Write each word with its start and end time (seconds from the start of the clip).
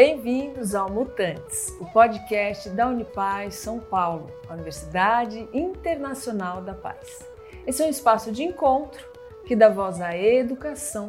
Bem-vindos 0.00 0.76
ao 0.76 0.88
Mutantes, 0.88 1.74
o 1.80 1.86
podcast 1.86 2.68
da 2.68 2.86
Unipaz 2.86 3.56
São 3.56 3.80
Paulo, 3.80 4.30
a 4.48 4.54
Universidade 4.54 5.48
Internacional 5.52 6.62
da 6.62 6.72
Paz. 6.72 7.28
Esse 7.66 7.82
é 7.82 7.86
um 7.86 7.90
espaço 7.90 8.30
de 8.30 8.44
encontro 8.44 9.04
que 9.44 9.56
dá 9.56 9.68
voz 9.68 10.00
à 10.00 10.16
educação 10.16 11.08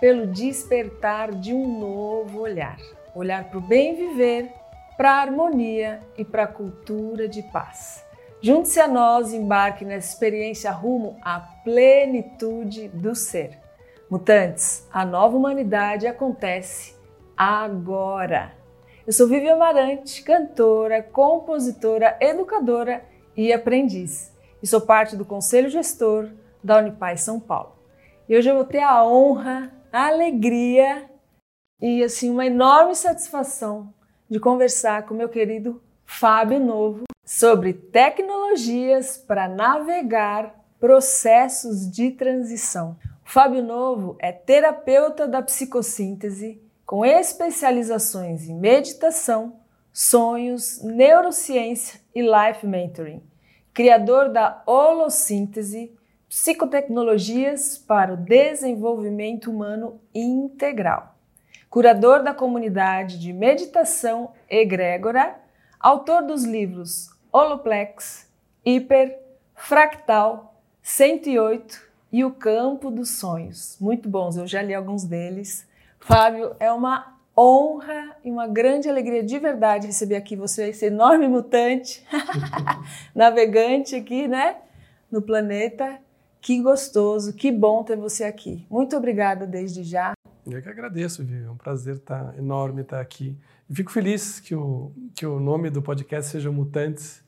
pelo 0.00 0.26
despertar 0.26 1.30
de 1.36 1.54
um 1.54 1.78
novo 1.78 2.40
olhar. 2.40 2.78
Olhar 3.14 3.44
para 3.44 3.58
o 3.58 3.60
bem 3.60 3.94
viver, 3.94 4.52
para 4.96 5.12
a 5.12 5.20
harmonia 5.20 6.00
e 6.18 6.24
para 6.24 6.42
a 6.42 6.48
cultura 6.48 7.28
de 7.28 7.44
paz. 7.52 8.04
Junte-se 8.40 8.80
a 8.80 8.88
nós 8.88 9.32
e 9.32 9.36
embarque 9.36 9.84
nessa 9.84 10.12
experiência 10.12 10.72
rumo 10.72 11.16
à 11.22 11.38
plenitude 11.62 12.88
do 12.88 13.14
ser. 13.14 13.56
Mutantes, 14.10 14.84
a 14.92 15.04
nova 15.04 15.36
humanidade 15.36 16.08
acontece 16.08 16.95
agora. 17.36 18.54
Eu 19.06 19.12
sou 19.12 19.28
Vivian 19.28 19.54
Amarante, 19.54 20.22
cantora, 20.22 21.02
compositora, 21.02 22.16
educadora 22.20 23.04
e 23.36 23.52
aprendiz. 23.52 24.32
E 24.62 24.66
sou 24.66 24.80
parte 24.80 25.14
do 25.14 25.24
Conselho 25.24 25.68
Gestor 25.68 26.30
da 26.64 26.78
Unipaz 26.78 27.20
São 27.20 27.38
Paulo. 27.38 27.76
E 28.28 28.36
hoje 28.36 28.48
eu 28.48 28.54
vou 28.56 28.64
ter 28.64 28.80
a 28.80 29.04
honra, 29.04 29.70
a 29.92 30.08
alegria 30.08 31.08
e 31.80 32.02
assim 32.02 32.30
uma 32.30 32.46
enorme 32.46 32.94
satisfação 32.94 33.92
de 34.28 34.40
conversar 34.40 35.04
com 35.04 35.14
meu 35.14 35.28
querido 35.28 35.80
Fábio 36.04 36.58
Novo 36.58 37.04
sobre 37.24 37.74
tecnologias 37.74 39.18
para 39.18 39.46
navegar 39.46 40.54
processos 40.80 41.88
de 41.90 42.10
transição. 42.10 42.96
O 43.24 43.28
Fábio 43.28 43.62
Novo 43.62 44.16
é 44.18 44.32
terapeuta 44.32 45.28
da 45.28 45.42
psicossíntese 45.42 46.65
com 46.86 47.04
especializações 47.04 48.48
em 48.48 48.54
meditação, 48.54 49.56
sonhos, 49.92 50.80
neurociência 50.82 52.00
e 52.14 52.22
life 52.22 52.64
mentoring. 52.64 53.20
Criador 53.74 54.30
da 54.30 54.62
holossíntese, 54.64 55.92
psicotecnologias 56.28 57.76
para 57.76 58.14
o 58.14 58.16
desenvolvimento 58.16 59.50
humano 59.50 60.00
integral. 60.14 61.16
Curador 61.68 62.22
da 62.22 62.32
comunidade 62.32 63.18
de 63.18 63.32
meditação 63.32 64.32
egrégora, 64.48 65.36
autor 65.80 66.22
dos 66.22 66.44
livros 66.44 67.10
Holoplex, 67.32 68.30
Hiper, 68.64 69.18
Fractal, 69.54 70.54
108 70.82 71.82
e 72.12 72.24
O 72.24 72.30
Campo 72.30 72.90
dos 72.90 73.18
Sonhos. 73.18 73.76
Muito 73.80 74.08
bons, 74.08 74.36
eu 74.36 74.46
já 74.46 74.62
li 74.62 74.72
alguns 74.72 75.04
deles. 75.04 75.65
Fábio, 76.06 76.54
é 76.60 76.70
uma 76.70 77.18
honra 77.36 78.16
e 78.24 78.30
uma 78.30 78.46
grande 78.46 78.88
alegria 78.88 79.24
de 79.24 79.40
verdade 79.40 79.88
receber 79.88 80.14
aqui 80.14 80.36
você, 80.36 80.68
esse 80.68 80.86
enorme 80.86 81.26
mutante, 81.26 82.06
navegante 83.12 83.96
aqui, 83.96 84.28
né, 84.28 84.56
no 85.10 85.20
planeta. 85.20 85.98
Que 86.40 86.62
gostoso, 86.62 87.32
que 87.32 87.50
bom 87.50 87.82
ter 87.82 87.96
você 87.96 88.22
aqui. 88.22 88.64
Muito 88.70 88.96
obrigada 88.96 89.48
desde 89.48 89.82
já. 89.82 90.12
Eu 90.46 90.62
que 90.62 90.68
agradeço, 90.68 91.24
Vivi. 91.24 91.44
É 91.44 91.50
um 91.50 91.56
prazer 91.56 91.96
estar 91.96 92.38
enorme 92.38 92.82
estar 92.82 93.00
aqui. 93.00 93.36
E 93.68 93.74
fico 93.74 93.90
feliz 93.90 94.38
que 94.38 94.54
o, 94.54 94.92
que 95.12 95.26
o 95.26 95.40
nome 95.40 95.70
do 95.70 95.82
podcast 95.82 96.30
seja 96.30 96.52
Mutantes, 96.52 97.20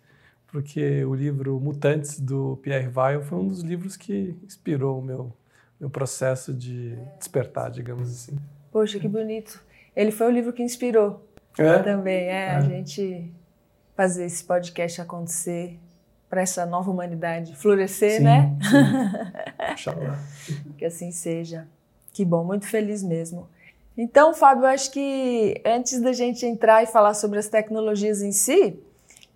porque 0.46 1.04
o 1.04 1.16
livro 1.16 1.58
Mutantes, 1.58 2.20
do 2.20 2.56
Pierre 2.62 2.92
Weil, 2.94 3.22
foi 3.22 3.38
um 3.38 3.48
dos 3.48 3.62
livros 3.62 3.96
que 3.96 4.38
inspirou 4.44 5.00
o 5.00 5.02
meu, 5.02 5.36
meu 5.80 5.90
processo 5.90 6.54
de 6.54 6.94
despertar, 7.18 7.72
digamos 7.72 8.08
assim. 8.08 8.38
Poxa, 8.78 9.00
que 9.00 9.08
bonito. 9.08 9.60
Ele 9.96 10.12
foi 10.12 10.28
o 10.28 10.30
livro 10.30 10.52
que 10.52 10.62
inspirou 10.62 11.28
é? 11.58 11.78
também, 11.80 12.28
é, 12.28 12.30
é, 12.30 12.50
a 12.50 12.60
gente 12.60 13.28
fazer 13.96 14.24
esse 14.24 14.44
podcast 14.44 15.00
acontecer 15.00 15.76
para 16.30 16.42
essa 16.42 16.64
nova 16.64 16.88
humanidade 16.88 17.56
florescer, 17.56 18.18
sim, 18.18 18.22
né? 18.22 18.56
Sim. 19.76 19.90
que 20.78 20.84
assim 20.84 21.10
seja. 21.10 21.66
Que 22.12 22.24
bom, 22.24 22.44
muito 22.44 22.68
feliz 22.68 23.02
mesmo. 23.02 23.48
Então, 23.96 24.32
Fábio, 24.32 24.66
acho 24.66 24.92
que 24.92 25.60
antes 25.66 26.00
da 26.00 26.12
gente 26.12 26.46
entrar 26.46 26.84
e 26.84 26.86
falar 26.86 27.14
sobre 27.14 27.40
as 27.40 27.48
tecnologias 27.48 28.22
em 28.22 28.30
si, 28.30 28.80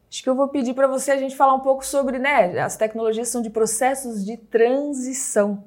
acho 0.08 0.22
que 0.22 0.30
eu 0.30 0.36
vou 0.36 0.46
pedir 0.46 0.72
para 0.72 0.86
você 0.86 1.10
a 1.10 1.16
gente 1.16 1.34
falar 1.34 1.54
um 1.54 1.60
pouco 1.60 1.84
sobre, 1.84 2.20
né? 2.20 2.60
As 2.60 2.76
tecnologias 2.76 3.26
são 3.26 3.42
de 3.42 3.50
processos 3.50 4.24
de 4.24 4.36
transição 4.36 5.64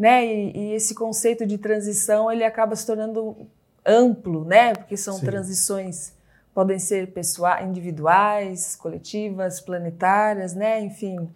né? 0.00 0.24
E, 0.24 0.56
e, 0.56 0.72
esse 0.72 0.94
conceito 0.94 1.44
de 1.44 1.58
transição 1.58 2.32
ele 2.32 2.42
acaba 2.42 2.74
se 2.74 2.86
tornando 2.86 3.36
amplo, 3.84 4.46
né? 4.46 4.72
Porque 4.72 4.96
são 4.96 5.18
Sim. 5.18 5.26
transições 5.26 6.14
podem 6.54 6.78
ser 6.78 7.12
pessoais, 7.12 7.66
individuais, 7.66 8.74
coletivas, 8.76 9.60
planetárias, 9.60 10.54
né? 10.54 10.80
Enfim, 10.80 11.28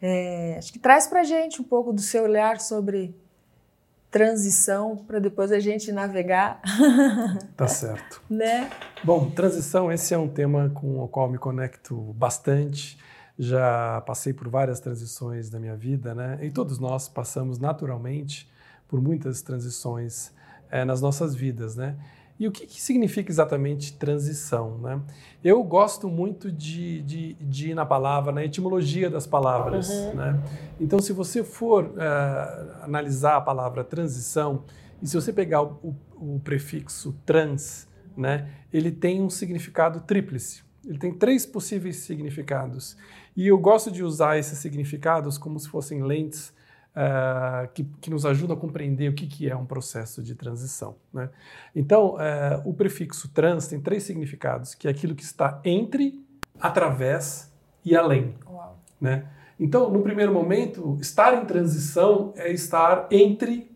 é, 0.00 0.54
acho 0.56 0.72
que 0.72 0.78
traz 0.78 1.08
para 1.08 1.24
gente 1.24 1.60
um 1.60 1.64
pouco 1.64 1.92
do 1.92 2.00
seu 2.00 2.22
olhar 2.22 2.60
sobre 2.60 3.14
transição 4.12 4.96
para 4.96 5.18
depois 5.18 5.50
a 5.50 5.58
gente 5.58 5.90
navegar. 5.90 6.62
Tá 7.56 7.66
certo. 7.66 8.22
né? 8.30 8.70
Bom, 9.02 9.28
transição 9.30 9.90
esse 9.90 10.14
é 10.14 10.18
um 10.18 10.28
tema 10.28 10.70
com 10.72 11.02
o 11.02 11.08
qual 11.08 11.28
me 11.28 11.36
conecto 11.36 11.96
bastante 12.16 12.96
já 13.38 14.00
passei 14.00 14.32
por 14.32 14.48
várias 14.48 14.80
transições 14.80 15.50
na 15.50 15.60
minha 15.60 15.76
vida, 15.76 16.14
né? 16.14 16.38
E 16.42 16.50
todos 16.50 16.78
nós 16.78 17.08
passamos 17.08 17.58
naturalmente 17.58 18.50
por 18.88 19.00
muitas 19.00 19.42
transições 19.42 20.32
é, 20.70 20.84
nas 20.84 21.00
nossas 21.00 21.34
vidas, 21.34 21.76
né? 21.76 21.96
E 22.38 22.46
o 22.46 22.52
que, 22.52 22.66
que, 22.66 22.80
significa 22.80 23.32
exatamente 23.32 23.92
transição? 23.94 24.78
Né? 24.78 25.00
Eu 25.42 25.60
gosto 25.64 26.08
muito 26.08 26.52
de, 26.52 27.02
de, 27.02 27.34
de 27.34 27.70
ir 27.70 27.74
na 27.74 27.84
palavra, 27.84 28.30
na 28.30 28.44
etimologia 28.44 29.10
das 29.10 29.26
palavras. 29.26 29.88
Uhum. 29.88 30.14
Né? 30.14 30.40
Então, 30.78 31.00
se 31.00 31.12
você 31.12 31.42
for 31.42 31.86
uh, 31.86 32.84
analisar 32.84 33.36
a 33.36 33.40
palavra 33.40 33.82
transição, 33.82 34.62
e 35.02 35.06
se 35.08 35.16
você 35.16 35.32
pegar 35.32 35.62
o, 35.62 35.96
o, 36.16 36.36
o 36.36 36.40
prefixo 36.40 37.12
trans, 37.26 37.88
né, 38.16 38.48
ele 38.72 38.92
tem 38.92 39.20
um 39.20 39.30
significado 39.30 40.00
tríplice. 40.00 40.62
Ele 40.86 40.98
tem 40.98 41.12
três 41.12 41.44
possíveis 41.44 41.96
significados. 41.96 42.96
E 43.38 43.46
eu 43.46 43.56
gosto 43.56 43.88
de 43.88 44.02
usar 44.02 44.36
esses 44.36 44.58
significados 44.58 45.38
como 45.38 45.60
se 45.60 45.68
fossem 45.68 46.02
lentes 46.02 46.52
uh, 46.88 47.68
que, 47.72 47.84
que, 48.00 48.10
nos 48.10 48.26
ajudam 48.26 48.56
a 48.56 48.58
compreender 48.58 49.08
o 49.08 49.14
que, 49.14 49.28
que 49.28 49.48
é 49.48 49.54
um 49.54 49.64
processo 49.64 50.20
de 50.20 50.34
transição. 50.34 50.96
Né? 51.14 51.30
Então, 51.72 52.16
uh, 52.16 52.68
o 52.68 52.74
prefixo 52.74 53.28
trans 53.28 53.68
tem 53.68 53.80
três 53.80 54.02
significados, 54.02 54.74
que 54.74 54.88
é 54.88 54.90
aquilo 54.90 55.14
que 55.14 55.22
está 55.22 55.60
entre, 55.64 56.20
através 56.58 57.54
e 57.84 57.94
além. 57.94 58.34
Né? 59.00 59.28
Então, 59.60 59.88
no 59.88 60.02
primeiro 60.02 60.34
momento, 60.34 60.98
estar 61.00 61.40
em 61.40 61.44
transição 61.44 62.34
é 62.34 62.50
estar 62.50 63.06
entre 63.08 63.67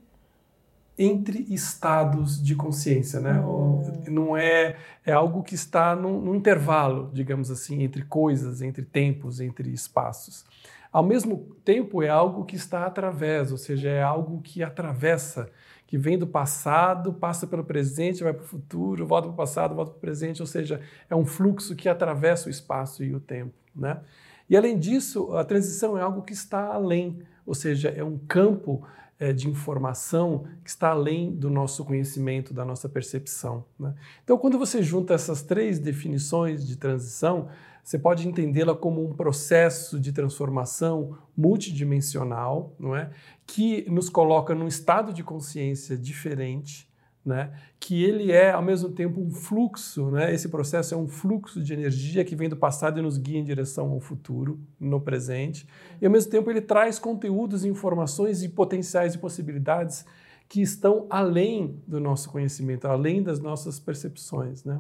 entre 0.99 1.47
estados 1.53 2.43
de 2.43 2.55
consciência, 2.55 3.21
né? 3.21 3.41
Hum. 3.41 3.83
Não 4.09 4.37
é 4.37 4.77
é 5.05 5.13
algo 5.13 5.43
que 5.43 5.55
está 5.55 5.97
num, 5.97 6.21
num, 6.21 6.35
intervalo, 6.35 7.11
digamos 7.13 7.51
assim, 7.51 7.83
entre 7.83 8.03
coisas, 8.05 8.63
entre 8.63 8.83
tempos, 8.83 9.41
entre 9.41 9.71
espaços. 9.71 10.45
Ao 10.93 11.03
mesmo 11.03 11.57
tempo 11.65 12.03
é 12.03 12.09
algo 12.09 12.45
que 12.45 12.55
está 12.55 12.87
através, 12.87 13.51
ou 13.51 13.59
seja, 13.59 13.89
é 13.89 14.03
algo 14.03 14.41
que 14.43 14.63
atravessa, 14.63 15.49
que 15.87 15.99
vem 15.99 16.19
do 16.19 16.27
passado, 16.27 17.13
passa 17.13 17.47
pelo 17.47 17.65
presente, 17.65 18.23
vai 18.23 18.33
para 18.33 18.45
o 18.45 18.47
futuro, 18.47 19.07
volta 19.07 19.29
para 19.29 19.35
o 19.35 19.37
passado, 19.37 19.75
volta 19.75 19.91
para 19.91 19.99
o 19.99 20.01
presente, 20.01 20.41
ou 20.41 20.47
seja, 20.47 20.81
é 21.09 21.17
um 21.17 21.25
fluxo 21.25 21.75
que 21.75 21.89
atravessa 21.89 22.49
o 22.49 22.51
espaço 22.51 23.03
e 23.03 23.15
o 23.15 23.21
tempo, 23.21 23.55
né? 23.75 24.01
E 24.49 24.57
além 24.57 24.79
disso, 24.79 25.35
a 25.35 25.45
transição 25.45 25.97
é 25.97 26.03
algo 26.03 26.23
que 26.23 26.33
está 26.33 26.67
além, 26.67 27.23
ou 27.47 27.55
seja, 27.55 27.89
é 27.89 28.05
um 28.05 28.19
campo 28.19 28.87
é, 29.23 29.33
de 29.33 29.49
informação 29.49 30.49
que 30.65 30.71
está 30.71 30.89
além 30.89 31.31
do 31.31 31.49
nosso 31.49 31.85
conhecimento, 31.85 32.53
da 32.53 32.65
nossa 32.65 32.89
percepção. 32.89 33.65
Né? 33.79 33.95
Então, 34.25 34.37
quando 34.37 34.59
você 34.59 34.83
junta 34.83 35.15
essas 35.15 35.43
três 35.43 35.79
definições 35.79 36.67
de 36.67 36.75
transição, 36.75 37.49
você 37.85 37.97
pode 37.97 38.27
entendê-la 38.27 38.75
como 38.75 39.09
um 39.09 39.15
processo 39.15 40.01
de 40.01 40.11
transformação 40.11 41.17
multidimensional, 41.37 42.75
não 42.81 42.97
é? 42.97 43.13
que 43.47 43.89
nos 43.89 44.09
coloca 44.09 44.57
num 44.57 44.67
estado 44.67 45.13
de 45.13 45.23
consciência 45.23 45.97
diferente, 45.97 46.92
né? 47.25 47.53
que 47.79 48.03
ele 48.03 48.33
é, 48.33 48.51
ao 48.51 48.63
mesmo 48.63 48.91
tempo, 48.91 49.21
um 49.21 49.31
fluxo, 49.31 50.11
né? 50.11 50.35
esse 50.35 50.49
processo 50.49 50.95
é 50.95 50.97
um 50.97 51.07
fluxo 51.07 51.63
de 51.63 51.73
energia 51.73 52.25
que 52.25 52.37
vem 52.37 52.49
do 52.49 52.57
passado 52.57 52.99
e 52.99 53.03
nos 53.03 53.19
guia 53.19 53.39
em 53.39 53.45
direção 53.45 53.91
ao 53.91 54.01
futuro, 54.01 54.61
no 54.79 55.01
presente, 55.01 55.67
e 56.01 56.07
ao 56.07 56.13
mesmo 56.13 56.31
tempo 56.31 56.51
ele 56.51 56.61
traz 56.61 56.99
conteúdos, 56.99 57.65
informações 57.65 58.43
e 58.43 58.49
potenciais 58.49 59.15
e 59.15 59.19
possibilidades 59.19 60.05
que 60.49 60.61
estão 60.61 61.07
além 61.09 61.81
do 61.87 61.99
nosso 61.99 62.29
conhecimento, 62.29 62.87
além 62.87 63.23
das 63.23 63.41
nossas 63.41 63.81
percepções. 63.81 64.65
Né? 64.65 64.79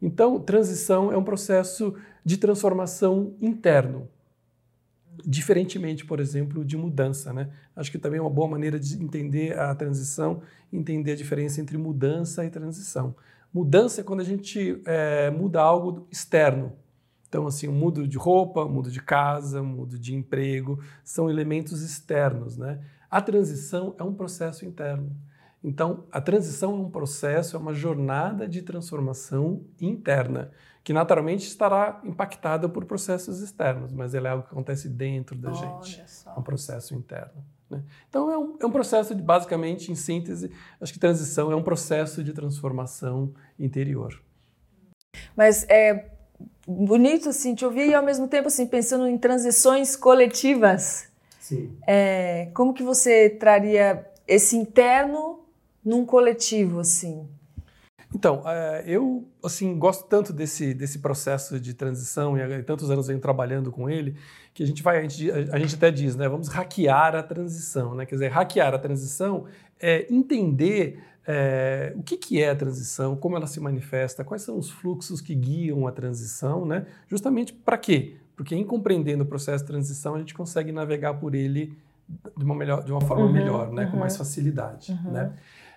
Então, 0.00 0.40
transição 0.40 1.12
é 1.12 1.16
um 1.16 1.22
processo 1.22 1.94
de 2.24 2.36
transformação 2.36 3.34
interno, 3.40 4.08
diferentemente, 5.24 6.04
por 6.04 6.20
exemplo, 6.20 6.64
de 6.64 6.76
mudança. 6.76 7.32
Né? 7.32 7.50
Acho 7.74 7.90
que 7.90 7.98
também 7.98 8.18
é 8.18 8.20
uma 8.20 8.30
boa 8.30 8.48
maneira 8.48 8.78
de 8.78 9.02
entender 9.02 9.58
a 9.58 9.74
transição, 9.74 10.42
entender 10.72 11.12
a 11.12 11.16
diferença 11.16 11.60
entre 11.60 11.76
mudança 11.76 12.44
e 12.44 12.50
transição. 12.50 13.14
Mudança 13.52 14.00
é 14.00 14.04
quando 14.04 14.20
a 14.20 14.24
gente 14.24 14.80
é, 14.86 15.30
muda 15.30 15.60
algo 15.60 16.06
externo. 16.10 16.72
Então, 17.28 17.46
assim, 17.46 17.68
mudo 17.68 18.06
de 18.06 18.18
roupa, 18.18 18.66
mudo 18.66 18.90
de 18.90 19.00
casa, 19.00 19.62
mudo 19.62 19.98
de 19.98 20.14
emprego, 20.14 20.82
são 21.02 21.30
elementos 21.30 21.82
externos, 21.82 22.58
né? 22.58 22.78
A 23.10 23.20
transição 23.20 23.94
é 23.98 24.02
um 24.02 24.12
processo 24.14 24.64
interno. 24.64 25.14
Então, 25.64 26.04
a 26.10 26.20
transição 26.20 26.72
é 26.72 26.74
um 26.74 26.90
processo, 26.90 27.56
é 27.56 27.58
uma 27.58 27.72
jornada 27.72 28.48
de 28.48 28.62
transformação 28.62 29.64
interna, 29.80 30.50
que 30.82 30.92
naturalmente 30.92 31.46
estará 31.46 32.00
impactada 32.02 32.68
por 32.68 32.84
processos 32.84 33.40
externos, 33.40 33.92
mas 33.92 34.14
ela 34.14 34.28
é 34.28 34.30
algo 34.32 34.44
que 34.44 34.52
acontece 34.52 34.88
dentro 34.88 35.36
da 35.36 35.50
Olha 35.50 35.58
gente. 35.84 36.10
Só. 36.10 36.32
É 36.34 36.38
um 36.38 36.42
processo 36.42 36.94
interno. 36.94 37.44
Né? 37.70 37.82
Então, 38.08 38.30
é 38.30 38.36
um, 38.36 38.56
é 38.60 38.66
um 38.66 38.72
processo 38.72 39.14
de, 39.14 39.22
basicamente, 39.22 39.92
em 39.92 39.94
síntese, 39.94 40.50
acho 40.80 40.92
que 40.92 40.98
transição 40.98 41.52
é 41.52 41.56
um 41.56 41.62
processo 41.62 42.24
de 42.24 42.32
transformação 42.32 43.32
interior. 43.56 44.20
Mas 45.36 45.64
é, 45.68 46.10
bonito 46.66 47.28
assim 47.28 47.54
te 47.54 47.64
ouvir 47.64 47.88
e 47.88 47.94
ao 47.94 48.02
mesmo 48.02 48.26
tempo 48.26 48.48
assim 48.48 48.66
pensando 48.66 49.06
em 49.06 49.16
transições 49.16 49.94
coletivas. 49.94 51.08
Sim. 51.38 51.76
É, 51.86 52.50
como 52.54 52.74
que 52.74 52.82
você 52.82 53.30
traria 53.30 54.06
esse 54.26 54.56
interno 54.56 55.41
num 55.84 56.04
coletivo 56.04 56.80
assim? 56.80 57.28
Então, 58.14 58.42
é, 58.46 58.84
eu 58.86 59.26
assim 59.42 59.78
gosto 59.78 60.06
tanto 60.06 60.32
desse, 60.32 60.74
desse 60.74 60.98
processo 60.98 61.58
de 61.58 61.72
transição 61.72 62.36
e 62.36 62.42
há 62.42 62.62
tantos 62.62 62.90
anos 62.90 63.06
venho 63.06 63.18
trabalhando 63.18 63.72
com 63.72 63.88
ele 63.88 64.16
que 64.52 64.62
a 64.62 64.66
gente 64.66 64.82
vai 64.82 64.98
a 64.98 65.02
gente, 65.02 65.30
a 65.30 65.58
gente 65.58 65.74
até 65.74 65.90
diz, 65.90 66.14
né, 66.14 66.28
vamos 66.28 66.48
hackear 66.48 67.14
a 67.14 67.22
transição, 67.22 67.94
né? 67.94 68.04
Quer 68.04 68.16
dizer, 68.16 68.28
hackear 68.28 68.74
a 68.74 68.78
transição 68.78 69.46
é 69.80 70.06
entender 70.12 71.02
é, 71.26 71.94
o 71.96 72.02
que, 72.02 72.16
que 72.16 72.42
é 72.42 72.50
a 72.50 72.56
transição, 72.56 73.16
como 73.16 73.36
ela 73.36 73.46
se 73.46 73.60
manifesta, 73.60 74.22
quais 74.22 74.42
são 74.42 74.58
os 74.58 74.70
fluxos 74.70 75.20
que 75.20 75.34
guiam 75.34 75.86
a 75.86 75.92
transição, 75.92 76.66
né? 76.66 76.86
justamente 77.08 77.52
para 77.52 77.78
quê? 77.78 78.16
Porque 78.36 78.54
em 78.54 78.64
compreendendo 78.64 79.22
o 79.22 79.26
processo 79.26 79.64
de 79.64 79.70
transição, 79.70 80.14
a 80.14 80.18
gente 80.18 80.34
consegue 80.34 80.72
navegar 80.72 81.14
por 81.14 81.34
ele 81.34 81.76
de 82.36 82.44
uma, 82.44 82.54
melhor, 82.54 82.82
de 82.82 82.92
uma 82.92 83.00
forma 83.00 83.24
uhum, 83.24 83.32
melhor, 83.32 83.72
né? 83.72 83.84
Uhum. 83.84 83.92
com 83.92 83.96
mais 83.98 84.16
facilidade. 84.16 84.92
Uhum. 84.92 85.12
Né? 85.12 85.32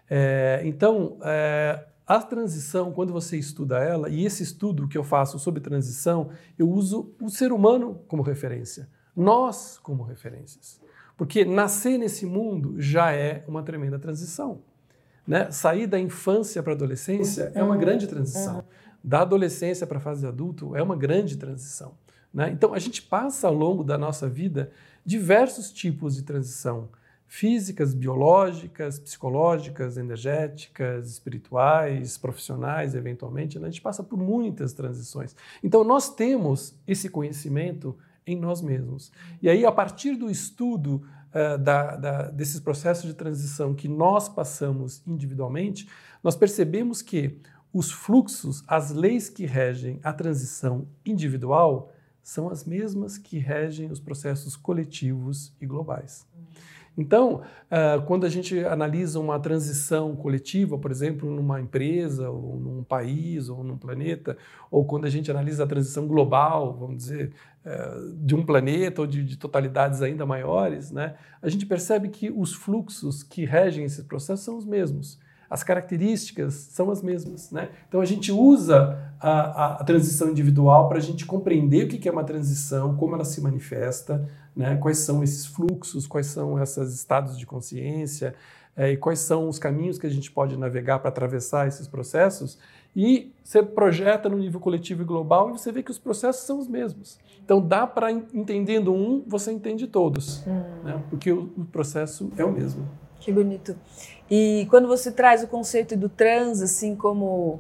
É, 0.10 0.62
então, 0.64 1.18
é, 1.24 1.86
a 2.06 2.22
transição, 2.22 2.92
quando 2.92 3.12
você 3.12 3.38
estuda 3.38 3.80
ela, 3.80 4.10
e 4.10 4.26
esse 4.26 4.44
estudo 4.44 4.88
que 4.88 4.98
eu 4.98 5.04
faço 5.04 5.40
sobre 5.40 5.60
transição, 5.60 6.30
eu 6.58 6.70
uso 6.70 7.14
o 7.20 7.30
ser 7.30 7.52
humano 7.52 8.02
como 8.08 8.22
referência, 8.22 8.88
nós 9.16 9.80
como 9.82 10.04
referências. 10.04 10.80
Porque 11.18 11.46
nascer 11.46 11.98
nesse 11.98 12.26
mundo 12.26 12.80
já 12.80 13.12
é 13.12 13.44
uma 13.48 13.64
tremenda 13.64 13.98
transição. 13.98 14.62
Né? 15.26 15.50
Sair 15.50 15.88
da 15.88 16.00
infância 16.00 16.62
para 16.62 16.74
a 16.74 16.76
adolescência 16.76 17.52
é 17.56 17.64
uma 17.64 17.78
grande 17.78 18.06
transição. 18.06 18.64
Da 19.04 19.22
adolescência 19.22 19.88
para 19.88 19.98
a 19.98 20.02
fase 20.02 20.28
adulto 20.28 20.76
é 20.76 20.84
uma 20.84 20.96
grande 20.96 21.38
transição. 21.38 21.94
Né? 22.34 22.50
Então, 22.52 22.74
a 22.74 22.80
gente 22.80 23.02
passa 23.02 23.48
ao 23.48 23.54
longo 23.54 23.84
da 23.84 23.98
nossa 23.98 24.28
vida 24.28 24.72
diversos 25.06 25.72
tipos 25.72 26.16
de 26.16 26.24
transição 26.24 26.90
físicas, 27.28 27.94
biológicas, 27.94 29.00
psicológicas, 29.00 29.98
energéticas, 29.98 31.10
espirituais, 31.10 32.18
profissionais, 32.18 32.96
eventualmente. 32.96 33.60
Né? 33.60 33.68
A 33.68 33.72
gente 33.72 33.82
passa 33.82 34.04
por 34.04 34.18
muitas 34.18 34.74
transições. 34.74 35.36
Então, 35.64 35.84
nós 35.84 36.14
temos 36.14 36.76
esse 36.88 37.10
conhecimento 37.10 37.98
em 38.26 38.36
nós 38.36 38.62
mesmos. 38.62 39.12
E 39.42 39.50
aí, 39.50 39.66
a 39.66 39.72
partir 39.72 40.16
do 40.16 40.30
estudo 40.30 41.04
uh, 41.32 41.58
da, 41.58 41.96
da, 41.96 42.32
desses 42.32 42.60
processos 42.60 43.06
de 43.06 43.14
transição 43.14 43.74
que 43.74 43.88
nós 43.88 44.30
passamos 44.30 45.02
individualmente, 45.06 45.88
nós 46.24 46.36
percebemos 46.36 47.02
que 47.02 47.40
os 47.74 47.92
fluxos, 47.92 48.64
as 48.68 48.92
leis 48.92 49.30
que 49.30 49.46
regem 49.46 50.00
a 50.02 50.14
transição 50.14 50.88
individual 51.06 51.92
são 52.24 52.50
as 52.50 52.66
mesmas 52.66 53.18
que 53.18 53.38
regem 53.38 53.92
os 53.92 54.00
processos 54.00 54.56
coletivos 54.56 55.54
e 55.62 55.66
globais. 55.66 56.26
Então, 56.98 57.42
uh, 57.70 58.02
quando 58.06 58.26
a 58.26 58.30
gente 58.30 58.58
analisa 58.60 59.20
uma 59.20 59.40
transição 59.40 60.16
coletiva, 60.16 60.78
por 60.78 60.92
exemplo, 60.92 61.30
numa 61.30 61.60
empresa, 61.60 62.30
ou 62.30 62.58
num 62.58 62.84
país, 62.84 63.50
ou 63.50 63.64
num 63.64 63.78
planeta, 63.78 64.38
ou 64.72 64.86
quando 64.86 65.06
a 65.06 65.10
gente 65.10 65.30
analisa 65.30 65.66
a 65.66 65.68
transição 65.68 66.08
global, 66.08 66.74
vamos 66.74 66.98
dizer, 66.98 67.34
uh, 67.66 68.16
de 68.16 68.34
um 68.34 68.46
planeta 68.46 69.02
ou 69.02 69.08
de, 69.08 69.24
de, 69.24 69.38
totalidades 69.38 70.02
ainda 70.02 70.26
maiores, 70.26 70.90
né, 70.92 71.16
a 71.42 71.50
gente 71.50 71.66
percebe 71.66 72.08
que 72.08 72.32
os 72.32 72.54
fluxos 72.54 73.24
que 73.24 73.44
regem 73.44 73.84
esse 73.84 74.04
processo 74.04 74.44
são 74.44 74.58
os 74.58 74.66
mesmos. 74.66 75.20
As 75.50 75.64
características 75.64 76.54
são 76.56 76.90
as 76.90 77.04
mesmas. 77.04 77.52
Né? 77.52 77.70
Então 77.88 78.02
a 78.02 78.06
gente 78.06 78.32
usa 78.32 78.98
a, 79.20 79.30
a, 79.30 79.74
a 79.76 79.84
transição 79.84 80.30
individual 80.30 80.90
para 80.90 80.98
a 80.98 81.02
gente 81.02 81.26
compreender 81.26 81.86
o 81.86 81.88
que 81.88 82.10
é 82.10 82.12
uma 82.12 82.24
transição, 82.24 82.96
como 82.96 83.14
ela 83.14 83.24
se 83.24 83.42
manifesta, 83.42 84.28
né? 84.56 84.78
quais 84.78 85.00
são 85.00 85.24
esses 85.24 85.46
fluxos, 85.46 86.08
quais 86.08 86.28
são 86.28 86.62
esses 86.62 86.94
estados 86.94 87.38
de 87.38 87.46
consciência 87.46 88.36
é, 88.76 88.92
e 88.92 88.98
quais 88.98 89.20
são 89.20 89.48
os 89.48 89.58
caminhos 89.58 89.98
que 89.98 90.06
a 90.06 90.10
gente 90.10 90.32
pode 90.32 90.58
navegar 90.58 91.00
para 91.00 91.10
atravessar 91.10 91.68
esses 91.68 91.88
processos. 91.88 92.58
E 92.96 93.34
você 93.44 93.62
projeta 93.62 94.30
no 94.30 94.38
nível 94.38 94.60
coletivo 94.60 95.02
e 95.02 95.06
global 95.06 95.50
e 95.50 95.54
você 95.54 95.72
vê 95.72 95.84
que 95.84 95.92
os 95.92 96.00
processos 96.00 96.46
são 96.46 96.60
os 96.60 96.68
mesmos. 96.68 97.20
Então 97.44 97.62
dá 97.62 97.86
para, 97.86 98.12
entendendo 98.12 98.94
um, 98.94 99.24
você 99.28 99.52
entende 99.52 99.88
todos, 99.88 100.46
hum. 100.48 100.64
né? 100.84 101.04
porque 101.10 101.32
o, 101.32 101.52
o 101.58 101.66
processo 101.66 102.32
é 102.38 102.44
o 102.44 102.52
mesmo. 102.52 102.88
Que 103.20 103.32
bonito. 103.32 103.76
E 104.30 104.68
quando 104.70 104.88
você 104.88 105.12
traz 105.12 105.44
o 105.44 105.48
conceito 105.48 105.96
do 105.96 106.10
trans, 106.10 106.62
assim 106.62 106.96
como 106.96 107.60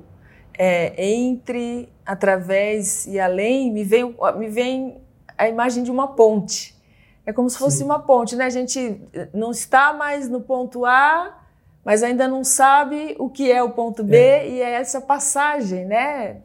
é, 0.57 0.93
entre, 1.03 1.89
através 2.05 3.05
e 3.05 3.19
além, 3.19 3.71
me 3.71 3.83
vem, 3.83 4.15
me 4.37 4.49
vem 4.49 4.97
a 5.37 5.49
imagem 5.49 5.83
de 5.83 5.91
uma 5.91 6.09
ponte. 6.09 6.74
É 7.25 7.33
como 7.33 7.49
se 7.49 7.57
fosse 7.57 7.77
Sim. 7.77 7.85
uma 7.85 7.99
ponte, 7.99 8.35
né? 8.35 8.45
A 8.45 8.49
gente 8.49 9.01
não 9.33 9.51
está 9.51 9.93
mais 9.93 10.29
no 10.29 10.41
ponto 10.41 10.85
A, 10.85 11.41
mas 11.83 12.03
ainda 12.03 12.27
não 12.27 12.43
sabe 12.43 13.15
o 13.19 13.29
que 13.29 13.51
é 13.51 13.61
o 13.61 13.71
ponto 13.71 14.03
B 14.03 14.17
é. 14.17 14.49
e 14.49 14.61
é 14.61 14.71
essa 14.73 15.01
passagem, 15.01 15.85
né? 15.85 16.41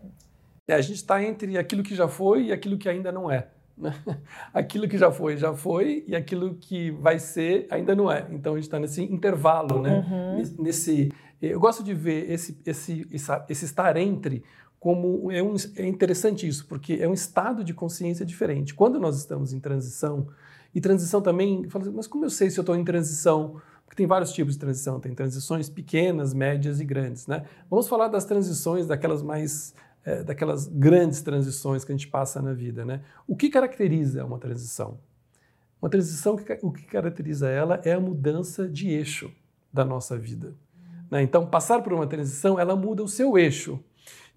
É, 0.69 0.75
a 0.75 0.81
gente 0.81 0.97
está 0.97 1.23
entre 1.23 1.59
aquilo 1.59 1.82
que 1.82 1.94
já 1.94 2.09
foi 2.09 2.47
e 2.47 2.53
aquilo 2.53 2.79
que 2.79 2.88
ainda 2.88 3.11
não 3.11 3.31
é. 3.31 3.49
Né? 3.77 3.94
Aquilo 4.53 4.87
que 4.87 4.99
já 4.99 5.10
foi, 5.10 5.39
já 5.39 5.55
foi, 5.55 6.05
e 6.06 6.15
aquilo 6.15 6.55
que 6.56 6.91
vai 6.91 7.19
ser 7.19 7.67
ainda 7.70 7.94
não 7.94 8.13
é. 8.13 8.27
Então 8.31 8.53
a 8.53 8.56
gente 8.56 8.67
está 8.67 8.79
nesse 8.79 9.03
intervalo, 9.03 9.81
né? 9.81 10.05
Uhum. 10.06 10.63
Nesse, 10.63 11.10
eu 11.41 11.58
gosto 11.58 11.82
de 11.82 11.94
ver 11.94 12.31
esse, 12.31 12.60
esse, 12.67 13.08
esse 13.49 13.65
estar 13.65 13.96
entre 13.96 14.44
como 14.79 15.31
é, 15.32 15.43
um, 15.43 15.55
é 15.77 15.87
interessante 15.87 16.46
isso, 16.46 16.67
porque 16.67 16.99
é 17.01 17.08
um 17.08 17.15
estado 17.15 17.65
de 17.65 17.72
consciência 17.72 18.25
diferente. 18.25 18.75
Quando 18.75 19.01
nós 19.01 19.17
estamos 19.17 19.53
em 19.55 19.60
transição, 19.60 20.29
e 20.74 20.81
transição 20.81 21.20
também, 21.20 21.67
assim, 21.74 21.91
mas 21.91 22.06
como 22.06 22.24
eu 22.24 22.31
sei 22.31 22.50
se 22.50 22.58
eu 22.58 22.62
estou 22.62 22.77
em 22.77 22.84
transição? 22.84 23.60
Porque 23.84 23.96
tem 23.96 24.06
vários 24.06 24.32
tipos 24.32 24.55
de 24.55 24.60
transição, 24.60 25.00
tem 25.00 25.15
transições 25.15 25.69
pequenas, 25.69 26.32
médias 26.32 26.81
e 26.81 26.84
grandes, 26.84 27.27
né? 27.27 27.44
Vamos 27.69 27.89
falar 27.89 28.06
das 28.08 28.24
transições, 28.24 28.86
daquelas 28.86 29.22
mais, 29.22 29.74
é, 30.05 30.22
daquelas 30.22 30.69
grandes 30.69 31.22
transições 31.22 31.84
que 31.84 31.91
a 31.91 31.96
gente 31.96 32.06
passa 32.06 32.41
na 32.41 32.53
vida, 32.53 32.84
né? 32.84 33.03
O 33.27 33.34
que 33.34 33.50
caracteriza 33.50 34.24
uma 34.24 34.39
transição? 34.39 34.98
Uma 35.82 35.89
transição, 35.89 36.36
o 36.62 36.70
que 36.70 36.84
caracteriza 36.84 37.48
ela 37.48 37.81
é 37.84 37.93
a 37.93 38.00
mudança 38.00 38.69
de 38.69 38.89
eixo 38.91 39.32
da 39.72 39.84
nossa 39.84 40.17
vida. 40.17 40.55
Né? 41.10 41.22
Então, 41.22 41.46
passar 41.46 41.82
por 41.82 41.93
uma 41.93 42.06
transição, 42.06 42.58
ela 42.58 42.77
muda 42.77 43.03
o 43.03 43.08
seu 43.08 43.36
eixo. 43.36 43.82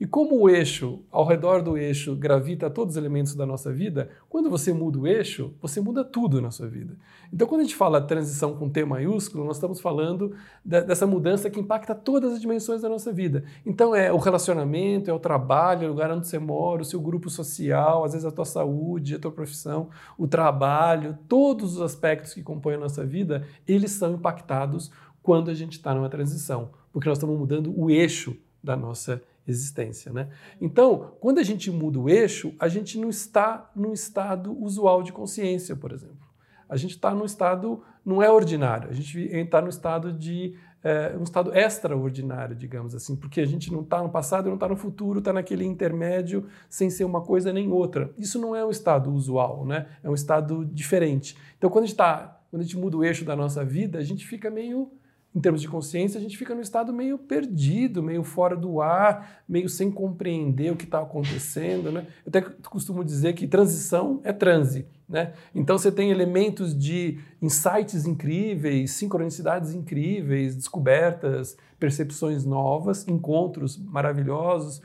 E 0.03 0.05
como 0.05 0.37
o 0.37 0.49
eixo, 0.49 0.99
ao 1.09 1.25
redor 1.25 1.61
do 1.61 1.77
eixo, 1.77 2.13
gravita 2.13 2.69
todos 2.69 2.95
os 2.95 2.97
elementos 2.97 3.35
da 3.35 3.45
nossa 3.45 3.71
vida, 3.71 4.09
quando 4.27 4.49
você 4.49 4.73
muda 4.73 4.99
o 4.99 5.07
eixo, 5.07 5.53
você 5.61 5.79
muda 5.79 6.03
tudo 6.03 6.41
na 6.41 6.51
sua 6.51 6.67
vida. 6.67 6.97
Então, 7.31 7.47
quando 7.47 7.61
a 7.61 7.63
gente 7.63 7.77
fala 7.77 8.01
transição 8.01 8.53
com 8.53 8.69
T 8.69 8.83
maiúsculo, 8.83 9.45
nós 9.45 9.55
estamos 9.55 9.79
falando 9.79 10.35
dessa 10.65 11.07
mudança 11.07 11.49
que 11.49 11.57
impacta 11.57 11.95
todas 11.95 12.33
as 12.33 12.41
dimensões 12.41 12.81
da 12.81 12.89
nossa 12.89 13.13
vida. 13.13 13.45
Então, 13.65 13.95
é 13.95 14.11
o 14.11 14.17
relacionamento, 14.17 15.09
é 15.09 15.13
o 15.13 15.19
trabalho, 15.19 15.85
é 15.85 15.87
o 15.87 15.91
lugar 15.91 16.11
onde 16.11 16.27
você 16.27 16.37
mora, 16.37 16.81
o 16.81 16.85
seu 16.85 16.99
grupo 16.99 17.29
social, 17.29 18.03
às 18.03 18.11
vezes 18.11 18.25
a 18.25 18.31
tua 18.31 18.43
saúde, 18.43 19.15
a 19.15 19.19
tua 19.19 19.31
profissão, 19.31 19.87
o 20.17 20.27
trabalho, 20.27 21.17
todos 21.29 21.77
os 21.77 21.81
aspectos 21.81 22.33
que 22.33 22.43
compõem 22.43 22.75
a 22.75 22.79
nossa 22.79 23.05
vida, 23.05 23.47
eles 23.65 23.91
são 23.91 24.15
impactados 24.15 24.91
quando 25.21 25.49
a 25.49 25.53
gente 25.53 25.77
está 25.77 25.95
numa 25.95 26.09
transição, 26.09 26.71
porque 26.91 27.07
nós 27.07 27.17
estamos 27.17 27.39
mudando 27.39 27.73
o 27.73 27.89
eixo 27.89 28.35
da 28.61 28.75
nossa 28.75 29.15
vida 29.15 29.32
existência. 29.47 30.11
Né? 30.11 30.29
Então, 30.59 31.13
quando 31.19 31.39
a 31.39 31.43
gente 31.43 31.69
muda 31.71 31.99
o 31.99 32.09
eixo, 32.09 32.53
a 32.59 32.67
gente 32.67 32.97
não 32.97 33.09
está 33.09 33.69
num 33.75 33.93
estado 33.93 34.57
usual 34.61 35.03
de 35.03 35.11
consciência, 35.11 35.75
por 35.75 35.91
exemplo. 35.91 36.27
A 36.67 36.77
gente 36.77 36.91
está 36.91 37.13
num 37.13 37.25
estado, 37.25 37.83
não 38.05 38.21
é 38.21 38.31
ordinário, 38.31 38.89
a 38.89 38.93
gente 38.93 39.19
está 39.19 39.61
no 39.61 39.69
estado 39.69 40.11
de 40.11 40.55
é, 40.83 41.15
um 41.17 41.23
estado 41.23 41.55
extraordinário, 41.55 42.55
digamos 42.55 42.93
assim, 42.93 43.15
porque 43.15 43.39
a 43.39 43.45
gente 43.45 43.71
não 43.71 43.81
está 43.81 44.01
no 44.03 44.09
passado, 44.09 44.47
não 44.47 44.55
está 44.55 44.67
no 44.67 44.75
futuro, 44.75 45.19
está 45.19 45.31
naquele 45.31 45.63
intermédio 45.63 46.47
sem 46.69 46.89
ser 46.89 47.05
uma 47.05 47.21
coisa 47.21 47.53
nem 47.53 47.71
outra. 47.71 48.11
Isso 48.17 48.39
não 48.39 48.55
é 48.55 48.65
um 48.65 48.69
estado 48.69 49.11
usual, 49.11 49.65
né? 49.65 49.87
É 50.03 50.09
um 50.09 50.13
estado 50.13 50.65
diferente. 50.65 51.37
Então, 51.57 51.69
quando 51.69 51.85
a 51.85 51.87
gente 51.87 51.93
está, 51.93 52.41
quando 52.49 52.61
a 52.61 52.65
gente 52.65 52.77
muda 52.77 52.97
o 52.97 53.03
eixo 53.03 53.23
da 53.23 53.35
nossa 53.35 53.63
vida, 53.63 53.97
a 53.97 54.03
gente 54.03 54.27
fica 54.27 54.49
meio 54.49 54.91
em 55.35 55.39
termos 55.39 55.61
de 55.61 55.67
consciência, 55.67 56.19
a 56.19 56.21
gente 56.21 56.37
fica 56.37 56.53
no 56.53 56.61
estado 56.61 56.93
meio 56.93 57.17
perdido, 57.17 58.03
meio 58.03 58.23
fora 58.23 58.55
do 58.55 58.79
ar, 58.79 59.41
meio 59.49 59.67
sem 59.67 59.89
compreender 59.89 60.71
o 60.71 60.75
que 60.75 60.85
está 60.85 61.01
acontecendo. 61.01 61.91
Né? 61.91 62.05
Eu 62.23 62.29
até 62.29 62.41
costumo 62.41 63.03
dizer 63.03 63.33
que 63.33 63.47
transição 63.47 64.21
é 64.23 64.31
transe. 64.31 64.85
Né? 65.09 65.33
Então 65.55 65.77
você 65.77 65.91
tem 65.91 66.11
elementos 66.11 66.77
de 66.77 67.17
insights 67.41 68.05
incríveis, 68.05 68.91
sincronicidades 68.91 69.73
incríveis, 69.73 70.55
descobertas, 70.55 71.57
percepções 71.79 72.45
novas, 72.45 73.07
encontros 73.07 73.75
maravilhosos, 73.77 74.83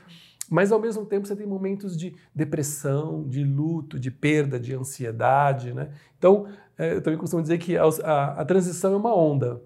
mas 0.51 0.73
ao 0.73 0.81
mesmo 0.81 1.05
tempo 1.05 1.27
você 1.27 1.37
tem 1.37 1.47
momentos 1.47 1.95
de 1.95 2.15
depressão, 2.35 3.23
de 3.29 3.45
luto, 3.45 4.01
de 4.01 4.11
perda, 4.11 4.59
de 4.59 4.75
ansiedade. 4.75 5.75
Né? 5.75 5.91
Então 6.17 6.47
é, 6.79 6.95
eu 6.95 7.03
também 7.03 7.19
costumo 7.19 7.43
dizer 7.43 7.59
que 7.59 7.77
a, 7.77 7.85
a, 7.85 8.41
a 8.41 8.45
transição 8.47 8.95
é 8.95 8.97
uma 8.97 9.15
onda 9.15 9.61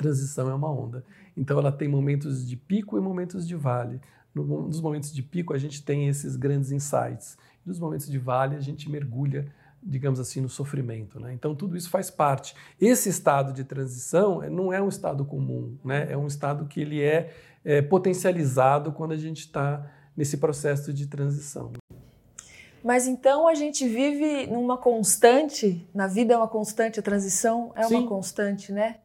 transição 0.00 0.50
é 0.50 0.54
uma 0.54 0.70
onda. 0.70 1.04
Então 1.36 1.58
ela 1.58 1.70
tem 1.70 1.86
momentos 1.86 2.48
de 2.48 2.56
pico 2.56 2.96
e 2.96 3.00
momentos 3.00 3.46
de 3.46 3.54
vale. 3.54 4.00
nos 4.34 4.80
momentos 4.80 5.12
de 5.12 5.22
pico 5.22 5.52
a 5.52 5.58
gente 5.58 5.82
tem 5.82 6.08
esses 6.08 6.36
grandes 6.36 6.72
insights. 6.72 7.36
Nos 7.64 7.78
momentos 7.78 8.08
de 8.08 8.18
vale 8.18 8.56
a 8.56 8.60
gente 8.60 8.90
mergulha, 8.90 9.46
digamos 9.82 10.18
assim, 10.18 10.40
no 10.40 10.48
sofrimento. 10.48 11.20
Né? 11.20 11.34
Então 11.34 11.54
tudo 11.54 11.76
isso 11.76 11.90
faz 11.90 12.10
parte. 12.10 12.54
Esse 12.80 13.10
estado 13.10 13.52
de 13.52 13.62
transição 13.62 14.42
é, 14.42 14.48
não 14.48 14.72
é 14.72 14.80
um 14.80 14.88
estado 14.88 15.24
comum, 15.24 15.76
né? 15.84 16.10
é 16.10 16.16
um 16.16 16.26
estado 16.26 16.64
que 16.64 16.80
ele 16.80 17.02
é, 17.02 17.34
é 17.62 17.82
potencializado 17.82 18.92
quando 18.92 19.12
a 19.12 19.18
gente 19.18 19.40
está 19.40 19.86
nesse 20.16 20.38
processo 20.38 20.92
de 20.92 21.06
transição. 21.06 21.72
Mas 22.82 23.06
então 23.06 23.46
a 23.46 23.54
gente 23.54 23.86
vive 23.86 24.46
numa 24.46 24.78
constante, 24.78 25.86
na 25.94 26.06
vida 26.06 26.32
é 26.32 26.36
uma 26.36 26.48
constante, 26.48 26.98
a 26.98 27.02
transição 27.02 27.72
é 27.76 27.84
Sim. 27.84 27.96
uma 27.96 28.08
constante, 28.08 28.72
né? 28.72 28.96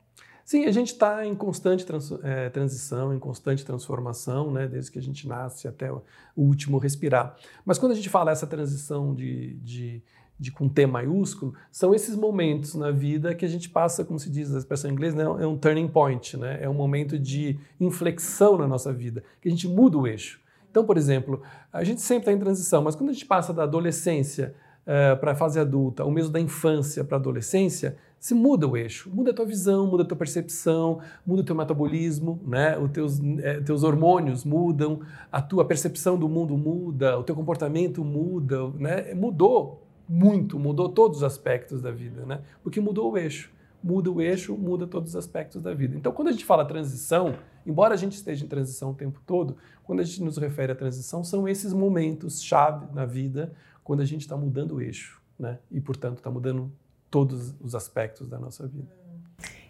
Sim, 0.45 0.65
a 0.65 0.71
gente 0.71 0.93
está 0.93 1.25
em 1.25 1.33
constante 1.33 1.83
trans, 1.83 2.11
é, 2.21 2.51
transição, 2.51 3.11
em 3.11 3.17
constante 3.17 3.65
transformação, 3.65 4.51
né, 4.51 4.67
desde 4.67 4.91
que 4.91 4.99
a 4.99 5.01
gente 5.01 5.27
nasce 5.27 5.67
até 5.67 5.91
o 5.91 6.03
último 6.37 6.77
respirar. 6.77 7.35
Mas 7.65 7.79
quando 7.79 7.93
a 7.93 7.95
gente 7.95 8.09
fala 8.09 8.29
essa 8.29 8.45
transição 8.45 9.15
de, 9.15 9.55
de, 9.55 10.03
de 10.39 10.51
com 10.51 10.69
T 10.69 10.85
maiúsculo, 10.85 11.55
são 11.71 11.95
esses 11.95 12.15
momentos 12.15 12.75
na 12.75 12.91
vida 12.91 13.33
que 13.33 13.43
a 13.43 13.47
gente 13.47 13.67
passa, 13.67 14.05
como 14.05 14.19
se 14.19 14.29
diz 14.29 14.53
a 14.53 14.59
expressão 14.59 14.91
em 14.91 14.93
inglês, 14.93 15.15
né, 15.15 15.23
é 15.23 15.47
um 15.47 15.57
turning 15.57 15.87
point, 15.87 16.37
né, 16.37 16.59
é 16.61 16.69
um 16.69 16.75
momento 16.75 17.17
de 17.17 17.59
inflexão 17.79 18.55
na 18.55 18.67
nossa 18.67 18.93
vida, 18.93 19.23
que 19.41 19.47
a 19.47 19.51
gente 19.51 19.67
muda 19.67 19.97
o 19.97 20.05
eixo. 20.05 20.39
Então, 20.69 20.85
por 20.85 20.95
exemplo, 20.95 21.41
a 21.73 21.83
gente 21.83 22.01
sempre 22.01 22.21
está 22.21 22.33
em 22.33 22.37
transição, 22.37 22.83
mas 22.83 22.95
quando 22.95 23.09
a 23.09 23.13
gente 23.13 23.25
passa 23.25 23.51
da 23.51 23.63
adolescência 23.63 24.53
uh, 24.83 25.17
para 25.19 25.31
a 25.31 25.35
fase 25.35 25.59
adulta, 25.59 26.03
ou 26.03 26.11
mesmo 26.11 26.31
da 26.31 26.39
infância 26.39 27.03
para 27.03 27.17
a 27.17 27.19
adolescência, 27.19 27.97
se 28.25 28.33
muda 28.33 28.67
o 28.67 28.75
eixo, 28.75 29.07
muda 29.13 29.29
a 29.29 29.33
tua 29.35 29.45
visão, 29.45 29.85
muda 29.85 30.01
a 30.01 30.05
tua 30.07 30.17
percepção, 30.17 30.99
muda 31.23 31.43
o 31.43 31.45
teu 31.45 31.55
metabolismo, 31.55 32.41
né? 32.43 32.75
os 32.75 32.89
teus, 32.89 33.19
é, 33.37 33.61
teus 33.61 33.83
hormônios 33.83 34.43
mudam, 34.43 35.01
a 35.31 35.39
tua 35.43 35.63
percepção 35.63 36.17
do 36.17 36.27
mundo 36.27 36.57
muda, 36.57 37.19
o 37.19 37.23
teu 37.23 37.35
comportamento 37.35 38.03
muda, 38.03 38.67
né? 38.79 39.13
mudou 39.13 39.85
muito, 40.09 40.57
mudou 40.57 40.89
todos 40.89 41.19
os 41.19 41.23
aspectos 41.23 41.83
da 41.83 41.91
vida, 41.91 42.25
né? 42.25 42.41
porque 42.63 42.81
mudou 42.81 43.11
o 43.11 43.15
eixo. 43.15 43.51
Muda 43.83 44.09
o 44.09 44.19
eixo, 44.19 44.57
muda 44.57 44.87
todos 44.87 45.09
os 45.11 45.15
aspectos 45.15 45.61
da 45.61 45.75
vida. 45.75 45.95
Então, 45.95 46.11
quando 46.11 46.29
a 46.29 46.31
gente 46.31 46.45
fala 46.45 46.65
transição, 46.65 47.35
embora 47.63 47.93
a 47.93 47.97
gente 47.97 48.13
esteja 48.13 48.43
em 48.43 48.47
transição 48.47 48.89
o 48.89 48.95
tempo 48.95 49.21
todo, 49.23 49.55
quando 49.83 49.99
a 49.99 50.03
gente 50.03 50.23
nos 50.23 50.39
refere 50.39 50.71
à 50.71 50.75
transição, 50.75 51.23
são 51.23 51.47
esses 51.47 51.73
momentos 51.73 52.41
chave 52.41 52.87
na 52.91 53.05
vida 53.05 53.53
quando 53.83 54.01
a 54.01 54.05
gente 54.05 54.21
está 54.21 54.35
mudando 54.35 54.77
o 54.77 54.81
eixo, 54.81 55.21
né? 55.37 55.59
E, 55.69 55.79
portanto, 55.79 56.17
está 56.17 56.31
mudando 56.31 56.71
todos 57.09 57.53
os 57.61 57.75
aspectos 57.75 58.27
da 58.27 58.37
nossa 58.37 58.67
vida. 58.67 58.91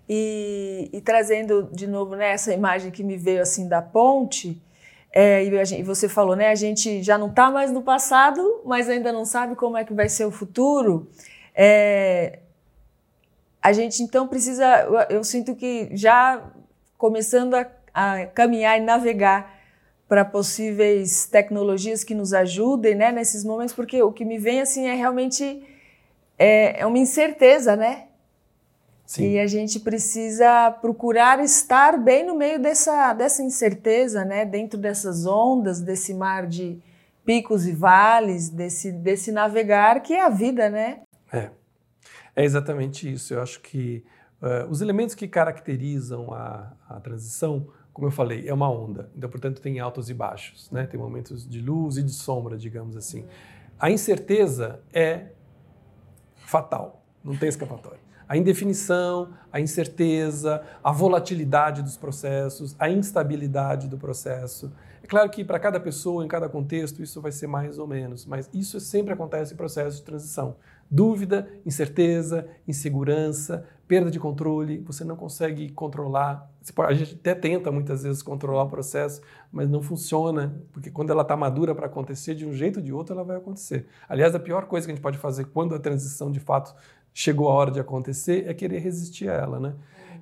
E, 0.08 0.90
e 0.94 1.02
trazendo 1.02 1.70
de 1.72 1.88
novo 1.88 2.16
né, 2.16 2.32
essa 2.32 2.54
imagem 2.54 2.92
que 2.92 3.04
me 3.04 3.18
veio 3.18 3.42
assim 3.42 3.68
da 3.68 3.82
ponte, 3.82 4.62
é, 5.12 5.44
e, 5.46 5.66
gente, 5.66 5.80
e, 5.80 5.84
você 5.84 6.10
falou, 6.10 6.36
né? 6.36 6.50
A 6.50 6.56
gente 6.56 7.02
já 7.02 7.18
não 7.18 7.30
está 7.30 7.50
mais 7.50 7.72
no 7.72 7.82
passado, 7.82 8.62
mas 8.66 8.90
ainda 8.90 9.14
não 9.14 9.24
sabe 9.24 9.56
como 9.56 9.78
é 9.78 9.86
que 9.86 9.94
vai 9.94 10.10
ser 10.10 10.26
o 10.26 10.32
futuro. 10.32 11.08
É, 11.56 12.40
a 13.62 13.72
gente 13.72 14.04
então 14.04 14.28
precisa, 14.28 14.82
eu, 14.82 15.18
eu, 15.18 15.24
sinto 15.24 15.56
que 15.56 15.90
já 15.94 16.44
começando 16.98 17.54
a, 17.54 17.66
a 17.94 18.26
caminhar 18.26 18.78
e 18.78 18.82
navegar 18.82 19.56
para 20.06 20.26
possíveis 20.26 21.26
tecnologias 21.26 22.04
que 22.04 22.14
nos 22.14 22.34
ajudem, 22.34 22.94
né? 22.94 23.10
Nesses 23.10 23.46
momentos, 23.46 23.74
porque 23.74 24.04
o 24.04 24.12
que 24.12 24.26
me 24.26 24.38
vem 24.38 24.60
assim 24.60 24.86
é 24.86 24.96
realmente 24.96 25.64
é, 26.38 26.82
é 26.82 26.86
uma 26.86 26.98
incerteza, 26.98 27.76
né? 27.76 28.08
Sim. 29.06 29.34
E 29.34 29.40
a 29.40 29.46
gente 29.46 29.80
precisa 29.80 30.72
procurar 30.72 31.40
estar 31.44 31.98
bem 31.98 32.26
no 32.26 32.36
meio 32.36 32.60
dessa, 32.60 33.14
dessa 33.14 33.44
incerteza, 33.44 34.26
né? 34.26 34.46
Dentro 34.46 34.80
dessas 34.80 35.26
ondas, 35.26 35.80
desse 35.80 36.14
mar 36.14 36.48
de 36.48 36.80
picos 37.24 37.68
e 37.68 37.72
vales, 37.72 38.50
desse, 38.50 38.92
desse 38.92 39.32
navegar 39.32 40.02
que 40.02 40.14
é 40.14 40.24
a 40.24 40.30
vida, 40.30 40.70
né? 40.70 41.02
É, 41.32 41.50
é 42.36 42.44
exatamente 42.44 43.12
isso. 43.12 43.34
Eu 43.34 43.42
acho 43.42 43.62
que 43.62 44.04
uh, 44.42 44.70
os 44.70 44.82
elementos 44.82 45.14
que 45.14 45.28
caracterizam 45.28 46.34
a, 46.34 46.74
a 46.90 47.00
transição, 47.00 47.68
como 47.94 48.08
eu 48.08 48.12
falei, 48.12 48.48
é 48.48 48.54
uma 48.54 48.70
onda. 48.70 49.12
Então, 49.16 49.30
portanto, 49.30 49.62
tem 49.62 49.80
altos 49.80 50.10
e 50.10 50.16
baixos, 50.16 50.70
né? 50.72 50.88
Tem 50.88 51.00
momentos 51.00 51.48
de 51.48 51.62
luz 51.62 51.98
e 51.98 52.04
de 52.04 52.12
sombra, 52.12 52.58
digamos 52.58 52.98
assim. 52.98 53.26
A 53.80 53.92
incerteza 53.92 54.80
é 54.92 55.28
fatal, 56.56 57.04
não 57.22 57.36
tem 57.36 57.50
escapatória. 57.50 58.00
A 58.30 58.38
indefinição, 58.38 59.34
a 59.52 59.60
incerteza, 59.60 60.64
a 60.82 60.90
volatilidade 60.90 61.84
dos 61.84 61.98
processos, 61.98 62.74
a 62.80 62.90
instabilidade 62.90 63.90
do 63.90 63.98
processo. 63.98 64.72
É 65.04 65.06
claro 65.06 65.30
que 65.30 65.44
para 65.44 65.60
cada 65.60 65.82
pessoa, 65.82 66.24
em 66.24 66.30
cada 66.30 66.48
contexto, 66.48 67.04
isso 67.04 67.22
vai 67.22 67.34
ser 67.34 67.48
mais 67.48 67.78
ou 67.78 67.86
menos, 67.86 68.26
mas 68.26 68.50
isso 68.54 68.80
sempre 68.80 69.12
acontece 69.12 69.54
em 69.54 69.58
processo 69.58 69.98
de 69.98 70.04
transição. 70.04 70.56
Dúvida, 70.90 71.46
incerteza, 71.66 72.48
insegurança, 72.66 73.66
perda 73.88 74.10
de 74.10 74.20
controle, 74.20 74.80
você 74.80 75.04
não 75.04 75.16
consegue 75.16 75.70
controlar. 75.72 76.50
A 76.88 76.94
gente 76.94 77.16
até 77.16 77.36
tenta 77.36 77.72
muitas 77.72 78.04
vezes 78.04 78.24
controlar 78.24 78.64
o 78.64 78.70
processo, 78.70 79.22
mas 79.52 79.70
não 79.70 79.82
funciona, 79.82 80.60
porque 80.72 80.90
quando 80.90 81.12
ela 81.12 81.22
está 81.22 81.38
madura 81.38 81.76
para 81.76 81.86
acontecer, 81.86 82.36
de 82.36 82.46
um 82.46 82.54
jeito 82.54 82.78
ou 82.78 82.84
de 82.84 82.92
outro, 82.92 83.14
ela 83.14 83.24
vai 83.24 83.38
acontecer. 83.38 83.88
Aliás, 84.10 84.34
a 84.34 84.40
pior 84.40 84.66
coisa 84.66 84.88
que 84.88 84.92
a 84.92 84.96
gente 84.96 85.04
pode 85.04 85.18
fazer 85.18 85.46
quando 85.46 85.76
a 85.76 85.80
transição 85.80 86.32
de 86.32 86.40
fato 86.40 86.76
chegou 87.14 87.50
a 87.50 87.54
hora 87.54 87.72
de 87.72 87.80
acontecer 87.80 88.46
é 88.48 88.54
querer 88.54 88.80
resistir 88.80 89.30
a 89.30 89.34
ela, 89.34 89.60
né? 89.60 89.74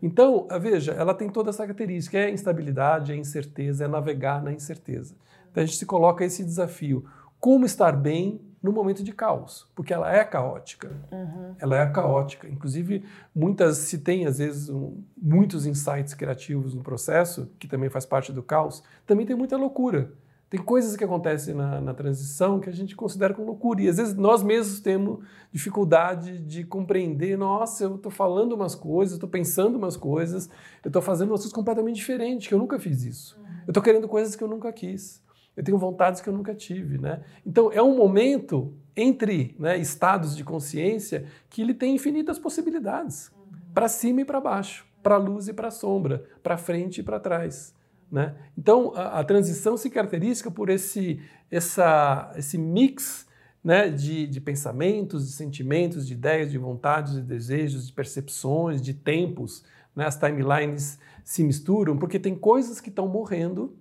Então, 0.02 0.48
veja, 0.60 0.92
ela 0.92 1.14
tem 1.14 1.30
toda 1.30 1.50
essa 1.50 1.64
característica, 1.64 2.18
é 2.18 2.30
instabilidade, 2.30 3.14
é 3.14 3.16
incerteza, 3.16 3.86
é 3.86 3.88
navegar 3.88 4.44
na 4.44 4.52
incerteza. 4.52 5.16
Então 5.50 5.64
a 5.64 5.66
gente 5.66 5.78
se 5.78 5.86
coloca 5.86 6.26
esse 6.26 6.44
desafio. 6.44 7.06
Como 7.40 7.66
estar 7.66 7.94
bem 7.94 8.42
no 8.64 8.72
momento 8.72 9.04
de 9.04 9.12
caos, 9.12 9.68
porque 9.76 9.94
ela 9.94 10.16
é 10.16 10.24
caótica. 10.24 10.90
Uhum. 11.12 11.54
Ela 11.60 11.80
é 11.80 11.86
caótica. 11.88 12.48
Inclusive, 12.48 13.04
muitas 13.36 13.78
se 13.80 13.98
tem 13.98 14.26
às 14.26 14.38
vezes 14.38 14.70
um, 14.70 15.04
muitos 15.22 15.66
insights 15.66 16.14
criativos 16.14 16.74
no 16.74 16.82
processo, 16.82 17.52
que 17.60 17.68
também 17.68 17.90
faz 17.90 18.06
parte 18.06 18.32
do 18.32 18.42
caos. 18.42 18.82
Também 19.06 19.26
tem 19.26 19.36
muita 19.36 19.58
loucura. 19.58 20.14
Tem 20.50 20.62
coisas 20.62 20.96
que 20.96 21.04
acontecem 21.04 21.54
na, 21.54 21.82
na 21.82 21.94
transição 21.94 22.60
que 22.60 22.70
a 22.70 22.72
gente 22.72 22.96
considera 22.96 23.34
como 23.34 23.48
loucura. 23.48 23.82
E 23.82 23.90
às 23.90 23.98
vezes 23.98 24.14
nós 24.14 24.42
mesmos 24.42 24.80
temos 24.80 25.26
dificuldade 25.52 26.38
de 26.38 26.64
compreender. 26.64 27.38
Nossa, 27.38 27.84
eu 27.84 27.96
estou 27.96 28.12
falando 28.12 28.54
umas 28.54 28.76
coisas, 28.76 29.16
estou 29.16 29.28
pensando 29.28 29.78
umas 29.78 29.98
coisas, 29.98 30.50
eu 30.84 30.90
estou 30.90 31.02
fazendo 31.02 31.32
umas 31.32 31.42
coisas 31.42 31.54
completamente 31.54 31.96
diferentes, 31.96 32.48
que 32.48 32.54
eu 32.54 32.60
nunca 32.60 32.80
fiz 32.80 33.04
isso. 33.04 33.38
Uhum. 33.38 33.46
Eu 33.66 33.72
estou 33.72 33.84
querendo 33.84 34.08
coisas 34.08 34.38
que 34.38 34.44
eu 34.44 34.48
nunca 34.48 34.72
quis 34.72 35.23
eu 35.56 35.64
tenho 35.64 35.78
vontades 35.78 36.22
que 36.22 36.28
eu 36.28 36.34
nunca 36.34 36.54
tive, 36.54 36.98
né? 36.98 37.22
Então 37.46 37.72
é 37.72 37.82
um 37.82 37.96
momento 37.96 38.74
entre 38.96 39.56
né, 39.60 39.78
estados 39.78 40.36
de 40.36 40.44
consciência 40.44 41.26
que 41.50 41.62
ele 41.62 41.74
tem 41.74 41.96
infinitas 41.96 42.38
possibilidades, 42.40 43.30
uhum. 43.30 43.58
para 43.74 43.88
cima 43.88 44.22
e 44.22 44.26
para 44.26 44.40
baixo, 44.40 44.86
para 45.02 45.18
luz 45.18 45.48
e 45.48 45.54
para 45.54 45.72
sombra, 45.72 46.24
para 46.42 46.58
frente 46.58 47.00
e 47.00 47.04
para 47.04 47.20
trás. 47.20 47.74
Né? 48.12 48.36
Então 48.58 48.94
a, 48.96 49.20
a, 49.20 49.24
transição 49.24 49.76
se 49.76 49.90
caracteriza 49.90 50.52
por 50.52 50.70
esse, 50.70 51.20
essa, 51.50 52.32
esse 52.36 52.58
mix 52.58 53.28
né, 53.64 53.90
de, 53.90 54.28
de 54.28 54.40
pensamentos, 54.42 55.26
de 55.26 55.34
sentimentos, 55.34 56.06
de 56.06 56.14
ideias, 56.14 56.52
de 56.52 56.58
vontades, 56.58 57.14
de 57.14 57.22
desejos, 57.22 57.88
de 57.88 57.94
percepções, 57.94 58.82
de 58.82 58.94
tempos. 58.94 59.64
Né? 59.96 60.06
As 60.06 60.16
timelines 60.16 61.00
se 61.24 61.44
misturam 61.44 61.98
porque 61.98 62.20
tem 62.20 62.36
coisas 62.36 62.80
que 62.80 62.90
estão 62.90 63.08
morrendo 63.08 63.76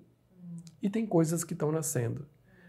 e 0.82 0.90
tem 0.90 1.06
coisas 1.06 1.44
que 1.44 1.52
estão 1.52 1.70
nascendo. 1.70 2.26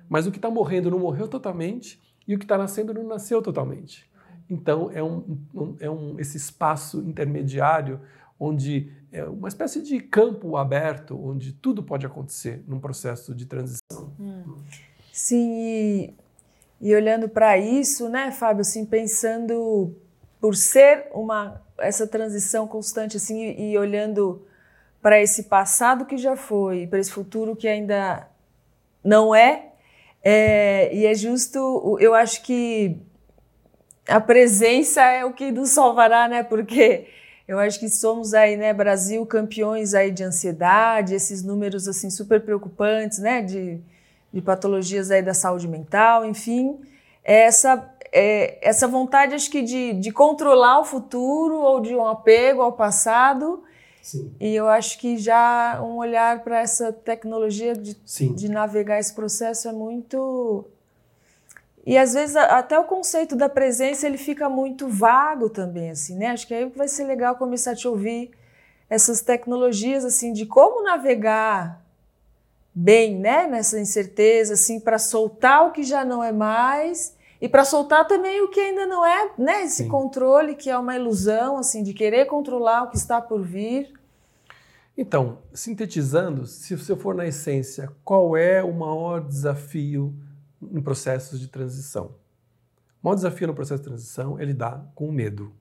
Mas 0.07 0.27
o 0.27 0.31
que 0.31 0.37
está 0.37 0.49
morrendo 0.49 0.91
não 0.91 0.99
morreu 0.99 1.27
totalmente 1.27 1.99
e 2.27 2.35
o 2.35 2.37
que 2.37 2.45
está 2.45 2.57
nascendo 2.57 2.93
não 2.93 3.07
nasceu 3.07 3.41
totalmente. 3.41 4.09
Então 4.49 4.91
é 4.91 5.01
um, 5.01 5.39
um, 5.53 5.75
é 5.79 5.89
um 5.89 6.19
esse 6.19 6.37
espaço 6.37 6.99
intermediário 6.99 7.99
onde 8.39 8.91
é 9.11 9.23
uma 9.23 9.47
espécie 9.47 9.81
de 9.81 9.99
campo 9.99 10.57
aberto 10.57 11.19
onde 11.19 11.53
tudo 11.53 11.81
pode 11.81 12.05
acontecer 12.05 12.63
num 12.67 12.79
processo 12.79 13.33
de 13.33 13.45
transição. 13.45 14.13
Hum. 14.19 14.57
Sim, 15.11 15.51
e, 15.59 16.13
e 16.81 16.95
olhando 16.95 17.29
para 17.29 17.57
isso, 17.57 18.09
né, 18.09 18.31
Fábio, 18.31 18.61
assim 18.61 18.85
pensando 18.85 19.95
por 20.41 20.55
ser 20.55 21.07
uma 21.13 21.61
essa 21.77 22.05
transição 22.05 22.67
constante 22.67 23.17
assim 23.17 23.41
e, 23.43 23.71
e 23.71 23.77
olhando 23.77 24.45
para 25.03 25.21
esse 25.21 25.43
passado 25.43 26.05
que 26.05 26.17
já 26.17 26.37
foi, 26.37 26.87
para 26.87 26.97
esse 26.97 27.11
futuro 27.11 27.57
que 27.57 27.67
ainda 27.67 28.25
não 29.03 29.35
é, 29.35 29.65
é, 30.23 30.95
e 30.95 31.05
é 31.05 31.13
justo, 31.13 31.97
eu 31.99 32.15
acho 32.15 32.41
que 32.41 32.97
a 34.07 34.21
presença 34.21 35.01
é 35.01 35.25
o 35.25 35.33
que 35.33 35.51
nos 35.51 35.71
salvará, 35.71 36.29
né? 36.29 36.41
Porque 36.41 37.07
eu 37.45 37.59
acho 37.59 37.77
que 37.81 37.89
somos 37.89 38.33
aí, 38.33 38.55
né, 38.55 38.73
Brasil, 38.73 39.25
campeões 39.25 39.93
aí 39.93 40.09
de 40.09 40.23
ansiedade, 40.23 41.13
esses 41.13 41.43
números 41.43 41.85
assim 41.85 42.09
super 42.09 42.39
preocupantes, 42.39 43.19
né, 43.19 43.41
de, 43.41 43.81
de 44.31 44.41
patologias 44.41 45.11
aí 45.11 45.21
da 45.21 45.33
saúde 45.33 45.67
mental, 45.67 46.25
enfim, 46.25 46.79
essa 47.21 47.93
é, 48.13 48.59
essa 48.61 48.87
vontade, 48.87 49.35
acho 49.35 49.49
que 49.49 49.61
de, 49.61 49.93
de 49.93 50.11
controlar 50.11 50.79
o 50.79 50.85
futuro 50.85 51.55
ou 51.55 51.81
de 51.81 51.93
um 51.93 52.07
apego 52.07 52.61
ao 52.61 52.71
passado. 52.71 53.63
Sim. 54.03 54.35
E 54.37 54.53
eu 54.53 54.67
acho 54.67 54.99
que 54.99 55.17
já 55.17 55.81
um 55.81 55.95
olhar 55.95 56.43
para 56.43 56.59
essa 56.59 56.91
tecnologia 56.91 57.73
de, 57.73 57.95
de 58.35 58.49
navegar 58.49 58.99
esse 58.99 59.13
processo 59.13 59.69
é 59.69 59.71
muito 59.71 60.65
e 61.85 61.97
às 61.97 62.13
vezes 62.13 62.35
até 62.35 62.77
o 62.77 62.83
conceito 62.83 63.33
da 63.33 63.47
presença 63.47 64.05
ele 64.05 64.17
fica 64.17 64.49
muito 64.49 64.89
vago 64.89 65.49
também, 65.49 65.89
assim, 65.89 66.17
né? 66.17 66.27
Acho 66.27 66.45
que 66.45 66.53
aí 66.53 66.65
vai 66.65 66.89
ser 66.89 67.05
legal 67.05 67.37
começar 67.37 67.71
a 67.71 67.75
te 67.75 67.87
ouvir 67.87 68.31
essas 68.89 69.21
tecnologias 69.21 70.03
assim 70.03 70.33
de 70.33 70.45
como 70.45 70.83
navegar 70.83 71.81
bem, 72.75 73.17
né? 73.17 73.47
Nessa 73.47 73.79
incerteza, 73.79 74.55
assim, 74.55 74.81
para 74.81 74.99
soltar 74.99 75.67
o 75.67 75.71
que 75.71 75.83
já 75.83 76.03
não 76.03 76.21
é 76.21 76.33
mais 76.33 77.15
e 77.43 77.49
para 77.49 77.65
soltar 77.65 78.07
também 78.07 78.41
o 78.41 78.47
que 78.47 78.57
ainda 78.57 78.87
não 78.87 79.05
é, 79.05 79.33
né? 79.37 79.63
Esse 79.65 79.83
Sim. 79.83 79.89
controle 79.89 80.55
que 80.55 80.69
é 80.69 80.77
uma 80.77 80.95
ilusão, 80.95 81.57
assim, 81.57 81.83
de 81.83 81.93
querer 81.93 82.23
controlar 82.23 82.83
o 82.83 82.89
que 82.89 82.95
está 82.95 83.19
por 83.19 83.43
vir. 83.43 83.91
Então, 84.97 85.39
sintetizando, 85.53 86.47
se 86.47 86.73
você 86.73 86.95
for 86.95 87.13
na 87.13 87.27
essência, 87.27 87.91
qual 88.01 88.37
é 88.37 88.63
o 88.63 88.71
maior 88.71 89.19
desafio 89.19 90.15
em 90.71 90.81
processos 90.81 91.37
de 91.37 91.49
transição. 91.49 92.15
O 93.01 93.07
maior 93.07 93.15
desafio 93.15 93.47
no 93.47 93.53
processo 93.53 93.83
de 93.83 93.89
transição 93.89 94.39
é 94.39 94.45
lidar 94.45 94.89
com 94.95 95.09
o 95.09 95.11
medo. 95.11 95.51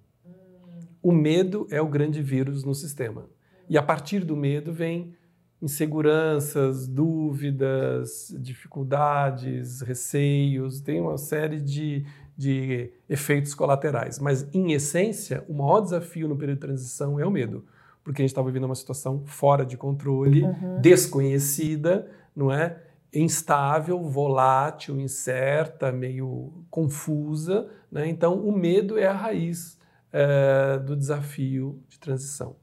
O 1.02 1.10
medo 1.10 1.66
é 1.68 1.82
o 1.82 1.88
grande 1.88 2.22
vírus 2.22 2.62
no 2.62 2.76
sistema. 2.76 3.28
E 3.68 3.76
a 3.76 3.82
partir 3.82 4.20
do 4.24 4.36
medo 4.36 4.72
vem 4.72 5.16
inseguranças, 5.62 6.88
dúvidas, 6.88 8.34
dificuldades, 8.40 9.80
receios, 9.80 10.80
tem 10.80 11.00
uma 11.00 11.16
série 11.16 11.60
de, 11.60 12.04
de 12.36 12.92
efeitos 13.08 13.54
colaterais. 13.54 14.18
Mas, 14.18 14.48
em 14.52 14.72
essência, 14.72 15.44
o 15.48 15.54
maior 15.54 15.80
desafio 15.80 16.26
no 16.26 16.36
período 16.36 16.58
de 16.58 16.66
transição 16.66 17.20
é 17.20 17.24
o 17.24 17.30
medo, 17.30 17.64
porque 18.02 18.20
a 18.20 18.24
gente 18.24 18.32
está 18.32 18.42
vivendo 18.42 18.64
uma 18.64 18.74
situação 18.74 19.22
fora 19.24 19.64
de 19.64 19.76
controle, 19.76 20.42
uhum. 20.42 20.80
desconhecida, 20.80 22.10
não 22.34 22.50
é? 22.50 22.76
instável, 23.14 24.02
volátil, 24.02 24.98
incerta, 24.98 25.92
meio 25.92 26.64
confusa. 26.70 27.68
Né? 27.90 28.08
Então, 28.08 28.40
o 28.40 28.50
medo 28.50 28.98
é 28.98 29.06
a 29.06 29.12
raiz 29.12 29.78
é, 30.10 30.78
do 30.78 30.96
desafio 30.96 31.78
de 31.88 32.00
transição. 32.00 32.56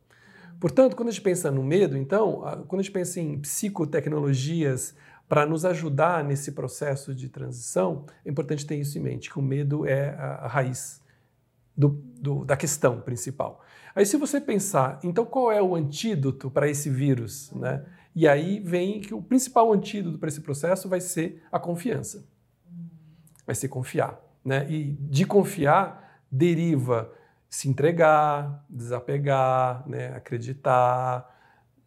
Portanto, 0.59 0.95
quando 0.95 1.09
a 1.09 1.11
gente 1.11 1.21
pensa 1.21 1.49
no 1.49 1.63
medo, 1.63 1.95
então, 1.95 2.41
quando 2.67 2.81
a 2.81 2.83
gente 2.83 2.91
pensa 2.91 3.19
em 3.19 3.39
psicotecnologias 3.39 4.93
para 5.27 5.45
nos 5.45 5.63
ajudar 5.63 6.23
nesse 6.23 6.51
processo 6.51 7.13
de 7.13 7.29
transição, 7.29 8.05
é 8.25 8.29
importante 8.29 8.65
ter 8.65 8.75
isso 8.75 8.97
em 8.97 9.01
mente, 9.01 9.29
que 9.29 9.39
o 9.39 9.41
medo 9.41 9.85
é 9.85 10.09
a, 10.09 10.47
raiz 10.47 11.01
do, 11.77 11.89
do, 12.19 12.43
da 12.43 12.57
questão 12.57 12.99
principal. 12.99 13.63
Aí, 13.95 14.05
se 14.05 14.17
você 14.17 14.41
pensar, 14.41 14.99
então, 15.03 15.25
qual 15.25 15.51
é 15.51 15.61
o 15.61 15.75
antídoto 15.75 16.51
para 16.51 16.67
esse 16.67 16.89
vírus, 16.89 17.51
né? 17.53 17.85
E 18.15 18.27
aí 18.27 18.59
vem 18.59 18.99
que 18.99 19.13
o 19.13 19.21
principal 19.21 19.71
antídoto 19.71 20.17
para 20.17 20.27
esse 20.27 20.41
processo 20.41 20.89
vai 20.89 20.99
ser 20.99 21.41
a 21.51 21.59
confiança. 21.59 22.25
Vai 23.45 23.55
ser 23.55 23.67
confiar. 23.69 24.19
Né? 24.43 24.69
E 24.69 24.97
de 24.99 25.25
confiar 25.25 26.21
deriva 26.31 27.11
se 27.49 27.67
entregar, 27.67 28.63
desapegar, 28.69 29.83
né? 29.87 30.15
acreditar, 30.15 31.35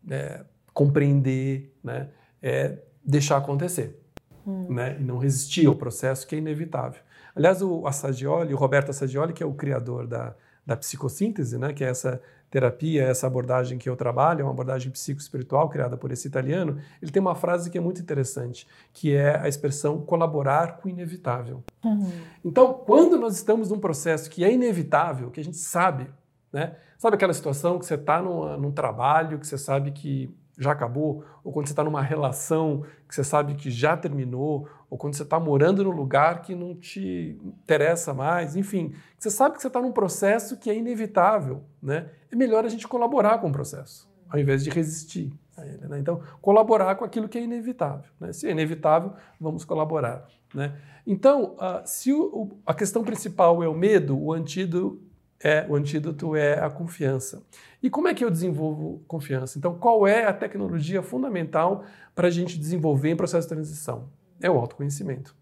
né? 0.03 0.45
compreender, 0.75 1.73
né? 1.83 2.09
é 2.43 2.79
deixar 3.05 3.37
acontecer. 3.37 4.01
Hum. 4.47 4.75
Né? 4.75 4.97
E 4.99 5.05
não 5.05 5.19
resistir 5.19 5.67
ao 5.67 5.77
processo 5.77 6.27
que 6.27 6.35
é 6.35 6.39
inevitável. 6.39 7.01
Aliás, 7.35 7.63
o 7.63 7.87
Assagioli, 7.87 8.53
o 8.53 8.57
Roberto 8.57 8.91
Assagioli, 8.91 9.33
que 9.33 9.43
é 9.43 9.47
o 9.47 9.55
criador 9.55 10.07
da, 10.07 10.35
da 10.67 10.77
psicossíntese, 10.77 11.57
né? 11.59 11.73
que 11.73 11.85
é 11.85 11.89
essa 11.89 12.21
terapia, 12.53 13.05
essa 13.05 13.27
abordagem 13.27 13.79
que 13.79 13.89
eu 13.89 13.97
trabalho, 13.97 14.43
é 14.43 14.45
uma 14.45 14.53
abordagem 14.53 14.93
psicoespiritual 14.93 15.71
criada 15.71 15.97
por 15.97 16.13
esse 16.13 16.29
italiano, 16.29 16.79
ele 17.01 17.11
tem 17.11 17.19
uma 17.19 17.35
frase 17.35 17.71
que 17.71 17.79
é 17.79 17.81
muito 17.81 18.03
interessante, 18.03 18.69
que 18.93 19.17
é 19.17 19.41
a 19.41 19.49
expressão 19.49 20.03
colaborar 20.03 20.77
com 20.77 20.87
o 20.87 20.91
inevitável. 20.91 21.65
Uhum. 21.83 22.13
Então, 22.45 22.75
quando 22.75 23.19
nós 23.19 23.35
estamos 23.37 23.71
num 23.71 23.79
processo 23.79 24.29
que 24.29 24.45
é 24.45 24.53
inevitável, 24.53 25.31
que 25.31 25.41
a 25.41 25.45
gente 25.45 25.57
sabe, 25.57 26.07
né? 26.53 26.77
Sabe 26.99 27.17
aquela 27.17 27.33
situação 27.33 27.79
que 27.79 27.87
você 27.87 27.95
está 27.95 28.21
num, 28.21 28.59
num 28.59 28.71
trabalho, 28.71 29.39
que 29.39 29.47
você 29.47 29.57
sabe 29.57 29.91
que 29.91 30.31
já 30.59 30.73
acabou, 30.73 31.25
ou 31.43 31.53
quando 31.53 31.67
você 31.67 31.73
está 31.73 31.83
numa 31.83 32.03
relação 32.03 32.85
que 33.09 33.15
você 33.15 33.25
sabe 33.25 33.55
que 33.55 33.71
já 33.71 33.97
terminou, 33.97 34.69
ou 34.93 34.99
quando 34.99 35.15
você 35.15 35.23
está 35.23 35.41
morando 35.41 35.83
num 35.83 35.91
lugar 35.91 36.43
que 36.43 36.55
não 36.55 36.75
te 36.75 37.39
interessa 37.43 38.13
mais, 38.13 38.57
enfim, 38.57 38.93
você 39.19 39.31
sabe 39.31 39.55
que 39.55 39.63
você 39.63 39.69
está 39.69 39.81
num 39.81 39.91
processo 39.91 40.59
que 40.59 40.69
é 40.69 40.77
inevitável, 40.77 41.65
né? 41.83 42.11
É 42.31 42.37
melhor 42.37 42.67
a 42.67 42.69
gente 42.69 42.87
colaborar 42.87 43.39
com 43.39 43.49
o 43.49 43.53
processo, 43.53 44.07
ao 44.29 44.39
invés 44.39 44.63
de 44.63 44.69
resistir 44.69 45.33
a 45.57 45.67
ele. 45.67 45.89
Né? 45.89 45.99
Então, 45.99 46.21
colaborar 46.43 46.95
com 46.97 47.07
aquilo 47.07 47.27
que 47.27 47.39
é 47.39 47.43
inevitável. 47.43 48.05
Né? 48.21 48.35
Se 48.35 48.47
é 48.47 48.51
inevitável, 48.51 49.15
vamos 49.41 49.65
colaborar. 49.65 50.29
Né? 50.55 50.79
Então, 51.07 51.55
uh, 51.55 51.81
se 51.87 52.13
o, 52.13 52.51
a 52.67 52.75
questão 52.75 53.03
principal 53.03 53.63
é 53.63 53.69
o 53.69 53.75
medo, 53.75 54.23
o 54.23 54.31
antídoto 54.31 55.01
é, 55.41 55.67
o 55.71 55.75
antídoto 55.75 56.37
é 56.37 56.63
a 56.63 56.69
confiança. 56.69 57.43
E 57.83 57.89
como 57.89 58.09
é 58.09 58.15
que 58.15 58.23
eu 58.23 58.31
desenvolvo 58.31 59.03
confiança? 59.09 59.59
Então, 59.59 59.75
qual 59.75 60.07
é 60.07 60.27
a 60.27 60.35
tecnologia 60.35 61.03
fundamental 61.03 61.83
para 62.15 62.29
a 62.29 62.31
gente 62.31 62.59
desenvolver 62.59 63.09
em 63.09 63.17
processo 63.17 63.49
de 63.49 63.55
transição? 63.55 64.09
É 64.43 64.51
o 64.51 64.59
autoconhecimento. 64.59 65.35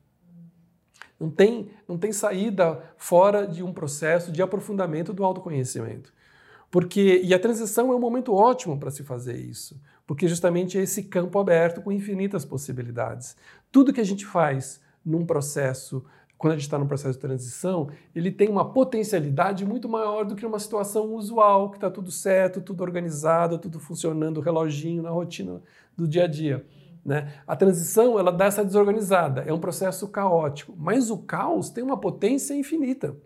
Não 1.18 1.30
tem, 1.30 1.70
não 1.88 1.98
tem 1.98 2.12
saída 2.12 2.82
fora 2.96 3.46
de 3.46 3.62
um 3.62 3.72
processo 3.72 4.30
de 4.30 4.40
aprofundamento 4.40 5.12
do 5.12 5.24
autoconhecimento. 5.24 6.12
Porque, 6.70 7.20
e 7.24 7.34
a 7.34 7.38
transição 7.38 7.92
é 7.92 7.96
um 7.96 8.00
momento 8.00 8.32
ótimo 8.32 8.78
para 8.78 8.90
se 8.90 9.02
fazer 9.02 9.36
isso, 9.36 9.80
porque 10.06 10.28
justamente 10.28 10.78
é 10.78 10.82
esse 10.82 11.02
campo 11.02 11.38
aberto 11.38 11.82
com 11.82 11.90
infinitas 11.90 12.44
possibilidades. 12.44 13.36
Tudo 13.72 13.92
que 13.92 14.00
a 14.00 14.04
gente 14.04 14.24
faz 14.24 14.80
num 15.04 15.26
processo 15.26 16.04
quando 16.40 16.54
a 16.54 16.56
gente 16.56 16.64
está 16.64 16.78
no 16.78 16.86
processo 16.86 17.12
de 17.12 17.20
transição, 17.20 17.90
ele 18.16 18.30
tem 18.30 18.48
uma 18.48 18.72
potencialidade 18.72 19.66
muito 19.66 19.90
maior 19.90 20.24
do 20.24 20.34
que 20.34 20.46
uma 20.46 20.58
situação 20.58 21.12
usual, 21.12 21.68
que 21.68 21.76
está 21.76 21.90
tudo 21.90 22.10
certo, 22.10 22.62
tudo 22.62 22.82
organizado, 22.82 23.58
tudo 23.58 23.78
funcionando, 23.78 24.40
reloginho 24.40 25.02
na 25.02 25.10
rotina 25.10 25.60
do 25.94 26.08
dia 26.08 26.24
a 26.24 26.26
dia. 26.26 26.64
Né? 27.10 27.26
A 27.44 27.56
transição 27.56 28.20
ela 28.20 28.30
dá 28.30 28.44
essa 28.44 28.64
desorganizada, 28.64 29.40
é 29.44 29.52
um 29.52 29.58
processo 29.58 30.06
caótico, 30.06 30.72
mas 30.78 31.10
o 31.10 31.18
caos 31.18 31.68
tem 31.68 31.82
uma 31.82 31.98
potência 31.98 32.54
infinita. 32.54 33.16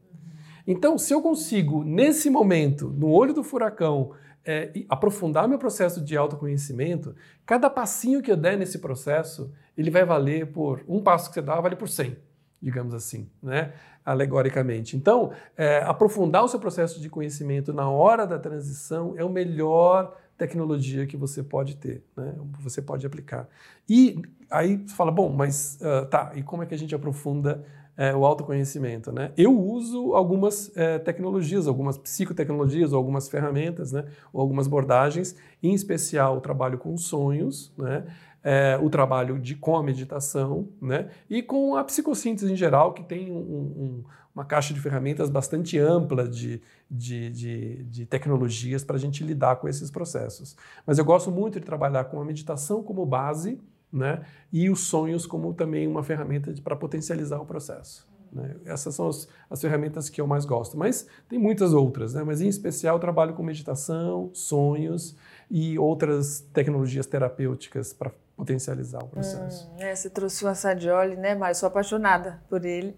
Então, 0.66 0.96
se 0.96 1.12
eu 1.12 1.20
consigo, 1.20 1.84
nesse 1.84 2.30
momento, 2.30 2.88
no 2.88 3.10
olho 3.10 3.34
do 3.34 3.44
furacão, 3.44 4.12
é, 4.42 4.72
aprofundar 4.88 5.46
meu 5.46 5.58
processo 5.58 6.02
de 6.02 6.16
autoconhecimento, 6.16 7.14
cada 7.44 7.68
passinho 7.68 8.22
que 8.22 8.32
eu 8.32 8.38
der 8.38 8.56
nesse 8.56 8.78
processo, 8.78 9.52
ele 9.76 9.90
vai 9.90 10.06
valer 10.06 10.50
por 10.50 10.82
um 10.88 11.02
passo 11.02 11.28
que 11.28 11.34
você 11.34 11.42
dá, 11.42 11.60
vale 11.60 11.76
por 11.76 11.90
100 11.90 12.16
digamos 12.64 12.94
assim, 12.94 13.28
né? 13.42 13.74
alegoricamente. 14.02 14.96
Então, 14.96 15.32
é, 15.54 15.82
aprofundar 15.84 16.42
o 16.42 16.48
seu 16.48 16.58
processo 16.58 16.98
de 16.98 17.10
conhecimento 17.10 17.74
na 17.74 17.90
hora 17.90 18.26
da 18.26 18.38
transição 18.38 19.12
é 19.18 19.22
a 19.22 19.28
melhor 19.28 20.16
tecnologia 20.36 21.06
que 21.06 21.16
você 21.16 21.42
pode 21.42 21.76
ter, 21.76 22.04
né? 22.16 22.34
você 22.60 22.82
pode 22.82 23.06
aplicar. 23.06 23.48
E 23.88 24.20
aí 24.50 24.78
você 24.78 24.94
fala, 24.94 25.10
bom, 25.10 25.30
mas 25.32 25.78
uh, 25.80 26.06
tá, 26.06 26.32
e 26.34 26.42
como 26.42 26.62
é 26.62 26.66
que 26.66 26.74
a 26.74 26.78
gente 26.78 26.94
aprofunda 26.94 27.64
é, 27.96 28.12
o 28.12 28.24
autoconhecimento, 28.26 29.12
né? 29.12 29.30
Eu 29.36 29.56
uso 29.56 30.14
algumas 30.14 30.76
é, 30.76 30.98
tecnologias, 30.98 31.68
algumas 31.68 31.96
psicotecnologias, 31.96 32.92
ou 32.92 32.98
algumas 32.98 33.28
ferramentas, 33.28 33.92
né? 33.92 34.04
Ou 34.32 34.40
algumas 34.40 34.66
abordagens, 34.66 35.36
em 35.62 35.72
especial 35.72 36.36
o 36.36 36.40
trabalho 36.40 36.76
com 36.76 36.96
sonhos, 36.96 37.72
né? 37.78 38.04
é, 38.44 38.78
o 38.80 38.90
trabalho 38.90 39.38
de, 39.38 39.56
com 39.56 39.74
a 39.74 39.82
meditação 39.82 40.68
né? 40.80 41.08
e 41.30 41.42
com 41.42 41.76
a 41.76 41.82
psicossíntese 41.82 42.52
em 42.52 42.56
geral, 42.56 42.92
que 42.92 43.02
tem 43.02 43.32
um, 43.32 43.36
um, 43.38 44.04
uma 44.34 44.44
caixa 44.44 44.74
de 44.74 44.80
ferramentas 44.80 45.30
bastante 45.30 45.78
ampla 45.78 46.26
de, 46.28 46.60
de, 46.90 47.30
de, 47.30 47.84
de 47.84 48.06
tecnologias 48.06 48.82
para 48.82 48.96
a 48.96 48.98
gente 48.98 49.22
lidar 49.22 49.56
com 49.56 49.68
esses 49.68 49.90
processos. 49.90 50.56
Mas 50.84 50.98
eu 50.98 51.04
gosto 51.04 51.30
muito 51.30 51.60
de 51.60 51.66
trabalhar 51.66 52.04
com 52.04 52.20
a 52.20 52.24
meditação 52.24 52.82
como 52.82 53.06
base 53.06 53.60
né? 53.92 54.24
e 54.52 54.68
os 54.68 54.80
sonhos 54.80 55.24
como 55.24 55.54
também 55.54 55.86
uma 55.86 56.02
ferramenta 56.02 56.52
para 56.62 56.74
potencializar 56.74 57.40
o 57.40 57.46
processo. 57.46 58.12
Né? 58.32 58.56
Essas 58.64 58.96
são 58.96 59.06
as, 59.06 59.28
as, 59.48 59.60
ferramentas 59.60 60.10
que 60.10 60.20
eu 60.20 60.26
mais 60.26 60.44
gosto. 60.44 60.76
Mas 60.76 61.06
tem 61.28 61.38
muitas 61.38 61.72
outras, 61.72 62.14
né? 62.14 62.24
mas 62.24 62.40
em 62.40 62.48
especial 62.48 62.98
trabalho 62.98 63.34
com 63.34 63.42
meditação, 63.44 64.30
sonhos 64.34 65.16
e 65.48 65.78
outras 65.78 66.40
tecnologias 66.52 67.06
terapêuticas 67.06 67.92
para 67.92 68.10
potencializar 68.36 69.04
o 69.04 69.06
processo. 69.06 69.70
Hum, 69.70 69.76
é, 69.78 69.94
você 69.94 70.10
trouxe 70.10 70.44
o 70.44 70.48
Assadioli, 70.48 71.14
né, 71.14 71.36
Mário? 71.36 71.54
Sou 71.54 71.68
apaixonada 71.68 72.42
por 72.48 72.64
ele. 72.64 72.96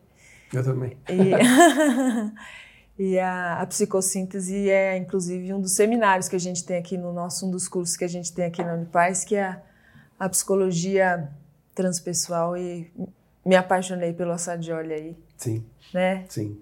Eu 0.53 0.63
também. 0.63 0.97
E, 1.09 1.33
e 3.15 3.19
a, 3.19 3.61
a, 3.61 3.67
psicossíntese 3.67 4.69
é, 4.71 4.97
inclusive, 4.97 5.53
um 5.53 5.61
dos 5.61 5.73
seminários 5.73 6.29
que 6.29 6.37
a 6.37 6.41
gente 6.41 6.65
tem 6.65 6.79
aqui 6.79 6.97
no 6.97 7.13
nosso, 7.13 7.47
um 7.47 7.51
dos 7.51 7.69
cursos 7.69 7.97
que 7.97 8.05
a 8.05 8.09
gente 8.09 8.33
tem 8.33 8.45
aqui 8.45 8.63
na 8.63 8.75
Unipaz, 8.75 9.25
que 9.25 9.35
é 9.35 9.61
a, 10.19 10.29
psicologia 10.29 11.29
transpessoal 11.75 12.57
e 12.57 12.91
me 13.45 13.57
apaixonei 13.57 14.13
pelo 14.13 14.33
Assadioli 14.33 14.93
aí. 14.93 15.17
Sim. 15.37 15.65
Né? 15.93 16.25
Sim. 16.29 16.59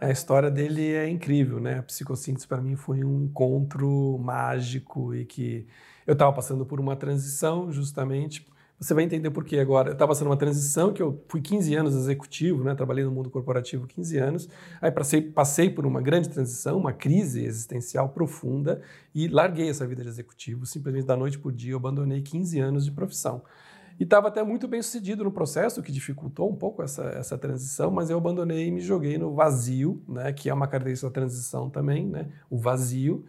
A 0.00 0.10
história 0.10 0.50
dele 0.50 0.92
é 0.92 1.08
incrível, 1.08 1.60
né? 1.60 1.78
A 1.78 1.82
psicossíntese 1.82 2.46
para 2.46 2.60
mim 2.60 2.76
foi 2.76 3.04
um 3.04 3.22
encontro 3.22 4.18
mágico 4.18 5.14
e 5.14 5.24
que 5.24 5.66
eu 6.06 6.12
estava 6.12 6.32
passando 6.32 6.66
por 6.66 6.80
uma 6.80 6.96
transição 6.96 7.70
justamente. 7.72 8.46
Você 8.78 8.92
vai 8.92 9.04
entender 9.04 9.30
por 9.30 9.44
quê 9.44 9.58
agora. 9.58 9.90
Eu 9.90 9.92
estava 9.92 10.10
passando 10.10 10.28
uma 10.28 10.36
transição 10.36 10.92
que 10.92 11.00
eu 11.00 11.22
fui 11.28 11.40
15 11.40 11.74
anos 11.74 11.94
executivo, 11.94 12.64
né? 12.64 12.74
Trabalhei 12.74 13.04
no 13.04 13.10
mundo 13.10 13.30
corporativo 13.30 13.86
15 13.86 14.18
anos. 14.18 14.48
Aí 14.80 14.90
passei, 14.90 15.22
passei 15.22 15.70
por 15.70 15.86
uma 15.86 16.02
grande 16.02 16.28
transição, 16.28 16.76
uma 16.76 16.92
crise 16.92 17.44
existencial 17.44 18.08
profunda 18.08 18.82
e 19.14 19.28
larguei 19.28 19.68
essa 19.68 19.86
vida 19.86 20.02
de 20.02 20.08
executivo. 20.08 20.66
Simplesmente 20.66 21.06
da 21.06 21.16
noite 21.16 21.38
para 21.38 21.48
o 21.48 21.52
dia 21.52 21.72
eu 21.72 21.78
abandonei 21.78 22.20
15 22.20 22.58
anos 22.58 22.84
de 22.84 22.90
profissão. 22.90 23.42
E 23.98 24.02
estava 24.02 24.28
até 24.28 24.42
muito 24.42 24.66
bem 24.66 24.82
sucedido 24.82 25.22
no 25.22 25.30
processo, 25.30 25.80
que 25.80 25.92
dificultou 25.92 26.50
um 26.50 26.56
pouco 26.56 26.82
essa, 26.82 27.04
essa 27.10 27.38
transição, 27.38 27.90
mas 27.92 28.10
eu 28.10 28.18
abandonei 28.18 28.66
e 28.66 28.70
me 28.70 28.80
joguei 28.80 29.16
no 29.18 29.32
vazio, 29.32 30.02
né, 30.08 30.32
que 30.32 30.50
é 30.50 30.54
uma 30.54 30.66
característica 30.66 31.08
da 31.08 31.14
transição 31.14 31.70
também, 31.70 32.06
né, 32.06 32.28
o 32.50 32.58
vazio, 32.58 33.24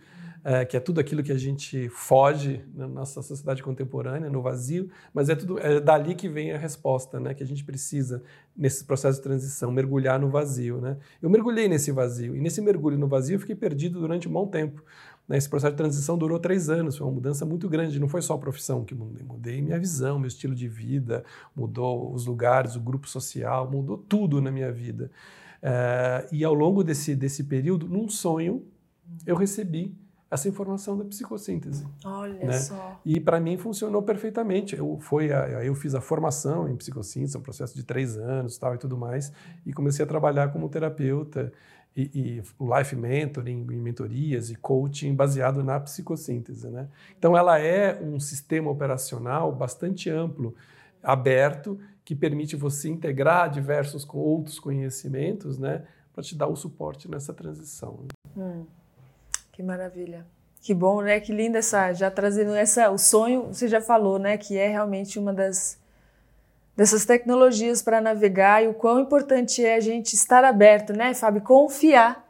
é, 0.47 0.63
que 0.63 0.77
é 0.77 0.79
tudo 0.79 0.99
aquilo 0.99 1.23
que 1.23 1.31
a 1.31 1.37
gente 1.37 1.89
foge 1.89 2.63
na 2.75 2.87
nossa 2.87 3.19
sociedade 3.23 3.63
contemporânea, 3.63 4.29
no 4.29 4.43
vazio, 4.43 4.91
mas 5.11 5.27
é, 5.27 5.35
tudo, 5.35 5.57
é 5.57 5.79
dali 5.79 6.13
que 6.13 6.29
vem 6.29 6.51
a 6.51 6.57
resposta, 6.57 7.19
né, 7.19 7.33
que 7.33 7.41
a 7.41 7.45
gente 7.47 7.65
precisa, 7.65 8.21
nesse 8.55 8.85
processo 8.85 9.17
de 9.17 9.23
transição, 9.23 9.71
mergulhar 9.71 10.19
no 10.19 10.29
vazio. 10.29 10.79
Né. 10.79 10.97
Eu 11.19 11.31
mergulhei 11.31 11.67
nesse 11.67 11.91
vazio, 11.91 12.35
e 12.35 12.39
nesse 12.39 12.61
mergulho 12.61 12.95
no 12.95 13.07
vazio 13.07 13.37
eu 13.37 13.39
fiquei 13.39 13.55
perdido 13.55 13.99
durante 13.99 14.29
um 14.29 14.31
bom 14.31 14.45
tempo. 14.45 14.83
Né, 15.27 15.35
esse 15.35 15.49
processo 15.49 15.71
de 15.71 15.77
transição 15.77 16.15
durou 16.15 16.37
três 16.37 16.69
anos, 16.69 16.95
foi 16.95 17.07
uma 17.07 17.13
mudança 17.13 17.43
muito 17.43 17.67
grande. 17.67 17.99
Não 17.99 18.07
foi 18.07 18.21
só 18.21 18.35
a 18.35 18.37
profissão 18.37 18.85
que 18.85 18.93
mudei, 18.93 19.25
mudei 19.25 19.61
minha 19.63 19.79
visão, 19.79 20.19
meu 20.19 20.27
estilo 20.27 20.53
de 20.53 20.67
vida, 20.67 21.25
mudou 21.55 22.13
os 22.13 22.27
lugares, 22.27 22.75
o 22.75 22.79
grupo 22.79 23.09
social, 23.09 23.67
mudou 23.71 23.97
tudo 23.97 24.39
na 24.39 24.51
minha 24.51 24.71
vida. 24.71 25.09
É, 25.59 26.27
e 26.31 26.43
ao 26.43 26.53
longo 26.53 26.83
desse, 26.83 27.15
desse 27.15 27.45
período, 27.45 27.87
num 27.87 28.07
sonho, 28.07 28.63
eu 29.25 29.35
recebi 29.35 30.04
essa 30.35 30.47
informação 30.47 30.97
da 30.97 31.03
psicossíntese. 31.03 31.85
Olha 32.03 32.45
né? 32.45 32.59
só. 32.59 32.99
E 33.03 33.19
para 33.19 33.39
mim 33.39 33.57
funcionou 33.57 34.03
perfeitamente. 34.03 34.77
Eu, 34.77 34.97
foi 34.99 35.33
a, 35.33 35.63
eu 35.63 35.73
fiz 35.75 35.95
a 35.95 36.01
formação 36.01 36.69
em 36.69 36.75
psicossíntese, 36.75 37.37
um 37.37 37.41
processo 37.41 37.75
de 37.75 37.83
três 37.83 38.17
anos 38.17 38.57
tal, 38.57 38.75
e 38.75 38.77
tudo 38.77 38.97
mais, 38.97 39.33
e 39.65 39.73
comecei 39.73 40.05
a 40.05 40.07
trabalhar 40.07 40.51
como 40.51 40.69
terapeuta 40.69 41.51
e, 41.95 42.01
e 42.13 42.43
life 42.77 42.95
mentoring, 42.95 43.65
e 43.71 43.75
mentorias 43.75 44.49
e 44.49 44.55
coaching 44.55 45.15
baseado 45.15 45.63
na 45.63 45.79
psicossíntese. 45.79 46.69
Né? 46.69 46.87
Então, 47.17 47.35
ela 47.35 47.59
é 47.59 47.99
um 48.01 48.19
sistema 48.19 48.69
operacional 48.69 49.51
bastante 49.51 50.09
amplo, 50.09 50.53
aberto, 51.01 51.79
que 52.03 52.15
permite 52.15 52.55
você 52.55 52.89
integrar 52.89 53.49
diversos 53.49 54.07
outros 54.11 54.59
conhecimentos 54.59 55.57
né, 55.57 55.83
para 56.13 56.23
te 56.23 56.35
dar 56.35 56.47
o 56.47 56.55
suporte 56.55 57.09
nessa 57.09 57.33
transição. 57.33 58.05
Hum, 58.37 58.65
que 59.55 59.63
maravilha. 59.63 60.25
Que 60.61 60.73
bom, 60.73 61.01
né? 61.01 61.19
Que 61.21 61.31
linda 61.31 61.59
essa, 61.59 61.93
já 61.93 62.11
trazendo 62.11 62.53
essa, 62.53 62.89
o 62.89 62.97
sonho, 62.97 63.53
você 63.53 63.69
já 63.69 63.79
falou, 63.79 64.19
né? 64.19 64.37
Que 64.37 64.57
é 64.57 64.67
realmente 64.67 65.17
uma 65.17 65.31
das 65.31 65.77
dessas 66.75 67.05
tecnologias 67.05 67.81
para 67.81 68.01
navegar 68.01 68.61
e 68.61 68.67
o 68.67 68.73
quão 68.73 68.99
importante 68.99 69.63
é 69.63 69.75
a 69.75 69.79
gente 69.79 70.13
estar 70.13 70.43
aberto, 70.43 70.91
né, 70.91 71.13
Fábio? 71.13 71.41
Confiar 71.41 72.27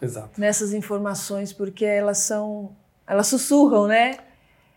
Exato. 0.00 0.40
nessas 0.40 0.72
informações, 0.72 1.52
porque 1.52 1.84
elas 1.84 2.18
são. 2.18 2.70
Elas 3.04 3.26
sussurram, 3.26 3.88
né? 3.88 4.18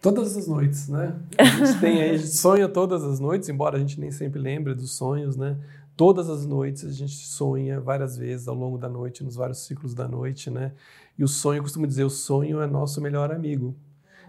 Todas 0.01 0.35
as 0.35 0.47
noites, 0.47 0.89
né? 0.89 1.15
A 1.37 1.43
gente 1.43 1.79
tem 1.79 2.01
a 2.01 2.17
gente 2.17 2.35
sonha 2.35 2.67
todas 2.67 3.03
as 3.03 3.19
noites, 3.19 3.47
embora 3.49 3.77
a 3.77 3.79
gente 3.79 3.99
nem 3.99 4.09
sempre 4.09 4.39
lembre 4.39 4.73
dos 4.73 4.97
sonhos, 4.97 5.37
né? 5.37 5.57
Todas 5.95 6.27
as 6.27 6.43
noites 6.43 6.83
a 6.85 6.91
gente 6.91 7.13
sonha 7.27 7.79
várias 7.79 8.17
vezes 8.17 8.47
ao 8.47 8.55
longo 8.55 8.79
da 8.79 8.89
noite, 8.89 9.23
nos 9.23 9.35
vários 9.35 9.63
ciclos 9.67 9.93
da 9.93 10.07
noite, 10.07 10.49
né? 10.49 10.71
E 11.17 11.23
o 11.23 11.27
sonho, 11.27 11.59
eu 11.59 11.63
costumo 11.63 11.87
dizer, 11.87 12.03
o 12.03 12.09
sonho 12.09 12.61
é 12.61 12.67
nosso 12.67 13.01
melhor 13.01 13.31
amigo. 13.31 13.75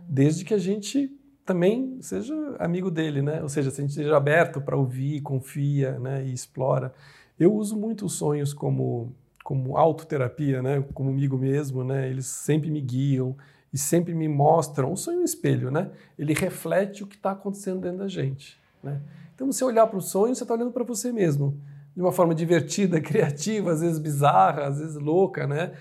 Desde 0.08 0.44
que 0.44 0.52
a 0.52 0.58
gente 0.58 1.10
também 1.44 1.98
seja 2.00 2.34
amigo 2.58 2.90
dele, 2.90 3.22
né? 3.22 3.42
Ou 3.42 3.48
seja, 3.48 3.70
se 3.70 3.80
a 3.80 3.82
gente 3.82 3.90
esteja 3.90 4.16
aberto 4.16 4.60
para 4.60 4.76
ouvir, 4.76 5.20
confia, 5.20 5.98
né? 5.98 6.24
E 6.24 6.32
explora. 6.32 6.92
Eu 7.38 7.54
uso 7.54 7.76
muito 7.76 8.06
os 8.06 8.14
sonhos 8.14 8.52
como 8.52 9.12
como 9.44 9.76
autoterapia, 9.76 10.62
né? 10.62 10.82
Comigo 10.94 11.36
mesmo, 11.36 11.84
né? 11.84 12.08
Eles 12.08 12.26
sempre 12.26 12.70
me 12.70 12.80
guiam 12.80 13.36
e 13.70 13.76
sempre 13.76 14.14
me 14.14 14.26
mostram. 14.26 14.90
O 14.90 14.96
sonho 14.96 15.18
é 15.18 15.20
um 15.20 15.24
espelho, 15.24 15.70
né? 15.70 15.90
Ele 16.18 16.32
reflete 16.32 17.04
o 17.04 17.06
que 17.06 17.16
está 17.16 17.32
acontecendo 17.32 17.80
dentro 17.80 17.98
da 17.98 18.08
gente, 18.08 18.58
né? 18.82 19.02
Então, 19.34 19.50
você 19.50 19.62
olhar 19.62 19.86
para 19.86 19.98
o 19.98 20.00
sonho, 20.00 20.34
você 20.34 20.44
está 20.44 20.54
olhando 20.54 20.70
para 20.70 20.84
você 20.84 21.12
mesmo, 21.12 21.60
de 21.94 22.00
uma 22.00 22.12
forma 22.12 22.34
divertida, 22.34 22.98
criativa, 23.02 23.72
às 23.72 23.82
vezes 23.82 23.98
bizarra, 23.98 24.66
às 24.66 24.78
vezes 24.78 24.94
louca, 24.94 25.46
né? 25.46 25.72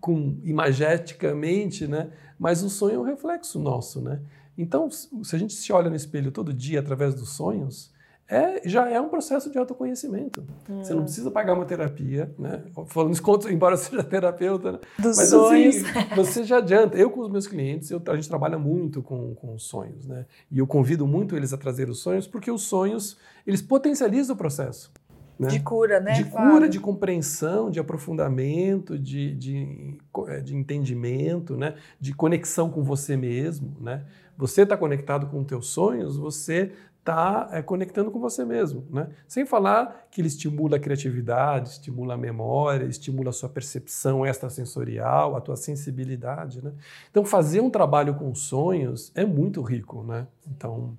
Com 0.00 0.38
imageticamente, 0.44 1.86
né? 1.86 2.10
Mas 2.38 2.62
o 2.62 2.70
sonho 2.70 2.96
é 2.96 2.98
um 2.98 3.04
reflexo 3.04 3.58
nosso, 3.58 4.00
né? 4.00 4.20
Então, 4.56 4.90
se 4.90 5.34
a 5.34 5.38
gente 5.38 5.52
se 5.52 5.72
olha 5.72 5.88
no 5.88 5.96
espelho 5.96 6.32
todo 6.32 6.52
dia 6.52 6.80
através 6.80 7.14
dos 7.14 7.30
sonhos, 7.30 7.92
é, 8.30 8.68
já 8.68 8.86
é 8.90 9.00
um 9.00 9.08
processo 9.08 9.50
de 9.50 9.56
autoconhecimento. 9.56 10.44
Hum. 10.68 10.84
Você 10.84 10.92
não 10.92 11.04
precisa 11.04 11.30
pagar 11.30 11.54
uma 11.54 11.64
terapia, 11.64 12.30
né? 12.38 12.62
Falando 12.86 13.14
isso, 13.14 13.22
embora 13.48 13.76
seja 13.76 14.04
terapeuta, 14.04 14.72
né? 14.72 14.78
Dos 14.98 15.16
Mas, 15.16 15.28
sonhos. 15.30 15.76
Assim, 15.76 16.14
você 16.14 16.44
já 16.44 16.58
adianta. 16.58 16.98
Eu 16.98 17.10
com 17.10 17.20
os 17.20 17.30
meus 17.30 17.46
clientes, 17.46 17.90
eu, 17.90 18.02
a 18.06 18.14
gente 18.14 18.28
trabalha 18.28 18.58
muito 18.58 19.02
com, 19.02 19.34
com 19.34 19.54
os 19.54 19.62
sonhos, 19.62 20.06
né? 20.06 20.26
E 20.50 20.58
eu 20.58 20.66
convido 20.66 21.06
muito 21.06 21.34
eles 21.34 21.54
a 21.54 21.56
trazer 21.56 21.88
os 21.88 22.00
sonhos, 22.00 22.26
porque 22.26 22.50
os 22.50 22.62
sonhos, 22.62 23.16
eles 23.46 23.62
potencializam 23.62 24.34
o 24.34 24.38
processo. 24.38 24.92
Né? 25.38 25.48
De 25.48 25.60
cura, 25.60 26.00
né? 26.00 26.12
De 26.12 26.24
cura, 26.24 26.68
de 26.68 26.80
compreensão, 26.80 27.70
de 27.70 27.78
aprofundamento, 27.78 28.98
de, 28.98 29.34
de, 29.36 29.98
é, 30.26 30.40
de 30.40 30.56
entendimento, 30.56 31.56
né? 31.56 31.76
De 32.00 32.12
conexão 32.12 32.68
com 32.68 32.82
você 32.82 33.16
mesmo, 33.16 33.76
né? 33.80 34.04
Você 34.36 34.62
está 34.62 34.76
conectado 34.76 35.26
com 35.28 35.40
os 35.40 35.46
teus 35.46 35.68
sonhos, 35.68 36.16
você 36.16 36.72
está 36.98 37.48
é, 37.52 37.62
conectando 37.62 38.10
com 38.10 38.20
você 38.20 38.44
mesmo, 38.44 38.84
né? 38.90 39.08
Sem 39.26 39.46
falar 39.46 40.06
que 40.10 40.20
ele 40.20 40.28
estimula 40.28 40.76
a 40.76 40.80
criatividade, 40.80 41.70
estimula 41.70 42.14
a 42.14 42.16
memória, 42.18 42.84
estimula 42.84 43.30
a 43.30 43.32
sua 43.32 43.48
percepção 43.48 44.26
extrasensorial, 44.26 45.34
a 45.34 45.40
tua 45.40 45.56
sensibilidade, 45.56 46.62
né? 46.62 46.72
Então, 47.10 47.24
fazer 47.24 47.60
um 47.60 47.70
trabalho 47.70 48.14
com 48.14 48.34
sonhos 48.34 49.10
é 49.14 49.24
muito 49.24 49.62
rico, 49.62 50.02
né? 50.02 50.26
Então, 50.46 50.96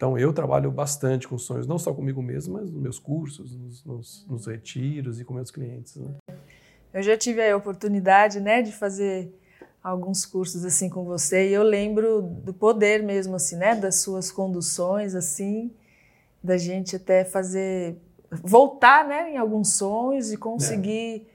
então 0.00 0.16
eu 0.16 0.32
trabalho 0.32 0.70
bastante 0.70 1.28
com 1.28 1.36
sonhos, 1.36 1.66
não 1.66 1.78
só 1.78 1.92
comigo 1.92 2.22
mesmo, 2.22 2.54
mas 2.54 2.70
nos 2.70 2.80
meus 2.80 2.98
cursos, 2.98 3.54
nos, 3.54 3.84
nos, 3.84 4.26
nos 4.26 4.46
retiros 4.46 5.20
e 5.20 5.24
com 5.26 5.34
meus 5.34 5.50
clientes, 5.50 5.96
né? 5.96 6.14
Eu 6.90 7.02
já 7.02 7.18
tive 7.18 7.46
a 7.46 7.54
oportunidade, 7.54 8.40
né, 8.40 8.62
de 8.62 8.72
fazer 8.72 9.30
alguns 9.84 10.24
cursos 10.24 10.64
assim 10.64 10.88
com 10.88 11.04
você 11.04 11.50
e 11.50 11.52
eu 11.52 11.62
lembro 11.62 12.22
do 12.22 12.54
poder 12.54 13.02
mesmo 13.02 13.36
assim, 13.36 13.56
né, 13.56 13.74
das 13.74 13.96
suas 13.96 14.32
conduções 14.32 15.14
assim, 15.14 15.70
da 16.42 16.56
gente 16.56 16.96
até 16.96 17.22
fazer 17.22 17.98
voltar, 18.30 19.06
né, 19.06 19.32
em 19.32 19.36
alguns 19.36 19.74
sonhos 19.74 20.32
e 20.32 20.36
conseguir 20.38 21.26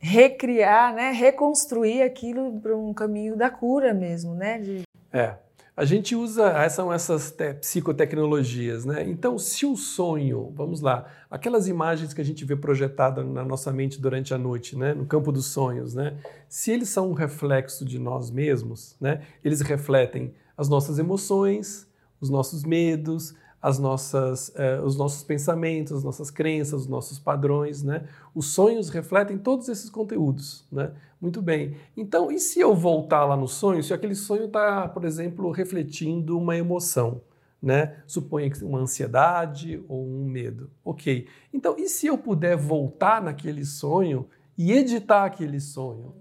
é. 0.00 0.06
recriar, 0.06 0.94
né, 0.94 1.10
reconstruir 1.10 2.02
aquilo 2.02 2.60
para 2.60 2.76
um 2.76 2.94
caminho 2.94 3.34
da 3.34 3.50
cura 3.50 3.92
mesmo, 3.92 4.36
né? 4.36 4.60
De... 4.60 4.82
É. 5.12 5.34
A 5.76 5.84
gente 5.84 6.14
usa, 6.14 6.68
são 6.68 6.92
essas 6.92 7.34
psicotecnologias, 7.60 8.84
né? 8.84 9.02
Então, 9.08 9.36
se 9.36 9.66
o 9.66 9.76
sonho, 9.76 10.52
vamos 10.54 10.80
lá, 10.80 11.06
aquelas 11.28 11.66
imagens 11.66 12.14
que 12.14 12.20
a 12.20 12.24
gente 12.24 12.44
vê 12.44 12.54
projetadas 12.54 13.26
na 13.26 13.44
nossa 13.44 13.72
mente 13.72 14.00
durante 14.00 14.32
a 14.32 14.38
noite, 14.38 14.76
né? 14.78 14.94
No 14.94 15.04
campo 15.04 15.32
dos 15.32 15.46
sonhos, 15.46 15.92
né? 15.92 16.16
Se 16.48 16.70
eles 16.70 16.90
são 16.90 17.10
um 17.10 17.12
reflexo 17.12 17.84
de 17.84 17.98
nós 17.98 18.30
mesmos, 18.30 18.94
né? 19.00 19.22
Eles 19.44 19.60
refletem 19.62 20.32
as 20.56 20.68
nossas 20.68 21.00
emoções, 21.00 21.88
os 22.20 22.30
nossos 22.30 22.62
medos, 22.62 23.34
as 23.60 23.78
nossas, 23.78 24.52
eh, 24.54 24.80
os 24.80 24.94
nossos 24.94 25.24
pensamentos, 25.24 25.92
as 25.92 26.04
nossas 26.04 26.30
crenças, 26.30 26.82
os 26.82 26.86
nossos 26.86 27.18
padrões, 27.18 27.82
né? 27.82 28.04
Os 28.32 28.52
sonhos 28.52 28.90
refletem 28.90 29.38
todos 29.38 29.68
esses 29.68 29.90
conteúdos, 29.90 30.64
né? 30.70 30.92
Muito 31.24 31.40
bem. 31.40 31.74
Então, 31.96 32.30
e 32.30 32.38
se 32.38 32.60
eu 32.60 32.74
voltar 32.74 33.24
lá 33.24 33.34
no 33.34 33.48
sonho, 33.48 33.82
se 33.82 33.94
aquele 33.94 34.14
sonho 34.14 34.44
está, 34.44 34.86
por 34.86 35.06
exemplo, 35.06 35.50
refletindo 35.50 36.38
uma 36.38 36.54
emoção, 36.54 37.22
né? 37.62 37.96
Suponha 38.06 38.50
que 38.50 38.62
uma 38.62 38.78
ansiedade 38.80 39.82
ou 39.88 40.06
um 40.06 40.26
medo. 40.26 40.70
Ok. 40.84 41.26
Então, 41.50 41.76
e 41.78 41.88
se 41.88 42.06
eu 42.06 42.18
puder 42.18 42.58
voltar 42.58 43.22
naquele 43.22 43.64
sonho 43.64 44.28
e 44.58 44.70
editar 44.70 45.24
aquele 45.24 45.60
sonho? 45.60 46.14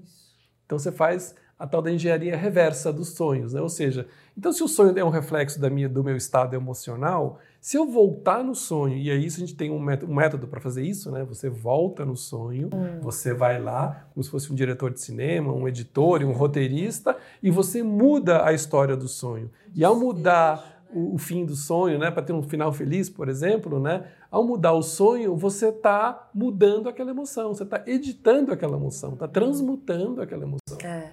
Então, 0.66 0.80
você 0.80 0.90
faz 0.90 1.36
a 1.60 1.68
tal 1.68 1.82
da 1.82 1.92
engenharia 1.92 2.38
reversa 2.38 2.94
dos 2.94 3.10
sonhos, 3.10 3.52
né? 3.52 3.60
Ou 3.60 3.68
seja, 3.68 4.08
então 4.38 4.54
se 4.54 4.64
o 4.64 4.70
sonho 4.70 4.98
é 4.98 5.04
um 5.04 5.10
reflexo 5.10 5.60
da 5.60 5.70
minha, 5.70 5.90
do 5.90 6.04
meu 6.04 6.16
estado 6.16 6.56
emocional, 6.56 7.40
se 7.64 7.78
eu 7.78 7.88
voltar 7.88 8.44
no 8.44 8.54
sonho, 8.54 8.98
e 8.98 9.10
aí 9.10 9.26
isso 9.26 9.38
a 9.38 9.40
gente 9.40 9.56
tem 9.56 9.72
um 9.72 9.80
método, 9.80 10.50
para 10.50 10.60
fazer 10.60 10.84
isso, 10.84 11.10
né? 11.10 11.24
Você 11.24 11.50
volta 11.50 12.04
no 12.04 12.14
sonho, 12.14 12.70
hum. 12.74 13.00
você 13.02 13.34
vai 13.34 13.58
lá, 13.58 14.06
como 14.14 14.22
se 14.22 14.30
fosse 14.30 14.52
um 14.52 14.56
diretor 14.56 14.92
de 14.92 15.00
cinema, 15.00 15.54
um 15.54 15.66
editor 15.66 16.22
um 16.26 16.34
roteirista, 16.34 17.16
e 17.42 17.50
você 17.50 17.82
muda 17.82 18.46
a 18.46 18.52
história 18.52 18.98
do 18.98 19.08
sonho. 19.08 19.50
E 19.74 19.82
ao 19.82 19.98
mudar 19.98 20.84
o, 20.94 21.16
o 21.16 21.18
fim 21.18 21.46
do 21.46 21.56
sonho, 21.56 21.98
né, 21.98 22.12
para 22.12 22.22
ter 22.22 22.34
um 22.34 22.44
final 22.44 22.74
feliz, 22.74 23.10
por 23.10 23.30
exemplo, 23.30 23.80
né, 23.80 24.08
ao 24.30 24.44
mudar 24.44 24.74
o 24.74 24.84
sonho, 24.84 25.34
você 25.38 25.70
está 25.70 26.30
mudando 26.34 26.90
aquela 26.90 27.12
emoção, 27.12 27.54
você 27.54 27.64
está 27.64 27.82
editando 27.88 28.52
aquela 28.52 28.76
emoção, 28.76 29.14
está 29.14 29.26
transmutando 29.26 30.22
aquela 30.22 30.44
emoção. 30.44 30.78
É. 30.84 31.12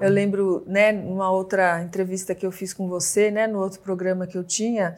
Eu 0.00 0.10
lembro, 0.10 0.62
né, 0.64 0.92
numa 0.92 1.28
outra 1.32 1.82
entrevista 1.82 2.36
que 2.36 2.46
eu 2.46 2.52
fiz 2.52 2.72
com 2.72 2.88
você, 2.88 3.32
né, 3.32 3.48
no 3.48 3.58
outro 3.58 3.80
programa 3.80 4.28
que 4.28 4.38
eu 4.38 4.44
tinha, 4.44 4.94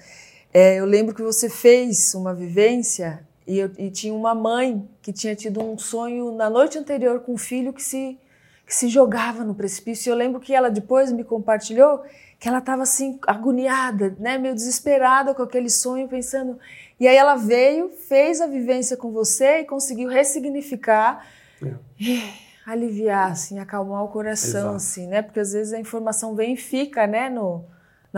é, 0.52 0.76
eu 0.76 0.84
lembro 0.84 1.14
que 1.14 1.22
você 1.22 1.48
fez 1.48 2.14
uma 2.14 2.34
vivência 2.34 3.26
e, 3.46 3.58
eu, 3.58 3.70
e, 3.78 3.90
tinha 3.90 4.14
uma 4.14 4.34
mãe 4.34 4.88
que 5.00 5.12
tinha 5.12 5.34
tido 5.34 5.62
um 5.62 5.78
sonho 5.78 6.32
na 6.32 6.50
noite 6.50 6.78
anterior 6.78 7.20
com 7.20 7.34
um 7.34 7.38
filho 7.38 7.72
que 7.72 7.82
se, 7.82 8.18
que 8.66 8.74
se 8.74 8.88
jogava 8.88 9.44
no 9.44 9.54
precipício. 9.54 10.08
E 10.08 10.12
eu 10.12 10.16
lembro 10.16 10.40
que 10.40 10.54
ela 10.54 10.70
depois 10.70 11.12
me 11.12 11.24
compartilhou 11.24 12.02
que 12.38 12.48
ela 12.48 12.58
estava 12.58 12.82
assim 12.82 13.18
agoniada, 13.26 14.14
né, 14.20 14.38
meio 14.38 14.54
desesperada 14.54 15.34
com 15.34 15.42
aquele 15.42 15.68
sonho, 15.68 16.06
pensando. 16.06 16.58
E 17.00 17.08
aí 17.08 17.16
ela 17.16 17.34
veio, 17.34 17.90
fez 17.90 18.40
a 18.40 18.46
vivência 18.46 18.96
com 18.96 19.10
você 19.10 19.60
e 19.60 19.64
conseguiu 19.64 20.08
ressignificar. 20.08 21.26
É 21.62 22.48
aliviar, 22.70 23.32
assim, 23.32 23.58
acalmar 23.58 24.04
o 24.04 24.08
coração, 24.08 24.60
Exato. 24.60 24.76
assim, 24.76 25.06
né? 25.06 25.22
Porque 25.22 25.40
às 25.40 25.52
vezes 25.52 25.72
a 25.72 25.80
informação 25.80 26.34
vem 26.34 26.52
e 26.52 26.56
fica, 26.56 27.06
né, 27.06 27.30
no, 27.30 27.64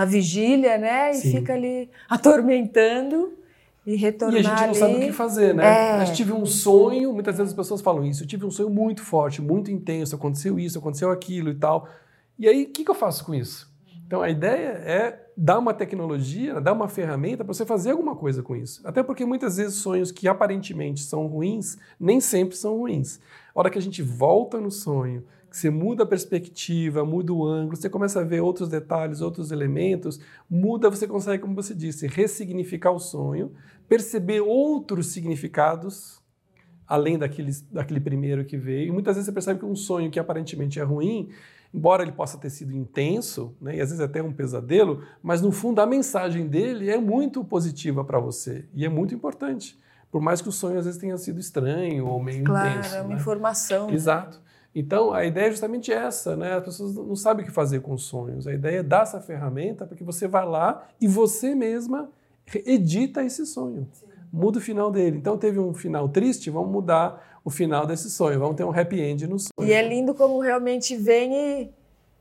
na 0.00 0.06
vigília, 0.06 0.78
né? 0.78 1.10
E 1.10 1.14
Sim. 1.14 1.32
fica 1.32 1.52
ali 1.52 1.90
atormentando 2.08 3.34
e 3.84 3.96
retornar 3.96 4.36
E 4.36 4.38
a 4.40 4.42
gente 4.42 4.58
não 4.60 4.64
ali... 4.68 4.74
sabe 4.74 4.94
o 4.94 5.00
que 5.00 5.12
fazer, 5.12 5.54
né? 5.54 6.00
É. 6.00 6.02
Eu 6.02 6.12
tive 6.14 6.32
um 6.32 6.46
sonho, 6.46 7.12
muitas 7.12 7.36
vezes 7.36 7.52
as 7.52 7.56
pessoas 7.56 7.82
falam 7.82 8.02
isso, 8.06 8.22
eu 8.22 8.26
tive 8.26 8.46
um 8.46 8.50
sonho 8.50 8.70
muito 8.70 9.02
forte, 9.02 9.42
muito 9.42 9.70
intenso, 9.70 10.16
aconteceu 10.16 10.58
isso, 10.58 10.78
aconteceu 10.78 11.10
aquilo 11.10 11.50
e 11.50 11.54
tal. 11.54 11.86
E 12.38 12.48
aí, 12.48 12.62
o 12.62 12.68
que, 12.68 12.82
que 12.82 12.90
eu 12.90 12.94
faço 12.94 13.26
com 13.26 13.34
isso? 13.34 13.70
Então, 14.06 14.22
a 14.22 14.30
ideia 14.30 14.68
é 14.86 15.26
dar 15.36 15.58
uma 15.58 15.74
tecnologia, 15.74 16.60
dar 16.62 16.72
uma 16.72 16.88
ferramenta 16.88 17.44
para 17.44 17.52
você 17.52 17.66
fazer 17.66 17.90
alguma 17.90 18.16
coisa 18.16 18.42
com 18.42 18.56
isso. 18.56 18.80
Até 18.84 19.02
porque 19.02 19.26
muitas 19.26 19.58
vezes 19.58 19.74
sonhos 19.74 20.10
que 20.10 20.26
aparentemente 20.26 21.02
são 21.02 21.26
ruins, 21.26 21.76
nem 21.98 22.20
sempre 22.20 22.56
são 22.56 22.78
ruins. 22.78 23.20
A 23.54 23.60
hora 23.60 23.70
que 23.70 23.78
a 23.78 23.82
gente 23.82 24.02
volta 24.02 24.58
no 24.58 24.70
sonho, 24.70 25.24
que 25.50 25.56
você 25.58 25.68
muda 25.68 26.04
a 26.04 26.06
perspectiva, 26.06 27.04
muda 27.04 27.32
o 27.32 27.44
ângulo, 27.44 27.76
você 27.76 27.90
começa 27.90 28.20
a 28.20 28.24
ver 28.24 28.40
outros 28.40 28.68
detalhes, 28.68 29.20
outros 29.20 29.50
elementos, 29.50 30.20
muda, 30.48 30.88
você 30.88 31.08
consegue, 31.08 31.42
como 31.42 31.54
você 31.56 31.74
disse, 31.74 32.06
ressignificar 32.06 32.92
o 32.92 33.00
sonho, 33.00 33.52
perceber 33.88 34.40
outros 34.40 35.08
significados 35.08 36.20
além 36.86 37.18
daquele, 37.18 37.52
daquele 37.70 38.00
primeiro 38.00 38.44
que 38.44 38.56
veio. 38.56 38.88
E 38.88 38.92
muitas 38.92 39.16
vezes 39.16 39.26
você 39.26 39.32
percebe 39.32 39.60
que 39.60 39.66
um 39.66 39.76
sonho 39.76 40.10
que 40.10 40.18
aparentemente 40.18 40.78
é 40.78 40.82
ruim, 40.82 41.30
embora 41.72 42.02
ele 42.02 42.12
possa 42.12 42.38
ter 42.38 42.50
sido 42.50 42.72
intenso, 42.72 43.54
né, 43.60 43.76
e 43.76 43.80
às 43.80 43.90
vezes 43.90 44.00
até 44.00 44.22
um 44.22 44.32
pesadelo, 44.32 45.02
mas 45.22 45.40
no 45.40 45.52
fundo 45.52 45.80
a 45.80 45.86
mensagem 45.86 46.46
dele 46.46 46.90
é 46.90 46.98
muito 46.98 47.44
positiva 47.44 48.04
para 48.04 48.18
você 48.18 48.66
e 48.74 48.84
é 48.84 48.88
muito 48.88 49.14
importante. 49.14 49.78
Por 50.10 50.20
mais 50.20 50.40
que 50.40 50.48
o 50.48 50.52
sonho 50.52 50.78
às 50.78 50.84
vezes 50.84 51.00
tenha 51.00 51.16
sido 51.16 51.38
estranho 51.38 52.06
ou 52.06 52.20
meio 52.20 52.44
claro, 52.44 52.68
intenso. 52.70 52.88
Claro, 52.88 53.02
é 53.02 53.06
uma 53.06 53.14
né? 53.14 53.20
informação. 53.20 53.86
Né? 53.86 53.94
Exato. 53.94 54.40
Então, 54.74 55.12
a 55.12 55.24
ideia 55.24 55.46
é 55.46 55.50
justamente 55.50 55.92
essa, 55.92 56.36
né? 56.36 56.54
As 56.54 56.64
pessoas 56.64 56.94
não 56.94 57.16
sabem 57.16 57.44
o 57.44 57.48
que 57.48 57.52
fazer 57.52 57.80
com 57.80 57.92
os 57.92 58.04
sonhos. 58.04 58.46
A 58.46 58.54
ideia 58.54 58.78
é 58.78 58.82
dar 58.82 59.02
essa 59.02 59.20
ferramenta 59.20 59.84
para 59.84 59.96
que 59.96 60.04
você 60.04 60.28
vá 60.28 60.44
lá 60.44 60.86
e 61.00 61.08
você 61.08 61.54
mesma 61.54 62.08
edita 62.64 63.24
esse 63.24 63.44
sonho. 63.46 63.88
Sim. 63.92 64.06
Muda 64.32 64.58
o 64.58 64.60
final 64.60 64.90
dele. 64.90 65.16
Então, 65.16 65.36
teve 65.36 65.58
um 65.58 65.74
final 65.74 66.08
triste, 66.08 66.50
vamos 66.50 66.70
mudar 66.70 67.40
o 67.44 67.50
final 67.50 67.84
desse 67.84 68.08
sonho. 68.08 68.38
Vamos 68.38 68.56
ter 68.56 68.64
um 68.64 68.70
happy 68.70 69.00
end 69.00 69.26
no 69.26 69.38
sonho. 69.38 69.68
E 69.68 69.72
é 69.72 69.86
lindo 69.86 70.14
como 70.14 70.38
realmente 70.38 70.96
vem 70.96 71.34
e, 71.34 71.70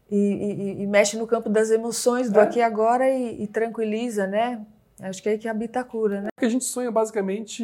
e, 0.09 0.17
e, 0.17 0.81
e 0.81 0.87
mexe 0.87 1.17
no 1.17 1.27
campo 1.27 1.49
das 1.49 1.69
emoções 1.69 2.31
do 2.31 2.39
é. 2.39 2.43
aqui 2.43 2.59
e 2.59 2.63
agora 2.63 3.07
e, 3.09 3.45
tranquiliza, 3.45 4.25
né? 4.25 4.65
Acho 5.01 5.23
que 5.23 5.29
é 5.29 5.31
aí 5.33 5.37
que 5.37 5.47
habita 5.47 5.79
a 5.79 5.83
cura, 5.83 6.21
né? 6.21 6.27
Porque 6.35 6.45
a 6.45 6.49
gente 6.49 6.65
sonha 6.65 6.91
basicamente 6.91 7.63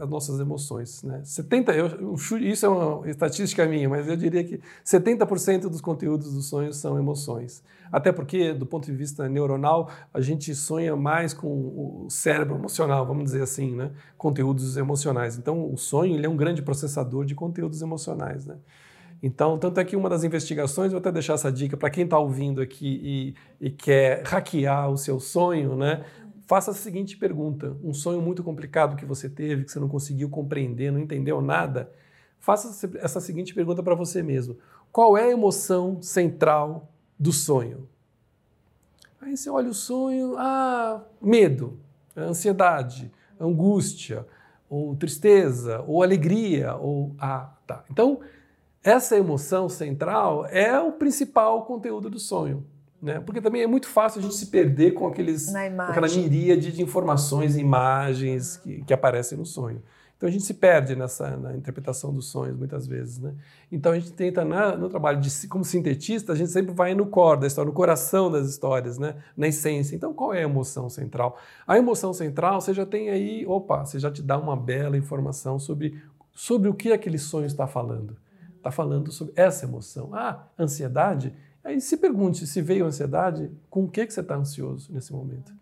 as 0.00 0.08
nossas 0.08 0.38
emoções, 0.38 1.02
né? 1.02 1.20
70, 1.24 1.72
eu, 1.72 2.14
isso 2.40 2.66
é 2.66 2.68
uma 2.68 3.08
estatística 3.10 3.66
minha, 3.66 3.88
mas 3.88 4.06
eu 4.06 4.16
diria 4.16 4.44
que 4.44 4.60
70% 4.84 5.62
dos 5.62 5.80
conteúdos 5.80 6.32
dos 6.32 6.48
sonhos 6.48 6.76
são 6.76 6.98
emoções. 6.98 7.62
Até 7.90 8.12
porque, 8.12 8.52
do 8.52 8.66
ponto 8.66 8.86
de 8.86 8.92
vista 8.92 9.28
neuronal, 9.28 9.90
a 10.12 10.20
gente 10.20 10.54
sonha 10.54 10.94
mais 10.94 11.34
com 11.34 11.48
o 11.48 12.06
cérebro 12.10 12.56
emocional, 12.56 13.04
vamos 13.06 13.24
dizer 13.24 13.42
assim, 13.42 13.74
né? 13.74 13.90
Conteúdos 14.16 14.76
emocionais. 14.76 15.36
Então, 15.36 15.72
o 15.72 15.76
sonho 15.76 16.14
ele 16.14 16.26
é 16.26 16.28
um 16.28 16.36
grande 16.36 16.62
processador 16.62 17.24
de 17.24 17.34
conteúdos 17.34 17.82
emocionais, 17.82 18.46
né? 18.46 18.56
Então, 19.22 19.58
tanto 19.58 19.80
é 19.80 19.84
que 19.84 19.96
uma 19.96 20.08
das 20.08 20.22
investigações, 20.22 20.92
vou 20.92 21.00
até 21.00 21.10
deixar 21.10 21.34
essa 21.34 21.50
dica 21.50 21.76
para 21.76 21.90
quem 21.90 22.04
está 22.04 22.18
ouvindo 22.18 22.60
aqui 22.60 23.34
e, 23.60 23.66
e, 23.66 23.70
quer 23.70 24.22
hackear 24.24 24.88
o 24.90 24.96
seu 24.96 25.18
sonho, 25.18 25.74
né? 25.74 26.04
Faça 26.48 26.70
a 26.70 26.74
seguinte 26.74 27.14
pergunta: 27.14 27.76
um 27.84 27.92
sonho 27.92 28.22
muito 28.22 28.42
complicado 28.42 28.96
que 28.96 29.04
você 29.04 29.28
teve, 29.28 29.64
que 29.64 29.70
você 29.70 29.78
não 29.78 29.86
conseguiu 29.86 30.30
compreender, 30.30 30.90
não 30.90 30.98
entendeu 30.98 31.42
nada. 31.42 31.92
Faça 32.40 32.88
essa 33.00 33.20
seguinte 33.20 33.52
pergunta 33.52 33.82
para 33.82 33.94
você 33.94 34.22
mesmo: 34.22 34.56
qual 34.90 35.14
é 35.14 35.24
a 35.24 35.30
emoção 35.30 36.00
central 36.00 36.90
do 37.18 37.34
sonho? 37.34 37.86
Aí 39.20 39.36
você 39.36 39.50
olha 39.50 39.68
o 39.68 39.74
sonho, 39.74 40.36
ah, 40.38 41.04
medo, 41.20 41.78
ansiedade, 42.16 43.12
angústia, 43.38 44.26
ou 44.70 44.96
tristeza, 44.96 45.84
ou 45.86 46.02
alegria, 46.02 46.76
ou 46.76 47.14
ah, 47.18 47.52
tá. 47.66 47.84
Então, 47.90 48.20
essa 48.82 49.18
emoção 49.18 49.68
central 49.68 50.46
é 50.46 50.80
o 50.80 50.92
principal 50.92 51.66
conteúdo 51.66 52.08
do 52.08 52.18
sonho. 52.18 52.64
Né? 53.00 53.20
Porque 53.20 53.40
também 53.40 53.62
é 53.62 53.66
muito 53.66 53.88
fácil 53.88 54.18
a 54.18 54.22
gente 54.22 54.34
se 54.34 54.46
perder 54.46 54.92
com 54.92 55.06
aqueles, 55.06 55.54
aquela 55.54 56.08
miríade 56.08 56.72
de 56.72 56.82
informações 56.82 57.56
e 57.56 57.60
imagens 57.60 58.56
que, 58.56 58.82
que 58.82 58.92
aparecem 58.92 59.38
no 59.38 59.46
sonho. 59.46 59.80
Então 60.18 60.28
a 60.28 60.32
gente 60.32 60.42
se 60.42 60.54
perde 60.54 60.96
nessa 60.96 61.36
na 61.36 61.56
interpretação 61.56 62.12
dos 62.12 62.26
sonhos 62.26 62.56
muitas 62.56 62.88
vezes, 62.88 63.20
né? 63.20 63.34
Então 63.70 63.92
a 63.92 63.98
gente 64.00 64.12
tenta 64.12 64.44
na, 64.44 64.76
no 64.76 64.88
trabalho 64.88 65.20
de 65.20 65.46
como 65.46 65.64
sintetista 65.64 66.32
a 66.32 66.36
gente 66.36 66.50
sempre 66.50 66.74
vai 66.74 66.92
no 66.92 67.06
core 67.06 67.42
da 67.42 67.46
história, 67.46 67.68
no 67.68 67.72
coração 67.72 68.28
das 68.28 68.48
histórias, 68.48 68.98
né? 68.98 69.14
Na 69.36 69.46
essência. 69.46 69.94
Então 69.94 70.12
qual 70.12 70.34
é 70.34 70.40
a 70.40 70.42
emoção 70.42 70.90
central? 70.90 71.38
A 71.64 71.78
emoção 71.78 72.12
central 72.12 72.60
você 72.60 72.74
já 72.74 72.84
tem 72.84 73.10
aí, 73.10 73.46
opa, 73.46 73.84
você 73.84 74.00
já 74.00 74.10
te 74.10 74.20
dá 74.20 74.36
uma 74.36 74.56
bela 74.56 74.96
informação 74.96 75.56
sobre 75.56 76.02
sobre 76.34 76.68
o 76.68 76.74
que 76.74 76.92
aquele 76.92 77.18
sonho 77.18 77.46
está 77.46 77.68
falando. 77.68 78.16
Está 78.56 78.72
falando 78.72 79.12
sobre 79.12 79.34
essa 79.36 79.66
emoção. 79.66 80.10
Ah, 80.12 80.48
ansiedade 80.58 81.32
Aí 81.68 81.82
se 81.82 81.98
pergunte 81.98 82.46
se 82.46 82.62
veio 82.62 82.86
ansiedade, 82.86 83.50
com 83.68 83.84
o 83.84 83.88
que, 83.90 84.06
que 84.06 84.14
você 84.14 84.20
está 84.20 84.34
ansioso 84.34 84.90
nesse 84.90 85.12
momento? 85.12 85.52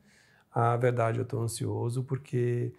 Ah, 0.55 0.77
verdade, 0.77 1.19
eu 1.19 1.25
estou 1.25 1.43
ansioso 1.43 2.05
porque 2.05 2.73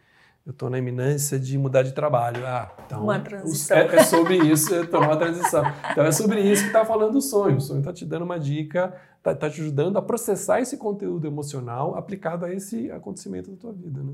eu 0.46 0.52
estou 0.52 0.70
na 0.70 0.78
iminência 0.78 1.38
de 1.38 1.58
mudar 1.58 1.84
de 1.84 1.92
trabalho. 1.92 2.48
Ah, 2.48 2.74
então 2.86 3.04
uma 3.04 3.20
transição. 3.20 3.76
É, 3.76 3.98
é 3.98 4.04
sobre 4.06 4.38
isso, 4.38 4.74
é 4.74 4.98
uma 4.98 5.18
transição. 5.18 5.62
Então 5.92 6.06
é 6.06 6.12
sobre 6.13 6.40
isso 6.40 6.62
que 6.62 6.68
está 6.70 6.86
falando 6.86 7.18
o 7.18 7.22
sonho. 7.22 7.58
O 7.58 7.62
sonho 7.62 7.80
está 7.80 7.92
te 7.92 8.06
dando 8.06 8.22
uma 8.22 8.40
dica, 8.40 8.96
está 9.18 9.36
tá 9.36 9.50
te 9.50 9.60
ajudando 9.60 9.98
a 9.98 10.02
processar 10.02 10.62
esse 10.62 10.78
conteúdo 10.78 11.28
emocional 11.28 11.98
aplicado 11.98 12.46
a 12.46 12.54
esse 12.54 12.90
acontecimento 12.92 13.52
da 13.52 13.58
tua 13.58 13.74
vida. 13.74 14.02
Né? 14.02 14.13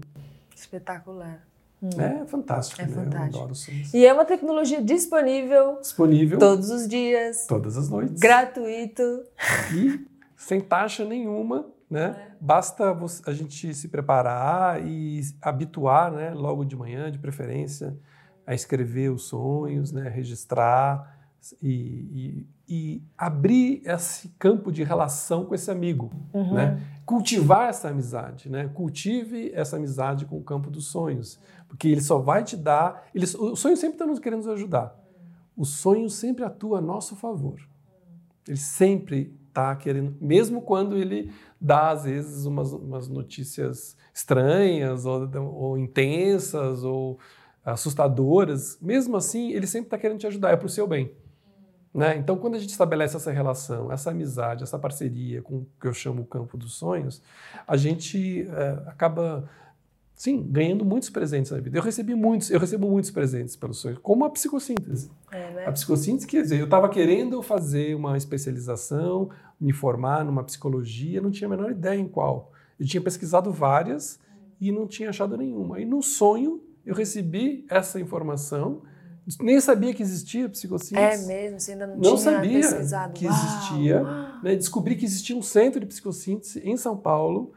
Espetacular. 0.55 1.45
Hum. 1.83 2.01
É 2.01 2.25
fantástico. 2.25 2.81
É 2.81 2.85
né? 2.85 2.93
fantástico. 2.93 3.73
E 3.93 4.05
é 4.05 4.13
uma 4.13 4.23
tecnologia 4.23 4.81
disponível. 4.81 5.79
Disponível. 5.81 6.39
Todos 6.39 6.69
os 6.69 6.87
dias. 6.87 7.45
Todas 7.45 7.77
as 7.77 7.89
noites. 7.89 8.21
Gratuito. 8.21 9.03
E 9.75 10.07
sem 10.37 10.61
taxa 10.61 11.03
nenhuma, 11.03 11.65
né? 11.89 12.15
É. 12.17 12.33
Basta 12.39 12.97
a 13.25 13.33
gente 13.33 13.73
se 13.73 13.89
preparar 13.89 14.85
e 14.85 15.21
habituar, 15.41 16.09
né? 16.09 16.33
Logo 16.33 16.63
de 16.63 16.75
manhã, 16.77 17.11
de 17.11 17.19
preferência, 17.19 17.97
a 18.47 18.53
escrever 18.53 19.09
os 19.11 19.23
sonhos, 19.23 19.91
né? 19.91 20.07
Registrar 20.07 21.19
e, 21.61 21.67
e, 21.69 22.47
e 22.67 23.01
abrir 23.17 23.81
esse 23.85 24.29
campo 24.39 24.71
de 24.71 24.83
relação 24.83 25.45
com 25.45 25.53
esse 25.53 25.69
amigo, 25.69 26.11
uhum. 26.33 26.53
né? 26.53 26.81
Cultivar 27.05 27.69
essa 27.69 27.89
amizade, 27.89 28.49
né? 28.49 28.69
Cultive 28.73 29.51
essa 29.53 29.75
amizade 29.75 30.25
com 30.25 30.37
o 30.37 30.43
campo 30.43 30.71
dos 30.71 30.87
sonhos. 30.87 31.39
Porque 31.67 31.87
ele 31.87 32.01
só 32.01 32.19
vai 32.19 32.43
te 32.43 32.55
dar. 32.55 33.07
Ele, 33.13 33.25
o 33.25 33.55
sonho 33.55 33.75
sempre 33.75 33.95
está 33.95 34.05
nos 34.05 34.19
querendo 34.19 34.39
nos 34.39 34.47
ajudar. 34.47 34.97
O 35.55 35.65
sonho 35.65 36.09
sempre 36.09 36.43
atua 36.43 36.77
a 36.77 36.81
nosso 36.81 37.15
favor. 37.15 37.59
Ele 38.47 38.57
sempre 38.57 39.37
está 39.49 39.75
querendo, 39.75 40.15
mesmo 40.19 40.61
quando 40.61 40.97
ele 40.97 41.31
dá, 41.61 41.91
às 41.91 42.05
vezes, 42.05 42.45
umas, 42.45 42.73
umas 42.73 43.07
notícias 43.07 43.95
estranhas 44.13 45.05
ou, 45.05 45.29
ou 45.53 45.77
intensas 45.77 46.83
ou 46.83 47.19
assustadoras, 47.63 48.77
mesmo 48.81 49.15
assim, 49.15 49.51
ele 49.51 49.67
sempre 49.67 49.87
está 49.87 49.97
querendo 49.97 50.19
te 50.19 50.27
ajudar, 50.27 50.51
é 50.51 50.57
para 50.57 50.65
o 50.65 50.69
seu 50.69 50.87
bem. 50.87 51.11
Né? 51.93 52.17
Então, 52.17 52.37
quando 52.37 52.55
a 52.55 52.59
gente 52.59 52.71
estabelece 52.71 53.15
essa 53.15 53.31
relação, 53.31 53.91
essa 53.91 54.09
amizade, 54.09 54.63
essa 54.63 54.79
parceria 54.79 55.41
com 55.41 55.57
o 55.57 55.67
que 55.79 55.87
eu 55.87 55.93
chamo 55.93 56.23
o 56.23 56.25
campo 56.25 56.57
dos 56.57 56.73
sonhos, 56.73 57.21
a 57.67 57.77
gente 57.77 58.47
é, 58.49 58.83
acaba, 58.87 59.47
sim, 60.15 60.41
ganhando 60.49 60.83
muitos 60.83 61.11
presentes 61.11 61.51
na 61.51 61.59
vida. 61.59 61.77
Eu 61.77 61.83
recebi 61.83 62.15
muitos, 62.15 62.49
eu 62.49 62.59
recebo 62.59 62.89
muitos 62.89 63.11
presentes 63.11 63.55
pelos 63.55 63.77
sonhos, 63.77 63.99
como 64.01 64.25
a 64.25 64.29
psicossíntese. 64.31 65.11
É, 65.31 65.53
né? 65.53 65.65
A 65.67 65.71
psicossíntese 65.71 66.25
quer 66.25 66.41
dizer, 66.41 66.59
eu 66.59 66.65
estava 66.65 66.89
querendo 66.89 67.43
fazer 67.43 67.95
uma 67.95 68.17
especialização, 68.17 69.29
me 69.61 69.71
formar 69.71 70.25
numa 70.25 70.43
psicologia, 70.43 71.21
não 71.21 71.29
tinha 71.29 71.47
a 71.47 71.49
menor 71.51 71.69
ideia 71.69 71.99
em 71.99 72.07
qual. 72.07 72.51
Eu 72.79 72.87
tinha 72.87 73.01
pesquisado 73.01 73.51
várias 73.51 74.19
e 74.59 74.71
não 74.71 74.87
tinha 74.87 75.09
achado 75.09 75.37
nenhuma. 75.37 75.79
E 75.79 75.85
no 75.85 76.01
sonho 76.01 76.59
eu 76.83 76.95
recebi 76.95 77.65
essa 77.69 77.99
informação, 77.99 78.81
nem 79.41 79.59
sabia 79.61 79.93
que 79.93 80.03
existia 80.03 80.49
psicossíntese. 80.49 81.23
É 81.23 81.27
mesmo, 81.27 81.59
você 81.59 81.71
ainda 81.73 81.87
não, 81.87 81.95
Não 81.95 82.01
tinha 82.01 82.17
sabia 82.17 82.59
pesquisado. 82.59 83.13
que 83.13 83.25
existia. 83.25 84.03
Né? 84.43 84.55
Descobri 84.55 84.95
que 84.95 85.05
existia 85.05 85.35
um 85.35 85.41
centro 85.41 85.79
de 85.79 85.85
psicossíntese 85.85 86.59
em 86.63 86.75
São 86.75 86.97
Paulo, 86.97 87.53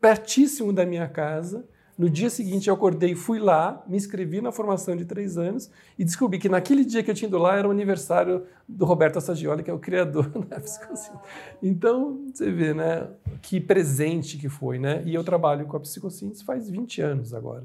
pertíssimo 0.00 0.72
da 0.72 0.84
minha 0.84 1.08
casa. 1.08 1.64
No 1.96 2.10
dia 2.10 2.28
seguinte 2.28 2.66
eu 2.68 2.74
acordei, 2.74 3.14
fui 3.14 3.38
lá, 3.38 3.84
me 3.86 3.96
inscrevi 3.96 4.40
na 4.40 4.50
formação 4.50 4.96
de 4.96 5.04
três 5.04 5.38
anos 5.38 5.70
e 5.96 6.04
descobri 6.04 6.40
que 6.40 6.48
naquele 6.48 6.84
dia 6.84 7.04
que 7.04 7.10
eu 7.12 7.14
tinha 7.14 7.28
ido 7.28 7.38
lá 7.38 7.56
era 7.56 7.68
o 7.68 7.70
aniversário 7.70 8.42
do 8.68 8.84
Roberto 8.84 9.16
Assagioli, 9.18 9.62
que 9.62 9.70
é 9.70 9.72
o 9.72 9.78
criador 9.78 10.28
da 10.48 10.58
psicossíntese. 10.58 11.22
Então, 11.62 12.18
você 12.34 12.50
vê, 12.50 12.74
né, 12.74 13.06
que 13.40 13.60
presente 13.60 14.36
que 14.36 14.48
foi, 14.48 14.76
né? 14.80 15.04
E 15.06 15.14
eu 15.14 15.22
trabalho 15.22 15.66
com 15.66 15.76
a 15.76 15.80
psicossíntese 15.80 16.42
faz 16.42 16.68
20 16.68 17.00
anos 17.00 17.32
agora. 17.32 17.62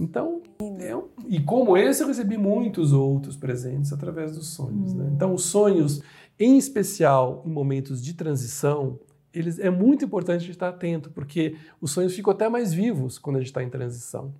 Então, 0.00 0.40
eu, 0.80 1.10
e 1.28 1.38
como 1.40 1.76
esse, 1.76 2.02
eu 2.02 2.06
recebi 2.06 2.38
muitos 2.38 2.94
outros 2.94 3.36
presentes 3.36 3.92
através 3.92 4.34
dos 4.34 4.46
sonhos. 4.46 4.94
Né? 4.94 5.10
Então, 5.14 5.34
os 5.34 5.44
sonhos, 5.44 6.02
em 6.38 6.56
especial 6.56 7.42
em 7.46 7.50
momentos 7.50 8.02
de 8.02 8.14
transição, 8.14 8.98
eles, 9.32 9.58
é 9.58 9.68
muito 9.68 10.02
importante 10.02 10.36
a 10.36 10.40
gente 10.40 10.52
estar 10.52 10.70
atento, 10.70 11.10
porque 11.10 11.54
os 11.82 11.90
sonhos 11.90 12.14
ficam 12.14 12.32
até 12.32 12.48
mais 12.48 12.72
vivos 12.72 13.18
quando 13.18 13.36
a 13.36 13.38
gente 13.40 13.48
está 13.48 13.62
em 13.62 13.68
transição. 13.68 14.34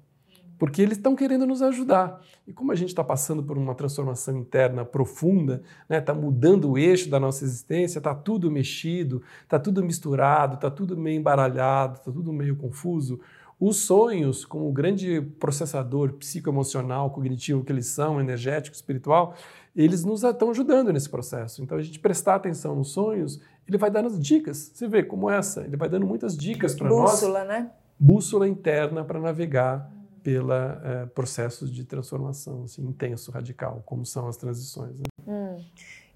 Porque 0.58 0.80
eles 0.80 0.96
estão 0.96 1.14
querendo 1.14 1.46
nos 1.46 1.62
ajudar. 1.62 2.20
E 2.46 2.52
como 2.52 2.72
a 2.72 2.74
gente 2.74 2.88
está 2.88 3.04
passando 3.04 3.42
por 3.42 3.56
uma 3.56 3.74
transformação 3.74 4.36
interna 4.36 4.84
profunda, 4.84 5.62
está 5.88 6.12
mudando 6.14 6.70
o 6.70 6.78
eixo 6.78 7.08
da 7.08 7.20
nossa 7.20 7.44
existência, 7.44 7.98
está 7.98 8.14
tudo 8.14 8.50
mexido, 8.50 9.22
está 9.42 9.58
tudo 9.58 9.82
misturado, 9.82 10.54
está 10.54 10.70
tudo 10.70 10.96
meio 10.96 11.18
embaralhado, 11.18 11.98
está 11.98 12.10
tudo 12.10 12.32
meio 12.32 12.56
confuso, 12.56 13.20
os 13.60 13.76
sonhos, 13.76 14.46
como 14.46 14.66
o 14.66 14.72
grande 14.72 15.20
processador 15.38 16.14
psicoemocional, 16.14 17.10
cognitivo 17.10 17.62
que 17.62 17.70
eles 17.70 17.86
são, 17.86 18.18
energético, 18.18 18.74
espiritual, 18.74 19.34
eles 19.76 20.02
nos 20.02 20.24
estão 20.24 20.50
ajudando 20.50 20.90
nesse 20.90 21.10
processo. 21.10 21.62
Então, 21.62 21.76
a 21.76 21.82
gente 21.82 21.98
prestar 21.98 22.36
atenção 22.36 22.74
nos 22.74 22.92
sonhos, 22.92 23.38
ele 23.68 23.76
vai 23.76 23.90
dando 23.90 24.18
dicas. 24.18 24.72
Você 24.72 24.88
vê 24.88 25.02
como 25.02 25.28
essa, 25.28 25.60
ele 25.60 25.76
vai 25.76 25.90
dando 25.90 26.06
muitas 26.06 26.34
dicas 26.36 26.74
para 26.74 26.88
nós. 26.88 27.10
Bússola, 27.10 27.44
né? 27.44 27.70
Bússola 27.98 28.48
interna 28.48 29.04
para 29.04 29.20
navegar 29.20 29.92
pela 30.22 30.80
eh, 30.82 31.06
processos 31.06 31.70
de 31.72 31.84
transformação 31.84 32.64
assim, 32.64 32.82
intenso, 32.82 33.30
radical, 33.30 33.82
como 33.84 34.06
são 34.06 34.26
as 34.26 34.36
transições. 34.36 34.98
Né? 34.98 35.06
Hum. 35.26 35.56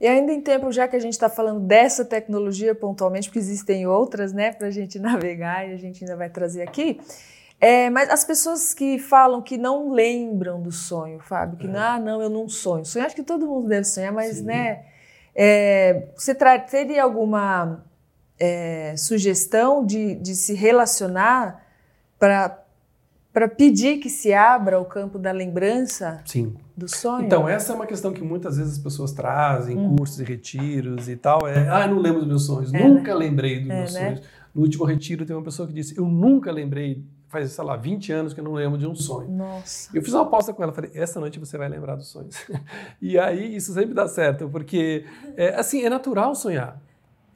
E 0.04 0.06
ainda 0.06 0.34
em 0.34 0.40
tempo, 0.42 0.70
já 0.70 0.86
que 0.86 0.94
a 0.94 0.98
gente 0.98 1.14
está 1.14 1.30
falando 1.30 1.60
dessa 1.60 2.04
tecnologia 2.04 2.74
pontualmente, 2.74 3.26
porque 3.26 3.38
existem 3.38 3.86
outras, 3.86 4.34
né, 4.34 4.52
para 4.52 4.66
a 4.66 4.70
gente 4.70 4.98
navegar 5.00 5.66
e 5.66 5.72
a 5.72 5.78
gente 5.78 6.04
ainda 6.04 6.14
vai 6.14 6.28
trazer 6.28 6.60
aqui. 6.60 7.00
É, 7.58 7.88
mas 7.88 8.10
as 8.10 8.22
pessoas 8.22 8.74
que 8.74 8.98
falam 8.98 9.40
que 9.40 9.56
não 9.56 9.90
lembram 9.90 10.60
do 10.60 10.70
sonho, 10.70 11.20
Fábio, 11.20 11.56
que 11.56 11.66
É. 11.66 11.70
não, 11.70 11.80
ah, 11.80 11.98
não, 11.98 12.20
eu 12.20 12.28
não 12.28 12.46
sonho. 12.50 12.84
Sonho, 12.84 13.06
acho 13.06 13.16
que 13.16 13.22
todo 13.22 13.46
mundo 13.46 13.66
deve 13.66 13.84
sonhar, 13.84 14.12
mas, 14.12 14.36
Sim. 14.36 14.44
né, 14.44 14.84
é, 15.34 16.08
você 16.14 16.34
teria 16.68 17.02
alguma 17.02 17.82
é, 18.38 18.94
sugestão 18.98 19.86
de, 19.86 20.16
de 20.16 20.34
se 20.34 20.52
relacionar 20.52 21.64
para 22.18 22.62
pedir 23.48 23.98
que 23.98 24.08
se 24.08 24.32
abra 24.32 24.80
o 24.80 24.84
campo 24.84 25.18
da 25.18 25.32
lembrança 25.32 26.20
Sim. 26.24 26.54
do 26.76 26.88
sonho? 26.88 27.26
Então, 27.26 27.48
essa 27.48 27.72
é 27.72 27.74
uma 27.74 27.86
questão 27.86 28.12
que 28.12 28.22
muitas 28.22 28.56
vezes 28.56 28.74
as 28.74 28.78
pessoas 28.78 29.10
trazem, 29.12 29.76
Hum. 29.76 29.96
cursos 29.96 30.20
e 30.20 30.24
retiros 30.24 31.08
e 31.08 31.16
tal. 31.16 31.46
É, 31.48 31.68
ah, 31.68 31.86
eu 31.86 31.94
não 31.94 31.98
lembro 32.00 32.20
dos 32.20 32.28
meus 32.28 32.46
sonhos, 32.46 32.72
É, 32.72 32.86
nunca 32.86 33.12
lembrei 33.14 33.58
dos 33.60 33.70
É, 33.70 33.74
meus 33.78 33.92
né? 33.94 34.00
sonhos. 34.06 34.20
No 34.54 34.62
último 34.62 34.84
retiro, 34.84 35.26
tem 35.26 35.34
uma 35.34 35.42
pessoa 35.42 35.66
que 35.66 35.74
disse: 35.74 35.98
Eu 35.98 36.06
nunca 36.06 36.52
lembrei, 36.52 37.04
faz, 37.28 37.50
sei 37.50 37.64
lá, 37.64 37.76
20 37.76 38.12
anos 38.12 38.32
que 38.32 38.38
eu 38.38 38.44
não 38.44 38.52
lembro 38.52 38.78
de 38.78 38.86
um 38.86 38.94
sonho. 38.94 39.28
Nossa. 39.28 39.90
Eu 39.92 40.00
fiz 40.00 40.14
uma 40.14 40.22
aposta 40.22 40.52
com 40.52 40.62
ela, 40.62 40.72
falei, 40.72 40.92
essa 40.94 41.18
noite 41.18 41.40
você 41.40 41.58
vai 41.58 41.68
lembrar 41.68 41.96
dos 41.96 42.06
sonhos. 42.06 42.36
e 43.02 43.18
aí 43.18 43.56
isso 43.56 43.72
sempre 43.74 43.92
dá 43.94 44.06
certo, 44.06 44.48
porque 44.48 45.04
é, 45.36 45.56
assim, 45.56 45.82
é 45.82 45.90
natural 45.90 46.36
sonhar. 46.36 46.80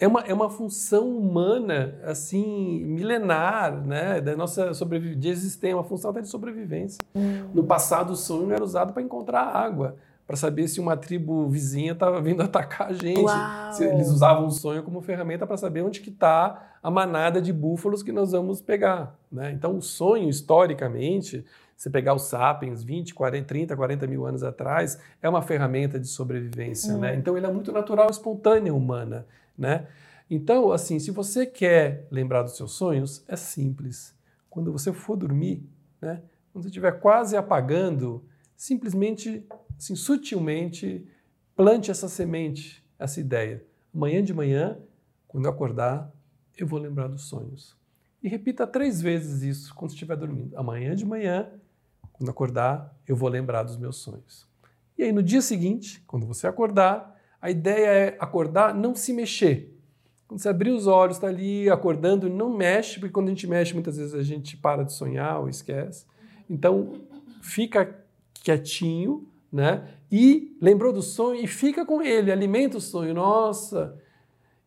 É 0.00 0.06
uma, 0.06 0.20
é 0.20 0.32
uma 0.32 0.48
função 0.48 1.08
humana, 1.08 1.98
assim, 2.04 2.84
milenar, 2.84 3.84
né, 3.84 4.20
da 4.20 4.36
nossa 4.36 4.72
sobrevivência, 4.72 5.20
de 5.20 5.28
existência, 5.28 5.76
uma 5.76 5.84
função 5.84 6.10
até 6.10 6.20
de 6.20 6.28
sobrevivência. 6.28 6.98
No 7.52 7.64
passado, 7.64 8.12
o 8.12 8.16
sonho 8.16 8.52
era 8.52 8.62
usado 8.62 8.92
para 8.92 9.02
encontrar 9.02 9.42
água, 9.42 9.96
para 10.24 10.36
saber 10.36 10.68
se 10.68 10.78
uma 10.78 10.96
tribo 10.96 11.48
vizinha 11.48 11.92
estava 11.92 12.20
vindo 12.20 12.42
atacar 12.44 12.90
a 12.90 12.92
gente. 12.92 13.24
Eles 13.80 14.08
usavam 14.08 14.46
o 14.46 14.50
sonho 14.50 14.82
como 14.82 15.00
ferramenta 15.00 15.46
para 15.46 15.56
saber 15.56 15.82
onde 15.82 16.00
que 16.00 16.10
está 16.10 16.76
a 16.82 16.90
manada 16.90 17.42
de 17.42 17.52
búfalos 17.52 18.02
que 18.02 18.12
nós 18.12 18.30
vamos 18.32 18.60
pegar. 18.60 19.18
Né? 19.32 19.50
Então, 19.50 19.76
o 19.76 19.82
sonho, 19.82 20.28
historicamente, 20.28 21.44
você 21.76 21.90
pegar 21.90 22.14
os 22.14 22.22
sapiens 22.22 22.84
20, 22.84 23.14
40, 23.14 23.46
30, 23.46 23.76
40 23.76 24.06
mil 24.06 24.26
anos 24.26 24.44
atrás, 24.44 25.00
é 25.20 25.28
uma 25.28 25.42
ferramenta 25.42 25.98
de 25.98 26.06
sobrevivência. 26.06 26.94
Hum. 26.94 26.98
Né? 26.98 27.16
Então, 27.16 27.36
ele 27.36 27.46
é 27.46 27.52
muito 27.52 27.72
natural, 27.72 28.08
espontânea, 28.10 28.72
humana. 28.72 29.26
Né? 29.58 29.88
Então, 30.30 30.70
assim, 30.70 30.98
se 30.98 31.10
você 31.10 31.44
quer 31.44 32.06
lembrar 32.10 32.42
dos 32.42 32.56
seus 32.56 32.72
sonhos, 32.72 33.24
é 33.26 33.34
simples. 33.34 34.14
Quando 34.48 34.70
você 34.70 34.92
for 34.92 35.16
dormir, 35.16 35.68
né? 36.00 36.22
quando 36.52 36.62
você 36.62 36.68
estiver 36.68 36.92
quase 37.00 37.36
apagando, 37.36 38.24
simplesmente, 38.56 39.44
assim, 39.76 39.96
sutilmente, 39.96 41.06
plante 41.56 41.90
essa 41.90 42.08
semente, 42.08 42.84
essa 42.98 43.20
ideia. 43.20 43.64
Amanhã 43.92 44.22
de 44.22 44.32
manhã, 44.32 44.78
quando 45.26 45.46
eu 45.46 45.50
acordar, 45.50 46.12
eu 46.56 46.66
vou 46.66 46.78
lembrar 46.78 47.08
dos 47.08 47.22
sonhos. 47.22 47.76
E 48.22 48.28
repita 48.28 48.66
três 48.66 49.00
vezes 49.00 49.42
isso 49.42 49.74
quando 49.74 49.92
estiver 49.92 50.16
dormindo. 50.16 50.56
Amanhã 50.58 50.94
de 50.94 51.04
manhã, 51.04 51.48
quando 52.12 52.30
acordar, 52.30 52.96
eu 53.06 53.16
vou 53.16 53.28
lembrar 53.28 53.62
dos 53.62 53.76
meus 53.76 53.96
sonhos. 53.96 54.46
E 54.96 55.04
aí 55.04 55.12
no 55.12 55.22
dia 55.22 55.40
seguinte, 55.40 56.02
quando 56.06 56.26
você 56.26 56.46
acordar, 56.46 57.17
a 57.40 57.50
ideia 57.50 57.86
é 57.86 58.16
acordar, 58.18 58.74
não 58.74 58.94
se 58.94 59.12
mexer. 59.12 59.74
Quando 60.26 60.40
você 60.40 60.48
abrir 60.48 60.70
os 60.70 60.86
olhos, 60.86 61.16
está 61.16 61.28
ali 61.28 61.70
acordando, 61.70 62.28
não 62.28 62.54
mexe, 62.54 63.00
porque 63.00 63.12
quando 63.12 63.28
a 63.28 63.30
gente 63.30 63.46
mexe, 63.46 63.72
muitas 63.72 63.96
vezes 63.96 64.14
a 64.14 64.22
gente 64.22 64.56
para 64.56 64.82
de 64.82 64.92
sonhar 64.92 65.40
ou 65.40 65.48
esquece. 65.48 66.04
Então, 66.50 66.92
fica 67.40 67.96
quietinho, 68.34 69.26
né? 69.50 69.88
E 70.10 70.56
lembrou 70.60 70.92
do 70.92 71.02
sonho 71.02 71.42
e 71.42 71.46
fica 71.46 71.84
com 71.84 72.02
ele, 72.02 72.30
alimenta 72.30 72.76
o 72.76 72.80
sonho. 72.80 73.14
Nossa! 73.14 73.96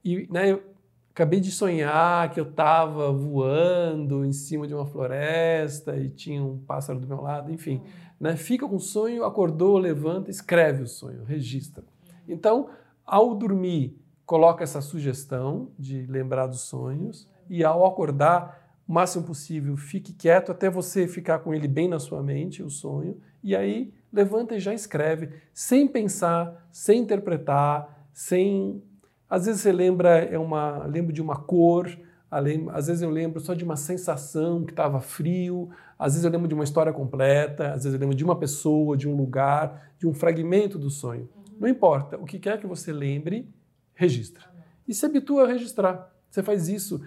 E, 0.04 0.28
né, 0.32 0.52
eu 0.52 0.64
acabei 1.12 1.40
de 1.40 1.52
sonhar 1.52 2.32
que 2.32 2.40
eu 2.40 2.46
estava 2.50 3.12
voando 3.12 4.26
em 4.26 4.34
cima 4.34 4.66
de 4.68 4.74
uma 4.74 4.86
floresta 4.86 5.96
e 5.96 6.10
tinha 6.10 6.44
um 6.44 6.58
pássaro 6.58 7.00
do 7.00 7.08
meu 7.08 7.22
lado, 7.22 7.52
enfim. 7.52 7.82
Né? 8.20 8.36
Fica 8.36 8.68
com 8.68 8.78
o 8.78 8.80
sonho, 8.80 9.24
acordou, 9.24 9.78
levanta, 9.78 10.32
escreve 10.32 10.84
o 10.84 10.88
sonho, 10.88 11.24
registra. 11.24 11.84
Então, 12.32 12.70
ao 13.06 13.36
dormir, 13.36 13.98
coloca 14.26 14.64
essa 14.64 14.82
sugestão 14.82 15.70
de 15.78 16.06
lembrar 16.08 16.48
dos 16.48 16.62
sonhos 16.62 17.30
e 17.50 17.64
ao 17.64 17.86
acordar, 17.86 18.60
o 18.88 18.94
máximo 18.94 19.26
possível, 19.26 19.76
fique 19.78 20.14
quieto 20.14 20.52
até 20.52 20.70
você 20.70 21.08
ficar 21.08 21.40
com 21.40 21.54
ele 21.54 21.68
bem 21.68 21.88
na 21.88 22.00
sua 22.00 22.24
mente, 22.24 22.64
o 22.64 22.70
sonho, 22.70 23.18
e 23.44 23.56
aí 23.56 23.94
levanta 24.12 24.56
e 24.56 24.60
já 24.60 24.74
escreve, 24.74 25.30
sem 25.54 25.88
pensar, 25.88 26.68
sem 26.72 27.00
interpretar, 27.00 28.08
sem 28.14 28.82
às 29.30 29.46
vezes 29.46 29.62
você 29.62 29.72
lembra 29.72 30.20
é 30.20 30.38
uma 30.38 30.86
lembro 30.86 31.14
de 31.14 31.22
uma 31.22 31.38
cor, 31.38 31.90
às 32.30 32.88
vezes 32.88 33.02
eu 33.02 33.10
lembro 33.10 33.40
só 33.40 33.54
de 33.54 33.64
uma 33.64 33.76
sensação 33.76 34.64
que 34.64 34.72
estava 34.72 35.00
frio, 35.02 35.70
às 36.00 36.14
vezes 36.14 36.24
eu 36.24 36.32
lembro 36.32 36.48
de 36.48 36.54
uma 36.54 36.64
história 36.64 36.94
completa, 36.94 37.68
às 37.74 37.84
vezes 37.84 37.94
eu 37.94 38.00
lembro 38.00 38.16
de 38.16 38.24
uma 38.24 38.38
pessoa, 38.38 38.96
de 38.96 39.08
um 39.08 39.16
lugar, 39.16 39.92
de 40.00 40.08
um 40.08 40.14
fragmento 40.14 40.78
do 40.80 40.90
sonho. 40.90 41.30
Não 41.62 41.70
importa, 41.70 42.18
o 42.18 42.26
que 42.26 42.40
quer 42.40 42.60
que 42.60 42.66
você 42.66 42.92
lembre, 42.92 43.48
registra. 43.94 44.44
E 44.88 44.94
se 44.94 45.06
habitua 45.06 45.44
a 45.44 45.48
registrar. 45.48 46.12
Você 46.30 46.42
faz 46.42 46.68
isso 46.68 47.00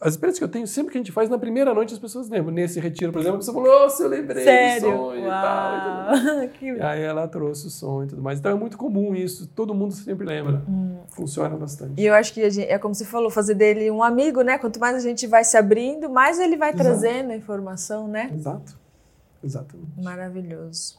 as 0.00 0.14
experiências 0.14 0.38
que 0.38 0.44
eu 0.44 0.48
tenho, 0.48 0.66
sempre 0.66 0.92
que 0.92 0.98
a 0.98 1.00
gente 1.00 1.12
faz, 1.12 1.28
na 1.28 1.38
primeira 1.38 1.72
noite 1.72 1.94
as 1.94 1.98
pessoas 1.98 2.28
lembram. 2.28 2.52
Nesse 2.52 2.78
retiro, 2.78 3.12
por 3.12 3.20
exemplo, 3.20 3.36
a 3.36 3.38
pessoa 3.38 3.54
falou, 3.54 3.80
nossa, 3.80 4.02
eu 4.02 4.08
lembrei 4.08 4.44
Sério? 4.44 4.90
do 4.90 4.96
sonho 4.96 5.26
Uau. 5.26 5.28
e 5.28 5.30
tal. 5.30 5.74
E, 5.74 6.48
tudo. 6.48 6.48
que... 6.58 6.66
e 6.66 6.80
aí 6.80 7.02
ela 7.02 7.26
trouxe 7.26 7.66
o 7.66 7.70
sonho 7.70 8.04
e 8.04 8.08
tudo 8.08 8.22
mais. 8.22 8.38
Então 8.38 8.52
é 8.52 8.54
muito 8.54 8.76
comum 8.76 9.14
isso, 9.14 9.46
todo 9.48 9.74
mundo 9.74 9.94
sempre 9.94 10.26
lembra. 10.26 10.62
Hum. 10.68 10.98
Funciona 11.08 11.56
bastante. 11.56 12.00
E 12.00 12.06
eu 12.06 12.14
acho 12.14 12.32
que 12.32 12.42
a 12.42 12.50
gente, 12.50 12.68
é 12.68 12.78
como 12.78 12.94
você 12.94 13.04
falou, 13.04 13.30
fazer 13.30 13.54
dele 13.54 13.90
um 13.90 14.02
amigo, 14.02 14.42
né? 14.42 14.58
Quanto 14.58 14.78
mais 14.78 14.96
a 14.96 15.00
gente 15.00 15.26
vai 15.26 15.44
se 15.44 15.56
abrindo, 15.56 16.08
mais 16.08 16.38
ele 16.38 16.56
vai 16.56 16.70
Exato. 16.70 16.84
trazendo 16.84 17.32
a 17.32 17.36
informação, 17.36 18.08
né? 18.08 18.30
Exato. 18.32 18.78
Exatamente. 19.42 20.02
Maravilhoso. 20.02 20.98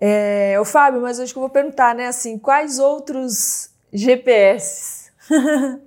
É, 0.00 0.58
o 0.60 0.64
Fábio, 0.64 1.00
mas 1.00 1.20
acho 1.20 1.32
que 1.32 1.38
eu 1.38 1.42
vou 1.42 1.50
perguntar, 1.50 1.94
né? 1.94 2.08
Assim, 2.08 2.38
quais 2.38 2.78
outros 2.78 3.70
GPS 3.92 5.10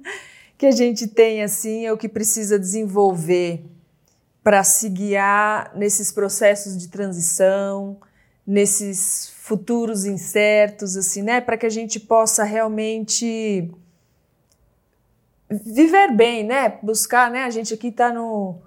que 0.57 0.65
a 0.65 0.71
gente 0.71 1.07
tem 1.07 1.43
assim, 1.43 1.87
ou 1.89 1.97
que 1.97 2.09
precisa 2.09 2.57
desenvolver 2.57 3.63
para 4.43 4.63
se 4.63 4.87
guiar 4.89 5.71
nesses 5.75 6.11
processos 6.11 6.77
de 6.77 6.87
transição, 6.87 7.97
nesses 8.45 9.29
futuros 9.41 10.05
incertos, 10.05 10.95
assim, 10.95 11.21
né? 11.21 11.41
Para 11.41 11.57
que 11.57 11.65
a 11.65 11.69
gente 11.69 11.99
possa 11.99 12.43
realmente 12.45 13.69
viver 15.49 16.13
bem, 16.13 16.45
né? 16.45 16.79
Buscar, 16.81 17.29
né? 17.29 17.43
A 17.43 17.49
gente 17.49 17.73
aqui 17.73 17.87
está 17.87 18.11
no, 18.11 18.61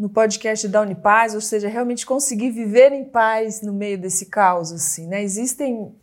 no 0.00 0.08
podcast 0.08 0.66
da 0.66 0.80
Unipaz, 0.80 1.34
ou 1.34 1.42
seja, 1.42 1.68
realmente 1.68 2.06
conseguir 2.06 2.50
viver 2.50 2.90
em 2.90 3.04
paz 3.04 3.60
no 3.60 3.70
meio 3.70 3.98
desse 3.98 4.24
caos, 4.24 4.72
assim, 4.72 5.06
né? 5.06 5.22
Existem 5.22 5.94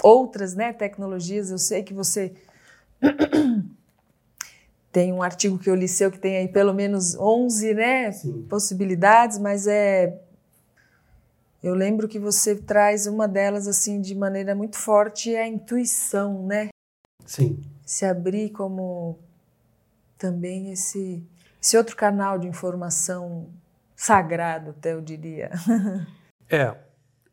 outras, 0.00 0.54
né, 0.54 0.72
tecnologias, 0.72 1.50
eu 1.50 1.58
sei 1.58 1.82
que 1.82 1.92
você 1.92 2.32
tem 4.92 5.12
um 5.12 5.20
artigo 5.20 5.58
que 5.58 5.68
eu 5.68 5.74
li 5.74 5.88
seu 5.88 6.12
que 6.12 6.18
tem 6.20 6.36
aí 6.36 6.46
pelo 6.46 6.72
menos 6.72 7.18
11, 7.18 7.74
né, 7.74 8.12
Sim. 8.12 8.46
possibilidades, 8.48 9.36
mas 9.38 9.66
é 9.66 10.16
eu 11.60 11.74
lembro 11.74 12.06
que 12.06 12.20
você 12.20 12.54
traz 12.54 13.08
uma 13.08 13.26
delas 13.26 13.66
assim 13.66 14.00
de 14.00 14.14
maneira 14.14 14.54
muito 14.54 14.76
forte 14.76 15.34
é 15.34 15.42
a 15.42 15.48
intuição, 15.48 16.46
né? 16.46 16.68
Sim. 17.26 17.60
Se 17.84 18.04
abrir 18.04 18.50
como 18.50 19.18
também 20.16 20.70
esse 20.70 21.26
esse 21.64 21.78
outro 21.78 21.96
canal 21.96 22.38
de 22.38 22.46
informação 22.46 23.48
sagrado, 23.96 24.70
até 24.70 24.92
eu 24.92 25.00
diria. 25.00 25.50
É, 26.46 26.76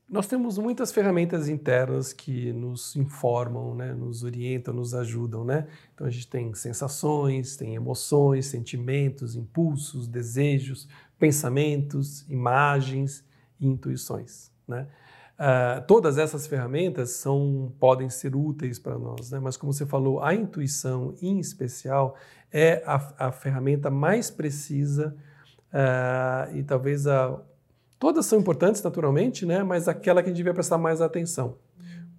nós 0.09 0.25
temos 0.25 0.57
muitas 0.57 0.89
ferramentas 0.89 1.49
internas 1.49 2.13
que 2.13 2.53
nos 2.53 2.95
informam, 2.95 3.75
né, 3.75 3.93
nos 3.93 4.23
orientam, 4.23 4.73
nos 4.73 4.93
ajudam, 4.93 5.43
né? 5.43 5.67
Então 5.93 6.07
a 6.07 6.09
gente 6.09 6.29
tem 6.29 6.53
sensações, 6.53 7.57
tem 7.57 7.75
emoções, 7.75 8.45
sentimentos, 8.45 9.35
impulsos, 9.35 10.07
desejos, 10.07 10.87
pensamentos, 11.19 12.25
imagens 12.29 13.21
e 13.59 13.67
intuições, 13.67 14.49
né? 14.65 14.87
Uh, 15.41 15.81
todas 15.87 16.19
essas 16.19 16.45
ferramentas 16.45 17.13
são, 17.13 17.73
podem 17.79 18.11
ser 18.11 18.35
úteis 18.35 18.77
para 18.77 18.95
nós, 18.99 19.31
né? 19.31 19.39
mas 19.39 19.57
como 19.57 19.73
você 19.73 19.87
falou, 19.87 20.23
a 20.23 20.35
intuição 20.35 21.15
em 21.19 21.39
especial 21.39 22.15
é 22.51 22.83
a, 22.85 23.27
a 23.27 23.31
ferramenta 23.31 23.89
mais 23.89 24.29
precisa 24.29 25.15
uh, 25.73 26.55
e 26.55 26.61
talvez 26.61 27.07
a, 27.07 27.41
Todas 28.01 28.25
são 28.25 28.39
importantes, 28.39 28.81
naturalmente, 28.81 29.45
né? 29.45 29.61
mas 29.61 29.87
aquela 29.87 30.23
que 30.23 30.25
a 30.27 30.31
gente 30.31 30.37
devia 30.37 30.55
prestar 30.55 30.79
mais 30.79 31.01
atenção. 31.01 31.59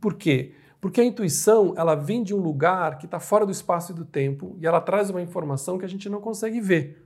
Por 0.00 0.14
quê? 0.14 0.54
Porque 0.80 1.00
a 1.00 1.04
intuição 1.04 1.74
ela 1.76 1.96
vem 1.96 2.22
de 2.22 2.32
um 2.32 2.38
lugar 2.38 2.98
que 2.98 3.04
está 3.04 3.18
fora 3.18 3.44
do 3.44 3.50
espaço 3.50 3.90
e 3.90 3.94
do 3.96 4.04
tempo 4.04 4.56
e 4.60 4.66
ela 4.66 4.80
traz 4.80 5.10
uma 5.10 5.20
informação 5.20 5.76
que 5.76 5.84
a 5.84 5.88
gente 5.88 6.08
não 6.08 6.20
consegue 6.20 6.60
ver. 6.60 7.04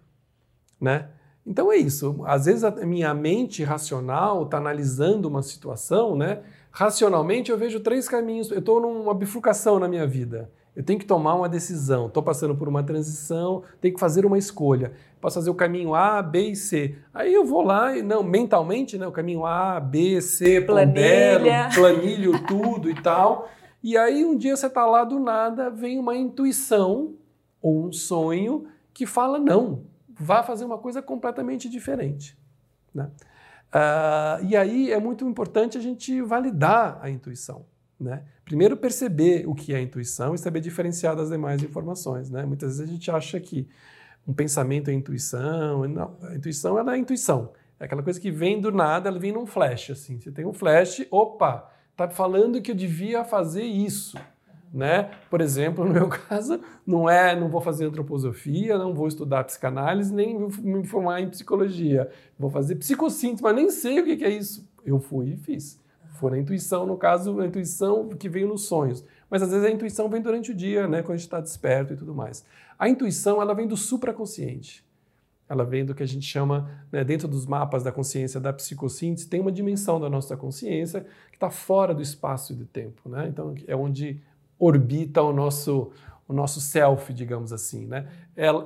Né? 0.78 1.08
Então 1.46 1.70
é 1.70 1.76
isso. 1.76 2.22
Às 2.26 2.46
vezes 2.46 2.64
a 2.64 2.70
minha 2.84 3.14
mente 3.14 3.62
racional 3.62 4.42
está 4.42 4.58
analisando 4.58 5.28
uma 5.28 5.42
situação, 5.42 6.16
né? 6.16 6.40
racionalmente 6.76 7.50
eu 7.50 7.56
vejo 7.56 7.80
três 7.80 8.06
caminhos. 8.06 8.50
Eu 8.50 8.58
estou 8.58 8.78
numa 8.82 9.14
bifurcação 9.14 9.78
na 9.78 9.88
minha 9.88 10.06
vida. 10.06 10.50
Eu 10.74 10.82
tenho 10.82 10.98
que 10.98 11.06
tomar 11.06 11.34
uma 11.34 11.48
decisão. 11.48 12.08
Estou 12.08 12.22
passando 12.22 12.54
por 12.54 12.68
uma 12.68 12.82
transição, 12.82 13.62
tenho 13.80 13.94
que 13.94 14.00
fazer 14.00 14.26
uma 14.26 14.36
escolha. 14.36 14.92
Posso 15.18 15.36
fazer 15.36 15.48
o 15.48 15.54
caminho 15.54 15.94
A, 15.94 16.20
B 16.20 16.50
e 16.50 16.56
C. 16.56 16.96
Aí 17.14 17.32
eu 17.32 17.46
vou 17.46 17.62
lá 17.62 17.96
e 17.96 18.02
não 18.02 18.22
mentalmente, 18.22 18.98
né? 18.98 19.06
O 19.06 19.12
caminho 19.12 19.46
A, 19.46 19.80
B, 19.80 20.20
C, 20.20 20.60
Planilha. 20.60 21.38
pondero, 21.38 21.74
planilho 21.74 22.46
tudo 22.46 22.90
e 22.90 23.02
tal. 23.02 23.48
E 23.82 23.96
aí 23.96 24.22
um 24.22 24.36
dia 24.36 24.54
você 24.54 24.66
está 24.66 24.84
lá 24.84 25.02
do 25.02 25.18
nada, 25.18 25.70
vem 25.70 25.98
uma 25.98 26.14
intuição 26.14 27.14
ou 27.62 27.86
um 27.86 27.92
sonho 27.92 28.66
que 28.92 29.06
fala 29.06 29.38
não, 29.38 29.80
vá 30.18 30.42
fazer 30.42 30.64
uma 30.64 30.78
coisa 30.78 31.02
completamente 31.02 31.68
diferente, 31.68 32.36
né? 32.94 33.10
Uh, 33.74 34.44
e 34.46 34.56
aí 34.56 34.92
é 34.92 34.98
muito 34.98 35.26
importante 35.26 35.76
a 35.76 35.80
gente 35.80 36.22
validar 36.22 36.98
a 37.02 37.10
intuição. 37.10 37.66
Né? 37.98 38.22
Primeiro, 38.44 38.76
perceber 38.76 39.46
o 39.46 39.54
que 39.54 39.74
é 39.74 39.80
intuição 39.80 40.34
e 40.34 40.38
saber 40.38 40.60
diferenciar 40.60 41.16
das 41.16 41.30
demais 41.30 41.62
informações. 41.62 42.30
Né? 42.30 42.44
Muitas 42.44 42.78
vezes 42.78 42.90
a 42.90 42.94
gente 42.94 43.10
acha 43.10 43.40
que 43.40 43.68
um 44.26 44.32
pensamento 44.32 44.90
é 44.90 44.94
intuição. 44.94 45.86
Não, 45.88 46.16
a 46.22 46.34
intuição 46.34 46.78
ela 46.78 46.94
é 46.94 46.98
intuição. 46.98 47.52
É 47.78 47.84
aquela 47.84 48.02
coisa 48.02 48.20
que 48.20 48.30
vem 48.30 48.60
do 48.60 48.72
nada, 48.72 49.08
ela 49.08 49.18
vem 49.18 49.32
num 49.32 49.46
flash. 49.46 49.90
Assim. 49.90 50.20
Você 50.20 50.30
tem 50.30 50.46
um 50.46 50.52
flash, 50.52 51.06
opa, 51.10 51.70
tá 51.96 52.08
falando 52.08 52.60
que 52.60 52.70
eu 52.70 52.74
devia 52.74 53.24
fazer 53.24 53.64
isso. 53.64 54.18
Né? 54.76 55.10
Por 55.30 55.40
exemplo, 55.40 55.86
no 55.86 55.90
meu 55.90 56.06
caso, 56.28 56.60
não 56.86 57.08
é, 57.08 57.34
não 57.34 57.48
vou 57.48 57.62
fazer 57.62 57.86
antroposofia, 57.86 58.76
não 58.76 58.92
vou 58.92 59.08
estudar 59.08 59.42
psicanálise, 59.44 60.12
nem 60.12 60.38
me 60.38 60.86
formar 60.86 61.22
em 61.22 61.30
psicologia. 61.30 62.10
Vou 62.38 62.50
fazer 62.50 62.74
psicossíntese, 62.74 63.42
mas 63.42 63.56
nem 63.56 63.70
sei 63.70 64.00
o 64.00 64.04
que 64.04 64.22
é 64.22 64.28
isso. 64.28 64.68
Eu 64.84 65.00
fui 65.00 65.30
e 65.30 65.36
fiz. 65.38 65.80
For 66.20 66.34
a 66.34 66.38
intuição, 66.38 66.84
no 66.84 66.98
caso, 66.98 67.40
a 67.40 67.46
intuição 67.46 68.10
que 68.10 68.28
veio 68.28 68.48
nos 68.48 68.66
sonhos. 68.66 69.02
Mas 69.30 69.42
às 69.42 69.50
vezes 69.50 69.64
a 69.64 69.70
intuição 69.70 70.10
vem 70.10 70.20
durante 70.20 70.50
o 70.50 70.54
dia, 70.54 70.86
né, 70.86 71.00
quando 71.00 71.14
a 71.14 71.16
gente 71.16 71.26
está 71.26 71.40
desperto 71.40 71.94
e 71.94 71.96
tudo 71.96 72.14
mais. 72.14 72.44
A 72.78 72.86
intuição, 72.86 73.40
ela 73.40 73.54
vem 73.54 73.66
do 73.66 73.78
supraconsciente. 73.78 74.84
Ela 75.48 75.64
vem 75.64 75.86
do 75.86 75.94
que 75.94 76.02
a 76.02 76.06
gente 76.06 76.26
chama, 76.26 76.70
né, 76.92 77.02
dentro 77.02 77.26
dos 77.26 77.46
mapas 77.46 77.82
da 77.82 77.90
consciência 77.90 78.38
da 78.38 78.52
psicossíntese, 78.52 79.26
tem 79.26 79.40
uma 79.40 79.52
dimensão 79.52 79.98
da 79.98 80.10
nossa 80.10 80.36
consciência 80.36 81.06
que 81.30 81.36
está 81.36 81.48
fora 81.48 81.94
do 81.94 82.02
espaço 82.02 82.52
e 82.52 82.56
do 82.56 82.66
tempo. 82.66 83.08
Né? 83.08 83.28
Então, 83.28 83.54
é 83.66 83.74
onde 83.74 84.20
orbita 84.58 85.22
o 85.22 85.32
nosso, 85.32 85.90
o 86.28 86.32
nosso 86.32 86.60
self, 86.60 87.12
digamos 87.12 87.52
assim. 87.52 87.86
Né? 87.86 88.08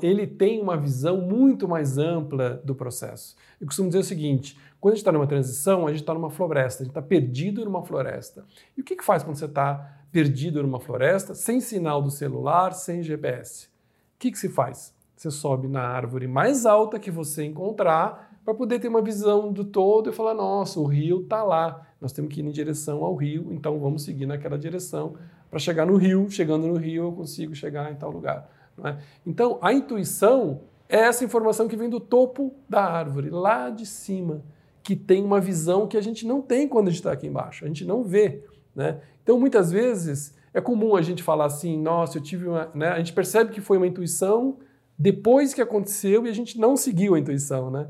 Ele 0.03 0.27
tem 0.27 0.61
uma 0.61 0.77
visão 0.77 1.19
muito 1.19 1.69
mais 1.69 1.99
ampla 1.99 2.61
do 2.65 2.75
processo. 2.75 3.37
Eu 3.61 3.67
costumo 3.67 3.89
dizer 3.89 4.01
o 4.01 4.05
seguinte: 4.05 4.59
quando 4.81 4.93
a 4.93 4.97
gente 4.97 5.03
está 5.03 5.13
numa 5.13 5.27
transição, 5.27 5.87
a 5.87 5.91
gente 5.91 6.01
está 6.01 6.15
numa 6.15 6.31
floresta, 6.31 6.83
a 6.83 6.85
gente 6.85 6.93
está 6.93 7.03
perdido 7.03 7.65
numa 7.65 7.83
floresta. 7.83 8.45
E 8.77 8.81
o 8.81 8.85
que, 8.85 8.97
que 8.97 9.05
faz 9.05 9.23
quando 9.23 9.37
você 9.37 9.45
está 9.45 9.99
perdido 10.11 10.63
numa 10.63 10.81
floresta, 10.81 11.35
sem 11.35 11.61
sinal 11.61 12.03
do 12.03 12.11
celular, 12.11 12.73
sem 12.73 13.03
GPS? 13.03 13.67
O 13.67 14.19
que, 14.19 14.31
que 14.31 14.39
se 14.39 14.49
faz? 14.49 14.95
Você 15.17 15.31
sobe 15.31 15.69
na 15.69 15.83
árvore 15.83 16.27
mais 16.27 16.65
alta 16.65 16.99
que 16.99 17.11
você 17.11 17.45
encontrar 17.45 18.31
para 18.43 18.55
poder 18.55 18.79
ter 18.79 18.89
uma 18.89 19.03
visão 19.03 19.53
do 19.53 19.65
todo 19.65 20.09
e 20.09 20.13
falar: 20.13 20.35
nossa, 20.35 20.81
o 20.81 20.87
rio 20.87 21.21
está 21.21 21.43
lá, 21.43 21.87
nós 22.01 22.13
temos 22.13 22.33
que 22.33 22.41
ir 22.41 22.47
em 22.47 22.51
direção 22.51 23.05
ao 23.05 23.15
rio, 23.15 23.53
então 23.53 23.79
vamos 23.79 24.03
seguir 24.03 24.25
naquela 24.25 24.59
direção 24.59 25.17
para 25.51 25.59
chegar 25.59 25.85
no 25.85 25.97
rio. 25.97 26.31
Chegando 26.31 26.67
no 26.67 26.77
rio, 26.77 27.05
eu 27.05 27.13
consigo 27.13 27.55
chegar 27.55 27.91
em 27.91 27.97
tal 27.97 28.11
lugar. 28.11 28.49
É? 28.85 28.97
Então, 29.27 29.59
a 29.61 29.73
intuição 29.73 30.63
é 30.89 31.01
essa 31.01 31.25
informação 31.25 31.69
que 31.69 31.77
vem 31.77 31.91
do 31.91 32.01
topo 32.01 32.55
da 32.69 32.83
árvore, 32.83 33.29
lá 33.29 33.69
de 33.69 33.85
cima 33.85 34.43
que 34.83 34.97
tem 34.97 35.23
uma 35.23 35.41
visão 35.41 35.87
que 35.87 35.97
a 35.97 36.01
gente 36.01 36.27
não 36.27 36.41
tem 36.41 36.67
quando 36.67 36.89
a 36.89 36.91
gente 36.91 37.01
está 37.01 37.13
aqui 37.13 37.27
embaixo, 37.27 37.65
a 37.65 37.69
gente 37.69 37.85
não 37.85 38.03
vê. 38.03 38.43
Né? 38.75 38.99
Então, 39.23 39.39
muitas 39.39 39.71
vezes, 39.71 40.35
é 40.53 40.61
comum 40.61 40.97
a 40.97 41.03
gente 41.03 41.23
falar 41.23 41.45
assim, 41.47 41.81
nossa, 41.81 42.19
eu 42.19 42.23
tive 42.23 42.49
uma. 42.49 42.71
Né? 42.75 42.89
A 42.89 42.99
gente 42.99 43.13
percebe 43.13 43.53
que 43.53 43.61
foi 43.61 43.77
uma 43.77 43.87
intuição 43.87 44.59
depois 44.99 45.55
que 45.55 45.63
aconteceu 45.63 46.27
e 46.27 46.29
a 46.29 46.33
gente 46.33 46.59
não 46.59 46.77
seguiu 46.77 47.15
a 47.15 47.19
intuição. 47.19 47.71
Né? 47.71 47.87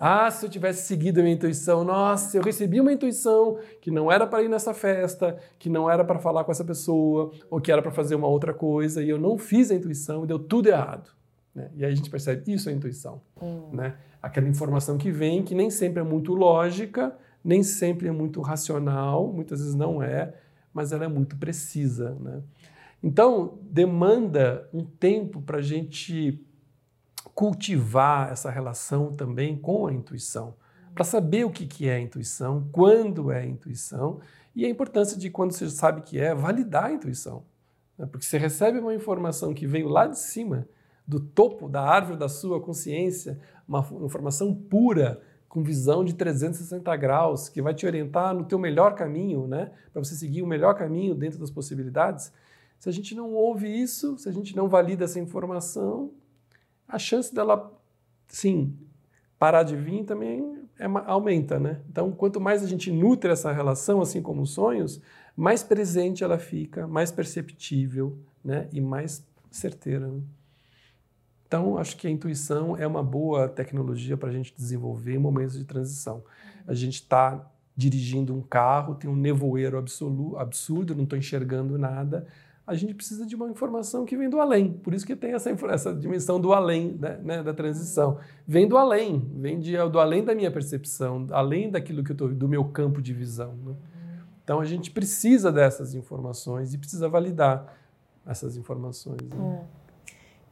Ah, 0.00 0.30
se 0.30 0.44
eu 0.46 0.50
tivesse 0.50 0.86
seguido 0.86 1.20
a 1.20 1.22
minha 1.22 1.34
intuição, 1.34 1.84
nossa, 1.84 2.36
eu 2.36 2.42
recebi 2.42 2.80
uma 2.80 2.92
intuição 2.92 3.58
que 3.80 3.90
não 3.90 4.10
era 4.10 4.26
para 4.26 4.42
ir 4.42 4.48
nessa 4.48 4.74
festa, 4.74 5.36
que 5.58 5.68
não 5.68 5.90
era 5.90 6.04
para 6.04 6.18
falar 6.18 6.44
com 6.44 6.52
essa 6.52 6.64
pessoa, 6.64 7.32
ou 7.50 7.60
que 7.60 7.70
era 7.70 7.82
para 7.82 7.90
fazer 7.90 8.14
uma 8.14 8.28
outra 8.28 8.52
coisa, 8.52 9.02
e 9.02 9.08
eu 9.08 9.18
não 9.18 9.38
fiz 9.38 9.70
a 9.70 9.74
intuição 9.74 10.24
e 10.24 10.26
deu 10.26 10.38
tudo 10.38 10.68
errado. 10.68 11.10
Né? 11.54 11.70
E 11.76 11.84
aí 11.84 11.92
a 11.92 11.94
gente 11.94 12.10
percebe, 12.10 12.52
isso 12.52 12.68
é 12.68 12.72
intuição. 12.72 13.20
Hum. 13.40 13.70
Né? 13.72 13.94
aquela 14.24 14.48
informação 14.48 14.96
que 14.96 15.10
vem, 15.10 15.42
que 15.42 15.54
nem 15.54 15.68
sempre 15.68 16.00
é 16.00 16.02
muito 16.02 16.32
lógica, 16.32 17.14
nem 17.44 17.62
sempre 17.62 18.08
é 18.08 18.10
muito 18.10 18.40
racional, 18.40 19.30
muitas 19.30 19.60
vezes 19.60 19.74
não 19.74 20.02
é, 20.02 20.32
mas 20.72 20.92
ela 20.92 21.04
é 21.04 21.08
muito 21.08 21.36
precisa. 21.36 22.16
Né? 22.18 22.40
Então, 23.02 23.58
demanda 23.60 24.66
um 24.72 24.82
tempo 24.82 25.42
para 25.42 25.58
a 25.58 25.62
gente 25.62 26.42
cultivar 27.34 28.30
essa 28.30 28.50
relação 28.50 29.12
também 29.12 29.56
com 29.56 29.86
a 29.86 29.92
intuição, 29.92 30.54
para 30.94 31.04
saber 31.04 31.44
o 31.44 31.50
que, 31.50 31.66
que 31.66 31.88
é 31.88 31.96
a 31.96 32.00
intuição, 32.00 32.68
quando 32.70 33.30
é 33.30 33.40
a 33.40 33.46
intuição 33.46 34.20
e 34.54 34.64
a 34.64 34.68
importância 34.68 35.18
de, 35.18 35.30
quando 35.30 35.52
você 35.52 35.68
sabe 35.68 36.02
que 36.02 36.20
é, 36.20 36.34
validar 36.34 36.84
a 36.84 36.92
intuição. 36.92 37.44
Né? 37.98 38.06
Porque 38.06 38.24
você 38.24 38.38
recebe 38.38 38.78
uma 38.78 38.94
informação 38.94 39.52
que 39.52 39.66
veio 39.66 39.88
lá 39.88 40.06
de 40.06 40.18
cima, 40.18 40.68
do 41.06 41.20
topo 41.20 41.68
da 41.68 41.82
árvore 41.82 42.18
da 42.18 42.28
sua 42.28 42.60
consciência, 42.60 43.38
uma 43.66 43.86
informação 44.02 44.54
pura, 44.54 45.20
com 45.48 45.62
visão 45.62 46.04
de 46.04 46.14
360 46.14 46.96
graus, 46.96 47.48
que 47.48 47.62
vai 47.62 47.72
te 47.72 47.86
orientar 47.86 48.34
no 48.34 48.44
teu 48.44 48.58
melhor 48.58 48.96
caminho, 48.96 49.46
né? 49.46 49.70
Para 49.92 50.02
você 50.02 50.16
seguir 50.16 50.42
o 50.42 50.46
melhor 50.48 50.74
caminho 50.74 51.14
dentro 51.14 51.38
das 51.38 51.48
possibilidades. 51.48 52.32
Se 52.76 52.88
a 52.88 52.92
gente 52.92 53.14
não 53.14 53.32
ouve 53.32 53.68
isso, 53.68 54.18
se 54.18 54.28
a 54.28 54.32
gente 54.32 54.56
não 54.56 54.68
valida 54.68 55.04
essa 55.04 55.20
informação, 55.20 56.10
a 56.88 56.98
chance 56.98 57.34
dela, 57.34 57.72
sim, 58.28 58.76
parar 59.38 59.62
de 59.62 59.76
vir 59.76 60.04
também 60.04 60.64
é, 60.78 60.86
aumenta, 61.06 61.58
né? 61.58 61.80
Então, 61.90 62.10
quanto 62.12 62.40
mais 62.40 62.62
a 62.62 62.66
gente 62.66 62.90
nutre 62.90 63.30
essa 63.30 63.52
relação, 63.52 64.00
assim 64.00 64.22
como 64.22 64.42
os 64.42 64.50
sonhos, 64.50 65.00
mais 65.36 65.62
presente 65.62 66.24
ela 66.24 66.38
fica, 66.38 66.86
mais 66.86 67.10
perceptível, 67.10 68.18
né? 68.44 68.68
E 68.72 68.80
mais 68.80 69.24
certeira. 69.50 70.06
Né? 70.06 70.20
Então, 71.46 71.78
acho 71.78 71.96
que 71.96 72.06
a 72.06 72.10
intuição 72.10 72.76
é 72.76 72.86
uma 72.86 73.02
boa 73.02 73.48
tecnologia 73.48 74.16
para 74.16 74.28
a 74.28 74.32
gente 74.32 74.54
desenvolver 74.56 75.14
em 75.14 75.18
momentos 75.18 75.56
de 75.56 75.64
transição. 75.64 76.24
A 76.66 76.74
gente 76.74 76.94
está 76.94 77.48
dirigindo 77.76 78.34
um 78.34 78.40
carro, 78.40 78.94
tem 78.94 79.10
um 79.10 79.16
nevoeiro 79.16 79.78
absoluto, 79.78 80.36
absurdo, 80.36 80.94
não 80.94 81.04
estou 81.04 81.18
enxergando 81.18 81.76
nada. 81.76 82.26
A 82.66 82.74
gente 82.74 82.94
precisa 82.94 83.26
de 83.26 83.34
uma 83.34 83.50
informação 83.50 84.06
que 84.06 84.16
vem 84.16 84.28
do 84.28 84.40
além. 84.40 84.72
Por 84.72 84.94
isso 84.94 85.06
que 85.06 85.14
tem 85.14 85.32
essa, 85.32 85.50
essa 85.50 85.94
dimensão 85.94 86.40
do 86.40 86.54
além 86.54 86.96
né, 86.98 87.20
né, 87.22 87.42
da 87.42 87.52
transição. 87.52 88.18
Vem 88.46 88.66
do 88.66 88.78
além, 88.78 89.20
vem 89.36 89.60
de, 89.60 89.76
do 89.90 90.00
além 90.00 90.24
da 90.24 90.34
minha 90.34 90.50
percepção, 90.50 91.26
além 91.30 91.70
daquilo 91.70 92.02
que 92.02 92.12
eu 92.12 92.16
tô, 92.16 92.28
do 92.28 92.48
meu 92.48 92.64
campo 92.64 93.02
de 93.02 93.12
visão. 93.12 93.54
Né? 93.64 93.74
Então 94.42 94.60
a 94.60 94.64
gente 94.64 94.90
precisa 94.90 95.52
dessas 95.52 95.94
informações 95.94 96.72
e 96.72 96.78
precisa 96.78 97.06
validar 97.06 97.66
essas 98.26 98.56
informações. 98.56 99.20
Né? 99.20 99.36
Hum. 99.36 99.64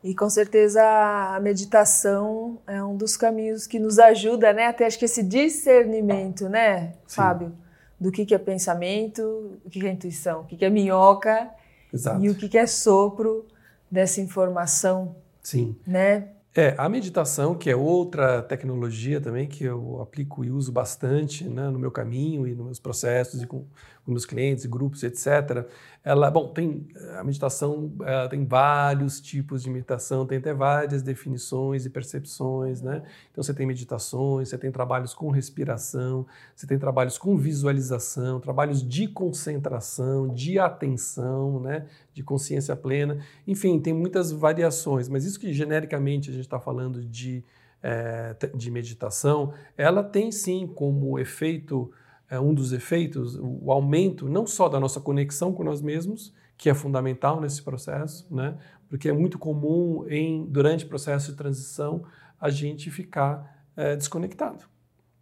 E 0.04 0.14
com 0.14 0.28
certeza 0.28 0.82
a 0.82 1.40
meditação 1.40 2.58
é 2.66 2.82
um 2.82 2.96
dos 2.96 3.16
caminhos 3.16 3.66
que 3.66 3.78
nos 3.78 3.98
ajuda, 3.98 4.52
né? 4.52 4.66
Até 4.66 4.84
acho 4.84 4.98
que 4.98 5.04
esse 5.04 5.22
discernimento, 5.22 6.48
né, 6.48 6.94
Sim. 7.06 7.16
Fábio? 7.16 7.52
Do 8.00 8.10
que, 8.10 8.26
que 8.26 8.34
é 8.34 8.38
pensamento, 8.38 9.22
o 9.64 9.70
que, 9.70 9.78
que 9.78 9.86
é 9.86 9.92
intuição, 9.92 10.40
o 10.40 10.44
que, 10.44 10.56
que 10.56 10.64
é 10.64 10.70
minhoca 10.70 11.48
Exato. 11.92 12.24
e 12.24 12.30
o 12.30 12.34
que, 12.34 12.56
é 12.56 12.66
sopro 12.66 13.46
dessa 13.90 14.20
informação. 14.20 15.16
Sim. 15.42 15.76
Né? 15.86 16.28
É, 16.54 16.74
a 16.76 16.88
meditação, 16.88 17.54
que 17.54 17.70
é 17.70 17.76
outra 17.76 18.42
tecnologia 18.42 19.20
também 19.20 19.46
que 19.46 19.64
eu 19.64 20.00
aplico 20.02 20.44
e 20.44 20.50
uso 20.50 20.70
bastante 20.70 21.44
né, 21.44 21.68
no 21.70 21.78
meu 21.78 21.90
caminho 21.90 22.46
e 22.46 22.54
nos 22.54 22.64
meus 22.64 22.78
processos 22.78 23.42
e 23.42 23.46
com, 23.46 23.64
com 24.04 24.10
meus 24.10 24.26
clientes, 24.26 24.66
grupos, 24.66 25.02
etc. 25.02 25.66
Ela, 26.04 26.30
bom, 26.30 26.48
tem 26.48 26.88
a 27.16 27.22
meditação 27.22 27.92
tem 28.28 28.44
vários 28.44 29.20
tipos 29.20 29.62
de 29.62 29.70
meditação, 29.70 30.26
tem 30.26 30.38
até 30.38 30.52
várias 30.52 31.02
definições 31.02 31.86
e 31.86 31.90
percepções, 31.90 32.82
né? 32.82 33.02
Então 33.30 33.42
você 33.42 33.54
tem 33.54 33.64
meditações, 33.64 34.48
você 34.48 34.58
tem 34.58 34.72
trabalhos 34.72 35.14
com 35.14 35.30
respiração, 35.30 36.26
você 36.54 36.66
tem 36.66 36.78
trabalhos 36.78 37.16
com 37.16 37.36
visualização, 37.36 38.40
trabalhos 38.40 38.86
de 38.86 39.06
concentração, 39.06 40.28
de 40.28 40.58
atenção, 40.58 41.60
né? 41.60 41.86
De 42.12 42.22
consciência 42.24 42.74
plena, 42.74 43.24
enfim, 43.46 43.78
tem 43.78 43.94
muitas 43.94 44.32
variações. 44.32 45.08
Mas 45.08 45.24
isso 45.24 45.38
que 45.38 45.52
genericamente 45.52 46.30
a 46.30 46.32
gente 46.32 46.44
está 46.44 46.58
falando 46.58 47.04
de 47.04 47.44
é, 47.82 48.36
de 48.54 48.70
meditação, 48.70 49.52
ela 49.76 50.04
tem 50.04 50.30
sim 50.30 50.68
como 50.68 51.18
efeito 51.18 51.90
é 52.32 52.40
um 52.40 52.54
dos 52.54 52.72
efeitos, 52.72 53.38
o 53.38 53.70
aumento 53.70 54.26
não 54.26 54.46
só 54.46 54.66
da 54.66 54.80
nossa 54.80 54.98
conexão 54.98 55.52
com 55.52 55.62
nós 55.62 55.82
mesmos, 55.82 56.32
que 56.56 56.70
é 56.70 56.74
fundamental 56.74 57.38
nesse 57.42 57.62
processo, 57.62 58.26
né? 58.34 58.56
porque 58.88 59.10
é 59.10 59.12
muito 59.12 59.38
comum 59.38 60.06
em 60.08 60.46
durante 60.46 60.86
o 60.86 60.88
processo 60.88 61.30
de 61.30 61.36
transição 61.36 62.04
a 62.40 62.48
gente 62.48 62.90
ficar 62.90 63.66
é, 63.76 63.96
desconectado. 63.96 64.64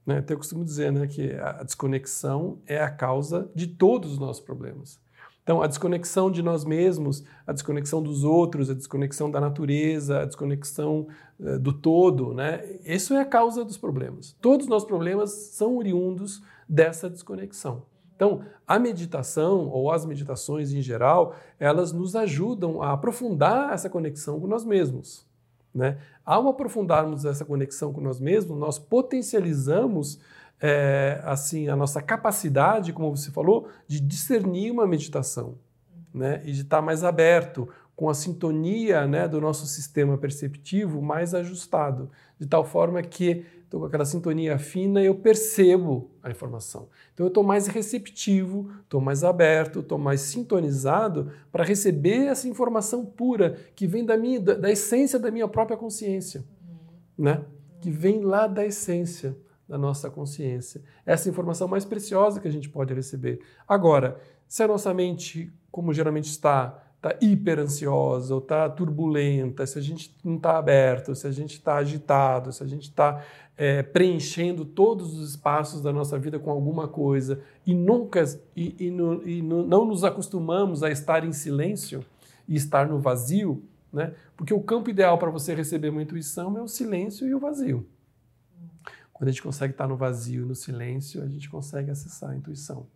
Né? 0.06 0.18
Então 0.18 0.36
eu 0.36 0.38
costumo 0.38 0.64
dizer 0.64 0.92
né, 0.92 1.08
que 1.08 1.32
a 1.32 1.64
desconexão 1.64 2.60
é 2.64 2.80
a 2.80 2.88
causa 2.88 3.50
de 3.56 3.66
todos 3.66 4.12
os 4.12 4.18
nossos 4.20 4.44
problemas. 4.44 5.00
Então, 5.42 5.62
a 5.62 5.66
desconexão 5.66 6.30
de 6.30 6.42
nós 6.42 6.64
mesmos, 6.64 7.24
a 7.44 7.52
desconexão 7.52 8.00
dos 8.00 8.22
outros, 8.22 8.70
a 8.70 8.74
desconexão 8.74 9.28
da 9.28 9.40
natureza, 9.40 10.20
a 10.20 10.24
desconexão 10.24 11.08
uh, 11.40 11.58
do 11.58 11.72
todo, 11.72 12.32
né? 12.32 12.62
Isso 12.84 13.14
é 13.14 13.20
a 13.20 13.24
causa 13.24 13.64
dos 13.64 13.76
problemas. 13.76 14.36
Todos 14.40 14.66
os 14.66 14.70
nossos 14.70 14.86
problemas 14.86 15.30
são 15.32 15.76
oriundos 15.76 16.40
dessa 16.70 17.10
desconexão. 17.10 17.82
Então, 18.14 18.42
a 18.66 18.78
meditação 18.78 19.68
ou 19.68 19.90
as 19.90 20.04
meditações 20.04 20.72
em 20.72 20.80
geral, 20.80 21.34
elas 21.58 21.90
nos 21.92 22.14
ajudam 22.14 22.82
a 22.82 22.92
aprofundar 22.92 23.72
essa 23.72 23.90
conexão 23.90 24.38
com 24.38 24.46
nós 24.46 24.64
mesmos. 24.64 25.26
Né? 25.74 25.98
Ao 26.24 26.46
aprofundarmos 26.48 27.24
essa 27.24 27.44
conexão 27.44 27.92
com 27.92 28.00
nós 28.00 28.20
mesmos, 28.20 28.58
nós 28.58 28.78
potencializamos 28.78 30.20
é, 30.60 31.20
assim 31.24 31.68
a 31.68 31.74
nossa 31.74 32.02
capacidade, 32.02 32.92
como 32.92 33.16
você 33.16 33.30
falou, 33.30 33.68
de 33.88 33.98
discernir 33.98 34.70
uma 34.70 34.86
meditação 34.86 35.54
né? 36.12 36.42
e 36.44 36.52
de 36.52 36.60
estar 36.60 36.82
mais 36.82 37.02
aberto 37.02 37.68
com 37.96 38.08
a 38.08 38.14
sintonia 38.14 39.06
né, 39.06 39.28
do 39.28 39.42
nosso 39.42 39.66
sistema 39.66 40.16
perceptivo 40.16 41.02
mais 41.02 41.34
ajustado, 41.34 42.10
de 42.38 42.46
tal 42.46 42.64
forma 42.64 43.02
que 43.02 43.44
estou 43.70 43.78
com 43.78 43.86
aquela 43.86 44.04
sintonia 44.04 44.58
fina 44.58 45.00
e 45.00 45.06
eu 45.06 45.14
percebo 45.14 46.10
a 46.20 46.28
informação. 46.28 46.88
Então 47.14 47.26
eu 47.26 47.28
estou 47.28 47.44
mais 47.44 47.68
receptivo, 47.68 48.68
estou 48.82 49.00
mais 49.00 49.22
aberto, 49.22 49.78
estou 49.78 49.96
mais 49.96 50.22
sintonizado 50.22 51.30
para 51.52 51.62
receber 51.62 52.26
essa 52.26 52.48
informação 52.48 53.06
pura 53.06 53.56
que 53.76 53.86
vem 53.86 54.04
da 54.04 54.16
minha, 54.16 54.40
da, 54.40 54.54
da 54.54 54.70
essência 54.72 55.20
da 55.20 55.30
minha 55.30 55.46
própria 55.46 55.76
consciência, 55.76 56.44
né? 57.16 57.44
Que 57.80 57.92
vem 57.92 58.22
lá 58.22 58.48
da 58.48 58.66
essência 58.66 59.36
da 59.68 59.78
nossa 59.78 60.10
consciência. 60.10 60.82
Essa 61.06 61.28
informação 61.28 61.68
mais 61.68 61.84
preciosa 61.84 62.40
que 62.40 62.48
a 62.48 62.52
gente 62.52 62.68
pode 62.68 62.92
receber. 62.92 63.40
Agora, 63.68 64.20
se 64.48 64.64
a 64.64 64.66
nossa 64.66 64.92
mente, 64.92 65.52
como 65.70 65.94
geralmente 65.94 66.28
está, 66.28 66.89
está 67.00 67.16
hiper 67.18 67.58
ansiosa 67.58 68.34
ou 68.34 68.40
está 68.40 68.68
turbulenta, 68.68 69.66
se 69.66 69.78
a 69.78 69.82
gente 69.82 70.14
não 70.22 70.36
está 70.36 70.58
aberto, 70.58 71.14
se 71.14 71.26
a 71.26 71.30
gente 71.32 71.54
está 71.54 71.76
agitado, 71.76 72.52
se 72.52 72.62
a 72.62 72.66
gente 72.66 72.82
está 72.82 73.24
é, 73.56 73.82
preenchendo 73.82 74.66
todos 74.66 75.18
os 75.18 75.30
espaços 75.30 75.80
da 75.80 75.92
nossa 75.92 76.18
vida 76.18 76.38
com 76.38 76.50
alguma 76.50 76.86
coisa 76.86 77.40
e 77.66 77.74
nunca 77.74 78.22
e, 78.54 78.86
e, 78.86 78.90
no, 78.90 79.26
e 79.26 79.40
no, 79.40 79.66
não 79.66 79.86
nos 79.86 80.04
acostumamos 80.04 80.82
a 80.82 80.90
estar 80.90 81.24
em 81.24 81.32
silêncio 81.32 82.04
e 82.46 82.54
estar 82.54 82.86
no 82.86 82.98
vazio, 82.98 83.64
né? 83.90 84.14
Porque 84.36 84.52
o 84.52 84.60
campo 84.60 84.90
ideal 84.90 85.16
para 85.16 85.30
você 85.30 85.54
receber 85.54 85.88
uma 85.88 86.02
intuição 86.02 86.56
é 86.58 86.62
o 86.62 86.68
silêncio 86.68 87.26
e 87.26 87.34
o 87.34 87.38
vazio. 87.38 87.86
Quando 89.10 89.28
a 89.28 89.32
gente 89.32 89.42
consegue 89.42 89.72
estar 89.72 89.88
no 89.88 89.96
vazio, 89.96 90.44
no 90.44 90.54
silêncio, 90.54 91.22
a 91.22 91.26
gente 91.26 91.48
consegue 91.48 91.90
acessar 91.90 92.30
a 92.30 92.36
intuição. 92.36 92.86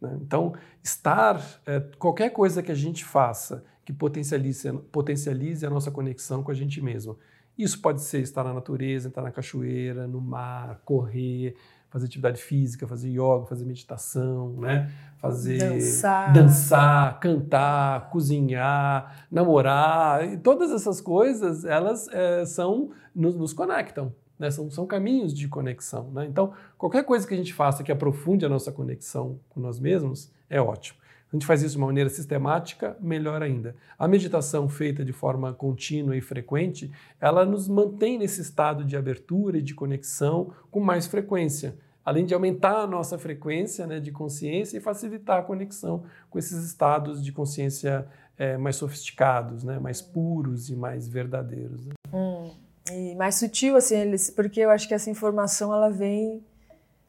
Né? 0.00 0.18
Então, 0.20 0.54
estar, 0.82 1.40
é, 1.66 1.80
qualquer 1.98 2.30
coisa 2.30 2.62
que 2.62 2.72
a 2.72 2.74
gente 2.74 3.04
faça 3.04 3.64
que 3.84 3.92
potencialize, 3.92 4.72
potencialize 4.90 5.64
a 5.64 5.70
nossa 5.70 5.90
conexão 5.90 6.42
com 6.42 6.50
a 6.50 6.54
gente 6.54 6.80
mesmo. 6.82 7.16
Isso 7.56 7.80
pode 7.80 8.02
ser 8.02 8.20
estar 8.20 8.44
na 8.44 8.52
natureza, 8.52 9.08
estar 9.08 9.22
na 9.22 9.30
cachoeira, 9.30 10.06
no 10.06 10.20
mar, 10.20 10.80
correr, 10.84 11.54
fazer 11.88 12.06
atividade 12.06 12.42
física, 12.42 12.86
fazer 12.86 13.08
yoga, 13.08 13.46
fazer 13.46 13.64
meditação, 13.64 14.54
né? 14.58 14.90
fazer 15.16 15.58
dançar, 15.58 16.32
dançar 16.32 17.20
cantar, 17.20 18.10
cozinhar, 18.10 19.26
namorar, 19.30 20.24
e 20.30 20.36
todas 20.36 20.70
essas 20.70 21.00
coisas 21.00 21.64
elas 21.64 22.08
é, 22.08 22.44
são 22.44 22.90
nos, 23.14 23.34
nos 23.34 23.52
conectam. 23.52 24.12
Né? 24.38 24.50
São, 24.50 24.70
são 24.70 24.86
caminhos 24.86 25.32
de 25.32 25.48
conexão. 25.48 26.10
Né? 26.12 26.26
Então, 26.26 26.52
qualquer 26.76 27.04
coisa 27.04 27.26
que 27.26 27.34
a 27.34 27.36
gente 27.36 27.54
faça 27.54 27.82
que 27.82 27.92
aprofunde 27.92 28.44
a 28.44 28.48
nossa 28.48 28.70
conexão 28.70 29.38
com 29.48 29.60
nós 29.60 29.78
mesmos 29.78 30.30
é 30.48 30.60
ótimo. 30.60 30.98
A 31.32 31.36
gente 31.36 31.46
faz 31.46 31.60
isso 31.60 31.72
de 31.72 31.78
uma 31.78 31.88
maneira 31.88 32.08
sistemática, 32.08 32.96
melhor 33.00 33.42
ainda. 33.42 33.74
A 33.98 34.06
meditação 34.06 34.68
feita 34.68 35.04
de 35.04 35.12
forma 35.12 35.52
contínua 35.52 36.16
e 36.16 36.20
frequente, 36.20 36.90
ela 37.20 37.44
nos 37.44 37.66
mantém 37.66 38.16
nesse 38.16 38.40
estado 38.40 38.84
de 38.84 38.96
abertura 38.96 39.58
e 39.58 39.62
de 39.62 39.74
conexão 39.74 40.52
com 40.70 40.78
mais 40.78 41.06
frequência, 41.06 41.76
além 42.04 42.24
de 42.24 42.32
aumentar 42.32 42.82
a 42.82 42.86
nossa 42.86 43.18
frequência 43.18 43.86
né, 43.88 43.98
de 43.98 44.12
consciência 44.12 44.78
e 44.78 44.80
facilitar 44.80 45.40
a 45.40 45.42
conexão 45.42 46.04
com 46.30 46.38
esses 46.38 46.64
estados 46.64 47.22
de 47.22 47.32
consciência 47.32 48.06
é, 48.38 48.56
mais 48.56 48.76
sofisticados, 48.76 49.64
né, 49.64 49.80
mais 49.80 50.00
puros 50.00 50.70
e 50.70 50.76
mais 50.76 51.08
verdadeiros. 51.08 51.86
Né? 51.86 51.94
Hum 52.12 52.65
e 52.92 53.14
mais 53.14 53.36
sutil 53.36 53.76
assim 53.76 53.96
eles 53.96 54.30
porque 54.30 54.60
eu 54.60 54.70
acho 54.70 54.86
que 54.86 54.94
essa 54.94 55.10
informação 55.10 55.72
ela 55.72 55.90
vem 55.90 56.44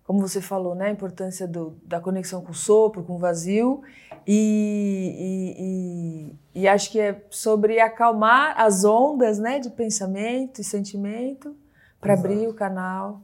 como 0.04 0.20
você 0.20 0.42
falou 0.42 0.76
né 0.76 0.88
a 0.88 0.92
importância 0.92 1.48
do, 1.48 1.78
da 1.84 2.00
conexão 2.00 2.42
com 2.42 2.52
o 2.52 2.56
sopro 2.56 3.04
com 3.04 3.16
o 3.16 3.20
vazio 3.20 3.82
e, 4.26 6.34
e, 6.56 6.56
e, 6.56 6.62
e 6.62 6.68
acho 6.68 6.92
que 6.92 7.00
é 7.00 7.24
sobre 7.30 7.80
acalmar 7.80 8.60
as 8.60 8.84
ondas 8.84 9.40
né 9.40 9.60
de 9.60 9.70
pensamento 9.70 10.62
e 10.62 10.64
sentimento 10.64 11.56
para 12.00 12.14
abrir 12.14 12.48
o 12.48 12.54
canal 12.54 13.22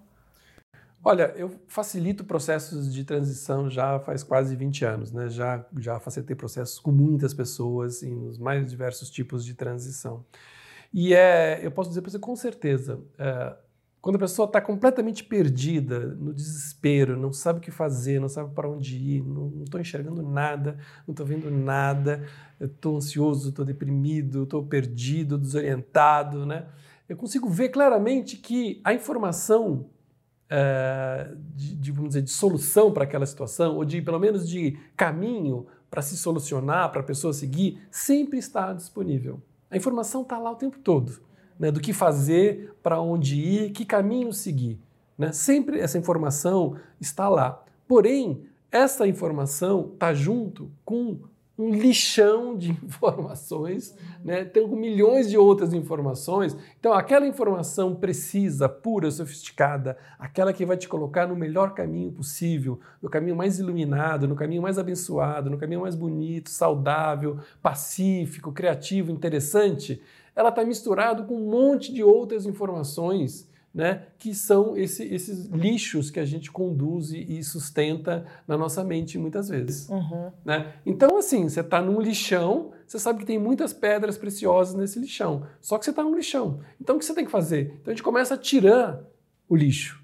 Olha, 1.05 1.33
eu 1.35 1.51
facilito 1.67 2.23
processos 2.23 2.93
de 2.93 3.03
transição 3.03 3.69
já 3.69 3.99
faz 3.99 4.23
quase 4.23 4.55
20 4.55 4.85
anos, 4.85 5.11
né? 5.11 5.27
Já, 5.27 5.65
já 5.77 5.99
facilitei 5.99 6.33
processos 6.33 6.79
com 6.79 6.93
muitas 6.93 7.33
pessoas 7.33 8.01
em 8.03 8.15
nos 8.15 8.37
mais 8.37 8.69
diversos 8.69 9.09
tipos 9.09 9.43
de 9.43 9.53
transição. 9.53 10.23
E 10.93 11.13
é, 11.13 11.59
eu 11.65 11.71
posso 11.71 11.89
dizer 11.89 12.01
para 12.01 12.11
você 12.11 12.19
com 12.19 12.35
certeza, 12.35 12.99
é, 13.17 13.55
quando 13.99 14.17
a 14.17 14.19
pessoa 14.19 14.45
está 14.45 14.59
completamente 14.59 15.23
perdida, 15.23 15.99
no 15.99 16.33
desespero, 16.33 17.17
não 17.17 17.31
sabe 17.31 17.59
o 17.59 17.61
que 17.61 17.71
fazer, 17.71 18.19
não 18.19 18.27
sabe 18.27 18.53
para 18.53 18.69
onde 18.69 18.97
ir, 18.97 19.23
não 19.23 19.63
estou 19.63 19.79
enxergando 19.79 20.21
nada, 20.21 20.77
não 21.07 21.13
estou 21.13 21.25
vendo 21.25 21.49
nada, 21.49 22.23
estou 22.59 22.97
ansioso, 22.97 23.49
estou 23.49 23.63
deprimido, 23.63 24.43
estou 24.43 24.61
perdido, 24.61 25.37
desorientado, 25.37 26.45
né? 26.45 26.67
Eu 27.07 27.17
consigo 27.17 27.49
ver 27.49 27.69
claramente 27.69 28.37
que 28.37 28.81
a 28.83 28.93
informação 28.93 29.85
é, 30.49 31.31
de, 31.55 31.75
de, 31.75 31.91
vamos 31.91 32.09
dizer, 32.09 32.21
de 32.21 32.29
solução 32.29 32.91
para 32.91 33.05
aquela 33.05 33.25
situação, 33.25 33.77
ou 33.77 33.85
de 33.85 34.01
pelo 34.01 34.19
menos 34.19 34.47
de 34.47 34.77
caminho 34.95 35.65
para 35.89 36.01
se 36.01 36.17
solucionar, 36.17 36.91
para 36.91 37.01
a 37.01 37.05
pessoa 37.05 37.33
seguir, 37.33 37.81
sempre 37.89 38.37
está 38.37 38.73
disponível. 38.73 39.41
A 39.73 39.77
informação 39.77 40.21
está 40.21 40.37
lá 40.37 40.51
o 40.51 40.55
tempo 40.55 40.77
todo 40.77 41.19
né, 41.57 41.71
do 41.71 41.79
que 41.79 41.91
fazer, 41.91 42.75
para 42.83 43.01
onde 43.01 43.41
ir, 43.41 43.71
que 43.71 43.83
caminho 43.83 44.31
seguir. 44.31 44.79
Né? 45.17 45.31
Sempre 45.31 45.79
essa 45.79 45.97
informação 45.97 46.75
está 47.01 47.27
lá. 47.27 47.63
Porém, 47.87 48.45
essa 48.71 49.07
informação 49.07 49.89
está 49.91 50.13
junto 50.13 50.71
com 50.85 51.21
um 51.57 51.69
lixão 51.69 52.57
de 52.57 52.71
informações, 52.83 53.95
né? 54.23 54.43
tem 54.43 54.67
milhões 54.67 55.29
de 55.29 55.37
outras 55.37 55.73
informações. 55.73 56.57
Então, 56.79 56.93
aquela 56.93 57.27
informação 57.27 57.95
precisa, 57.95 58.67
pura, 58.67 59.09
sofisticada, 59.11 59.97
aquela 60.17 60.51
que 60.51 60.65
vai 60.65 60.77
te 60.77 60.87
colocar 60.87 61.27
no 61.27 61.35
melhor 61.35 61.73
caminho 61.73 62.11
possível, 62.11 62.79
no 63.01 63.09
caminho 63.09 63.35
mais 63.35 63.59
iluminado, 63.59 64.27
no 64.27 64.35
caminho 64.35 64.61
mais 64.61 64.79
abençoado, 64.79 65.49
no 65.49 65.57
caminho 65.57 65.81
mais 65.81 65.95
bonito, 65.95 66.49
saudável, 66.49 67.37
pacífico, 67.61 68.51
criativo, 68.51 69.11
interessante, 69.11 70.01
ela 70.35 70.49
está 70.49 70.65
misturada 70.65 71.23
com 71.23 71.35
um 71.35 71.49
monte 71.49 71.93
de 71.93 72.03
outras 72.03 72.45
informações, 72.45 73.47
né, 73.73 74.03
que 74.19 74.35
são 74.35 74.77
esse, 74.77 75.03
esses 75.03 75.47
lixos 75.47 76.11
que 76.11 76.19
a 76.19 76.25
gente 76.25 76.51
conduz 76.51 77.11
e 77.11 77.43
sustenta 77.43 78.23
na 78.47 78.55
nossa 78.55 78.83
mente 78.83 79.17
muitas 79.17 79.49
vezes. 79.49 79.89
Uhum. 79.89 80.31
Né? 80.45 80.73
Então, 80.85 81.17
assim, 81.17 81.49
você 81.49 81.61
está 81.61 81.81
num 81.81 81.99
lixão, 81.99 82.71
você 82.85 82.99
sabe 82.99 83.19
que 83.19 83.25
tem 83.25 83.39
muitas 83.39 83.73
pedras 83.73 84.15
preciosas 84.15 84.75
nesse 84.75 84.99
lixão, 84.99 85.47
só 85.59 85.79
que 85.79 85.85
você 85.85 85.89
está 85.89 86.03
num 86.03 86.15
lixão. 86.15 86.59
Então, 86.79 86.95
o 86.97 86.99
que 86.99 87.05
você 87.05 87.15
tem 87.15 87.25
que 87.25 87.31
fazer? 87.31 87.77
Então, 87.81 87.91
a 87.91 87.95
gente 87.95 88.03
começa 88.03 88.35
a 88.35 88.37
tirar 88.37 89.01
o 89.49 89.55
lixo, 89.55 89.99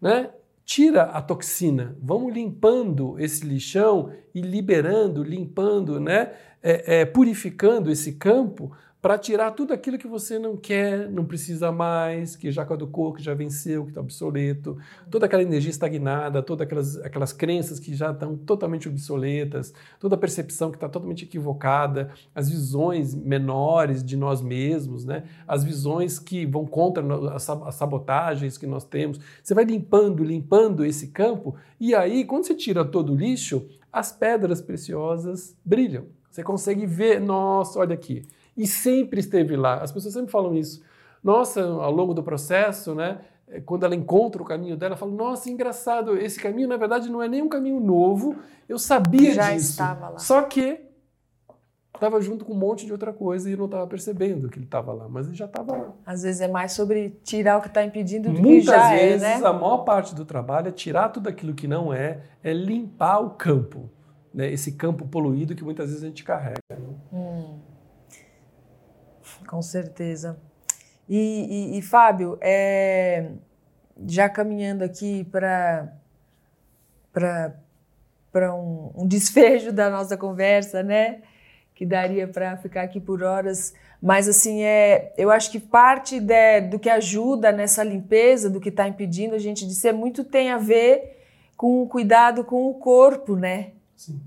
né? 0.00 0.30
Tira 0.66 1.02
a 1.02 1.20
toxina, 1.20 1.94
vamos 2.00 2.32
limpando 2.32 3.18
esse 3.18 3.44
lixão 3.44 4.10
e 4.34 4.40
liberando, 4.40 5.22
limpando, 5.22 6.00
né? 6.00 6.32
É, 6.62 7.00
é, 7.00 7.04
purificando 7.04 7.90
esse 7.90 8.12
campo 8.14 8.72
para 9.04 9.18
tirar 9.18 9.50
tudo 9.50 9.74
aquilo 9.74 9.98
que 9.98 10.06
você 10.06 10.38
não 10.38 10.56
quer, 10.56 11.10
não 11.10 11.26
precisa 11.26 11.70
mais, 11.70 12.36
que 12.36 12.50
já 12.50 12.64
caducou, 12.64 13.12
que 13.12 13.22
já 13.22 13.34
venceu, 13.34 13.82
que 13.84 13.90
está 13.90 14.00
obsoleto, 14.00 14.78
toda 15.10 15.26
aquela 15.26 15.42
energia 15.42 15.68
estagnada, 15.68 16.42
todas 16.42 16.64
aquelas, 16.66 16.96
aquelas 16.96 17.30
crenças 17.30 17.78
que 17.78 17.94
já 17.94 18.12
estão 18.12 18.34
totalmente 18.34 18.88
obsoletas, 18.88 19.74
toda 20.00 20.14
a 20.14 20.18
percepção 20.18 20.70
que 20.70 20.78
está 20.78 20.88
totalmente 20.88 21.26
equivocada, 21.26 22.12
as 22.34 22.48
visões 22.48 23.14
menores 23.14 24.02
de 24.02 24.16
nós 24.16 24.40
mesmos, 24.40 25.04
né? 25.04 25.24
as 25.46 25.62
visões 25.62 26.18
que 26.18 26.46
vão 26.46 26.64
contra 26.64 27.04
as 27.34 27.74
sabotagens 27.74 28.56
que 28.56 28.66
nós 28.66 28.84
temos. 28.84 29.20
Você 29.42 29.52
vai 29.52 29.66
limpando, 29.66 30.24
limpando 30.24 30.82
esse 30.82 31.08
campo, 31.08 31.56
e 31.78 31.94
aí, 31.94 32.24
quando 32.24 32.46
você 32.46 32.54
tira 32.54 32.82
todo 32.82 33.12
o 33.12 33.16
lixo, 33.16 33.68
as 33.92 34.12
pedras 34.12 34.62
preciosas 34.62 35.54
brilham. 35.62 36.06
Você 36.30 36.42
consegue 36.42 36.86
ver, 36.86 37.20
nossa, 37.20 37.78
olha 37.78 37.92
aqui 37.92 38.24
e 38.56 38.66
sempre 38.66 39.20
esteve 39.20 39.56
lá. 39.56 39.82
As 39.82 39.92
pessoas 39.92 40.14
sempre 40.14 40.30
falam 40.30 40.54
isso. 40.54 40.82
Nossa, 41.22 41.62
ao 41.62 41.90
longo 41.90 42.12
do 42.14 42.22
processo, 42.22 42.94
né? 42.94 43.20
Eh, 43.48 43.60
quando 43.60 43.84
ela 43.84 43.94
encontra 43.94 44.42
o 44.42 44.44
caminho 44.44 44.76
dela, 44.76 44.96
fala: 44.96 45.12
Nossa, 45.12 45.50
engraçado, 45.50 46.16
esse 46.16 46.38
caminho 46.38 46.68
na 46.68 46.76
verdade 46.76 47.10
não 47.10 47.22
é 47.22 47.28
nem 47.28 47.42
um 47.42 47.48
caminho 47.48 47.80
novo, 47.80 48.36
eu 48.68 48.78
sabia 48.78 49.34
Já 49.34 49.52
disso. 49.52 49.70
estava 49.70 50.10
lá. 50.10 50.18
Só 50.18 50.42
que 50.42 50.80
estava 51.94 52.20
junto 52.20 52.44
com 52.44 52.52
um 52.52 52.56
monte 52.56 52.84
de 52.84 52.92
outra 52.92 53.12
coisa 53.12 53.48
e 53.50 53.56
não 53.56 53.66
estava 53.66 53.86
percebendo 53.86 54.48
que 54.48 54.58
ele 54.58 54.66
estava 54.66 54.92
lá, 54.92 55.08
mas 55.08 55.26
ele 55.26 55.36
já 55.36 55.46
estava 55.46 55.76
lá. 55.76 55.92
Às 56.04 56.22
vezes 56.22 56.40
é 56.40 56.48
mais 56.48 56.72
sobre 56.72 57.10
tirar 57.22 57.58
o 57.58 57.62
que 57.62 57.68
está 57.68 57.84
impedindo 57.84 58.30
do 58.30 58.40
Muitas 58.40 58.74
que 58.74 58.80
já 58.80 58.90
vezes, 58.90 59.22
é, 59.22 59.38
né? 59.38 59.46
a 59.46 59.52
maior 59.52 59.78
parte 59.78 60.14
do 60.14 60.24
trabalho 60.24 60.68
é 60.68 60.72
tirar 60.72 61.08
tudo 61.08 61.28
aquilo 61.28 61.54
que 61.54 61.66
não 61.68 61.92
é, 61.92 62.20
é 62.42 62.52
limpar 62.52 63.20
o 63.20 63.30
campo, 63.30 63.88
né? 64.32 64.52
esse 64.52 64.72
campo 64.72 65.06
poluído 65.06 65.54
que 65.54 65.64
muitas 65.64 65.88
vezes 65.88 66.02
a 66.02 66.06
gente 66.06 66.24
carrega. 66.24 66.58
Né? 66.70 66.76
Hum. 67.12 67.23
Com 69.46 69.62
certeza. 69.62 70.38
E, 71.08 71.74
e, 71.74 71.78
e 71.78 71.82
Fábio, 71.82 72.38
é, 72.40 73.30
já 74.06 74.28
caminhando 74.28 74.82
aqui 74.82 75.24
para 75.24 75.92
para 77.12 78.52
um, 78.52 78.90
um 78.96 79.06
desfecho 79.08 79.72
da 79.72 79.88
nossa 79.88 80.16
conversa, 80.16 80.82
né? 80.82 81.22
Que 81.74 81.86
daria 81.86 82.26
para 82.26 82.56
ficar 82.56 82.82
aqui 82.82 83.00
por 83.00 83.22
horas. 83.22 83.74
Mas, 84.02 84.28
assim, 84.28 84.62
é, 84.62 85.12
eu 85.16 85.30
acho 85.30 85.50
que 85.50 85.58
parte 85.58 86.20
de, 86.20 86.60
do 86.62 86.78
que 86.78 86.90
ajuda 86.90 87.52
nessa 87.52 87.82
limpeza, 87.82 88.50
do 88.50 88.60
que 88.60 88.68
está 88.68 88.86
impedindo 88.88 89.34
a 89.34 89.38
gente 89.38 89.66
de 89.66 89.74
ser 89.74 89.92
muito, 89.92 90.24
tem 90.24 90.50
a 90.50 90.58
ver 90.58 91.22
com 91.56 91.82
o 91.82 91.88
cuidado 91.88 92.44
com 92.44 92.68
o 92.68 92.74
corpo, 92.74 93.36
né? 93.36 93.72
Sim. 93.96 94.20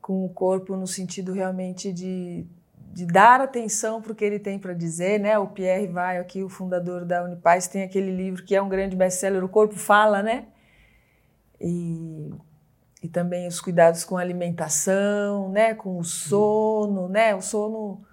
Com 0.00 0.24
o 0.24 0.28
corpo 0.28 0.76
no 0.76 0.86
sentido 0.86 1.32
realmente 1.32 1.92
de 1.92 2.46
de 2.92 3.06
dar 3.06 3.40
atenção 3.40 4.00
para 4.00 4.12
o 4.12 4.14
que 4.14 4.24
ele 4.24 4.38
tem 4.38 4.58
para 4.58 4.72
dizer, 4.72 5.20
né? 5.20 5.38
O 5.38 5.46
Pierre 5.46 5.86
Vai, 5.86 6.18
aqui 6.18 6.42
o 6.42 6.48
fundador 6.48 7.04
da 7.04 7.22
Unipaz, 7.22 7.68
tem 7.68 7.82
aquele 7.82 8.14
livro 8.14 8.44
que 8.44 8.54
é 8.54 8.62
um 8.62 8.68
grande 8.68 8.96
best-seller, 8.96 9.44
O 9.44 9.48
Corpo 9.48 9.76
Fala, 9.76 10.22
né? 10.22 10.46
E, 11.60 12.32
e 13.02 13.08
também 13.08 13.46
os 13.46 13.60
cuidados 13.60 14.04
com 14.04 14.16
a 14.16 14.20
alimentação, 14.20 15.50
né? 15.50 15.74
Com 15.74 15.98
o 15.98 16.04
sono, 16.04 17.08
né? 17.08 17.34
O 17.34 17.42
sono, 17.42 18.04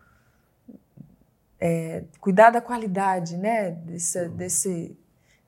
é, 1.59 2.03
cuidar 2.19 2.51
da 2.51 2.61
qualidade, 2.61 3.37
né? 3.37 3.71
Desse, 3.71 4.29
desse, 4.29 4.97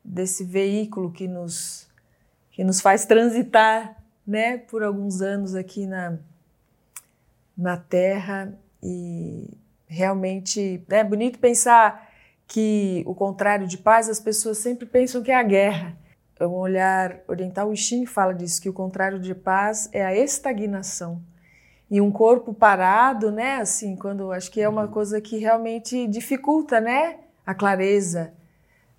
desse 0.03 0.43
veículo 0.43 1.11
que 1.11 1.28
nos, 1.28 1.88
que 2.51 2.63
nos 2.63 2.82
faz 2.82 3.05
transitar, 3.05 4.01
né? 4.25 4.57
Por 4.57 4.84
alguns 4.84 5.21
anos 5.21 5.53
aqui 5.53 5.86
na, 5.86 6.17
na 7.55 7.78
Terra 7.78 8.57
e 8.82 9.49
realmente 9.88 10.84
é 10.89 11.03
bonito 11.03 11.39
pensar 11.39 12.07
que 12.47 13.03
o 13.05 13.13
contrário 13.13 13.67
de 13.67 13.78
paz, 13.78 14.09
as 14.09 14.19
pessoas 14.19 14.57
sempre 14.57 14.86
pensam 14.86 15.21
que 15.21 15.32
é 15.32 15.36
a 15.36 15.43
guerra. 15.43 15.97
Um 16.39 16.53
olhar 16.53 17.19
oriental, 17.28 17.69
o 17.69 17.75
Xing 17.75 18.05
fala 18.05 18.34
disso, 18.34 18.61
que 18.61 18.69
o 18.69 18.73
contrário 18.73 19.19
de 19.19 19.34
paz 19.34 19.89
é 19.91 20.05
a 20.05 20.15
estagnação. 20.15 21.21
E 21.89 21.99
um 21.99 22.11
corpo 22.11 22.53
parado, 22.53 23.32
né, 23.32 23.55
assim, 23.55 23.95
quando 23.95 24.32
acho 24.32 24.51
que 24.51 24.61
é 24.61 24.69
uma 24.69 24.88
coisa 24.88 25.19
que 25.19 25.38
realmente 25.38 26.07
dificulta, 26.07 26.80
né, 26.80 27.19
a 27.45 27.55
clareza 27.55 28.34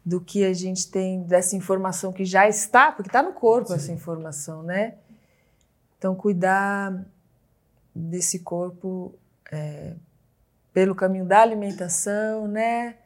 do 0.05 0.21
que 0.21 0.45
a 0.45 0.55
gente 0.55 0.91
tem 0.91 1.23
dessa 1.23 1.55
informação 1.55 2.13
que 2.13 2.25
já 2.25 2.49
está, 2.49 2.91
porque 2.91 3.11
está 3.11 3.23
no 3.23 3.33
corpo 3.33 3.69
Sim. 3.69 3.75
essa 3.75 3.93
informação, 3.93 4.63
né? 4.63 4.95
Então, 5.99 6.15
cuidar 6.15 7.05
desse 7.95 8.39
corpo 8.39 9.15
é, 9.51 9.95
pelo 10.73 10.95
caminho 10.95 11.25
da 11.25 11.41
alimentação, 11.41 12.47
né? 12.47 12.97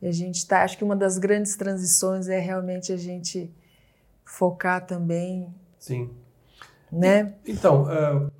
E 0.00 0.06
a 0.06 0.12
gente 0.12 0.36
está, 0.36 0.62
acho 0.62 0.76
que 0.76 0.84
uma 0.84 0.94
das 0.94 1.16
grandes 1.16 1.56
transições 1.56 2.28
é 2.28 2.38
realmente 2.38 2.92
a 2.92 2.96
gente 2.96 3.50
focar 4.24 4.86
também. 4.86 5.48
Sim. 5.78 6.10
Né? 6.92 7.34
Então, 7.46 7.84
uh, 7.84 8.30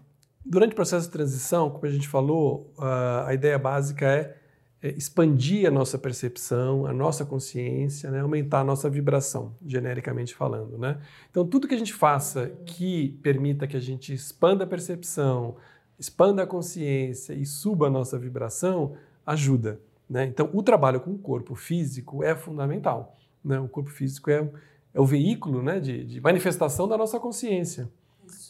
durante 0.44 0.72
o 0.72 0.74
processo 0.74 1.06
de 1.06 1.12
transição, 1.12 1.70
como 1.70 1.86
a 1.86 1.90
gente 1.90 2.06
falou, 2.06 2.72
uh, 2.78 3.26
a 3.26 3.34
ideia 3.34 3.58
básica 3.58 4.06
é, 4.06 4.36
é, 4.82 4.90
expandir 4.90 5.66
a 5.66 5.70
nossa 5.70 5.98
percepção, 5.98 6.84
a 6.84 6.92
nossa 6.92 7.24
consciência, 7.24 8.10
né? 8.10 8.20
aumentar 8.20 8.60
a 8.60 8.64
nossa 8.64 8.90
vibração, 8.90 9.54
genericamente 9.64 10.34
falando, 10.34 10.76
né? 10.76 11.00
Então, 11.30 11.46
tudo 11.46 11.66
que 11.66 11.74
a 11.74 11.78
gente 11.78 11.94
faça 11.94 12.50
que 12.66 13.18
permita 13.22 13.66
que 13.66 13.76
a 13.76 13.80
gente 13.80 14.12
expanda 14.12 14.64
a 14.64 14.66
percepção, 14.66 15.56
expanda 15.98 16.42
a 16.42 16.46
consciência 16.46 17.32
e 17.32 17.46
suba 17.46 17.86
a 17.86 17.90
nossa 17.90 18.18
vibração, 18.18 18.94
ajuda. 19.24 19.80
Né? 20.08 20.26
Então, 20.26 20.50
o 20.52 20.62
trabalho 20.62 21.00
com 21.00 21.12
o 21.12 21.18
corpo 21.18 21.54
físico 21.54 22.22
é 22.22 22.34
fundamental. 22.34 23.16
Né? 23.44 23.58
O 23.58 23.68
corpo 23.68 23.90
físico 23.90 24.30
é, 24.30 24.48
é 24.92 25.00
o 25.00 25.06
veículo 25.06 25.62
né, 25.62 25.80
de, 25.80 26.04
de, 26.04 26.20
manifestação 26.20 26.86
da 26.86 26.96
nossa 26.96 27.18
consciência. 27.18 27.88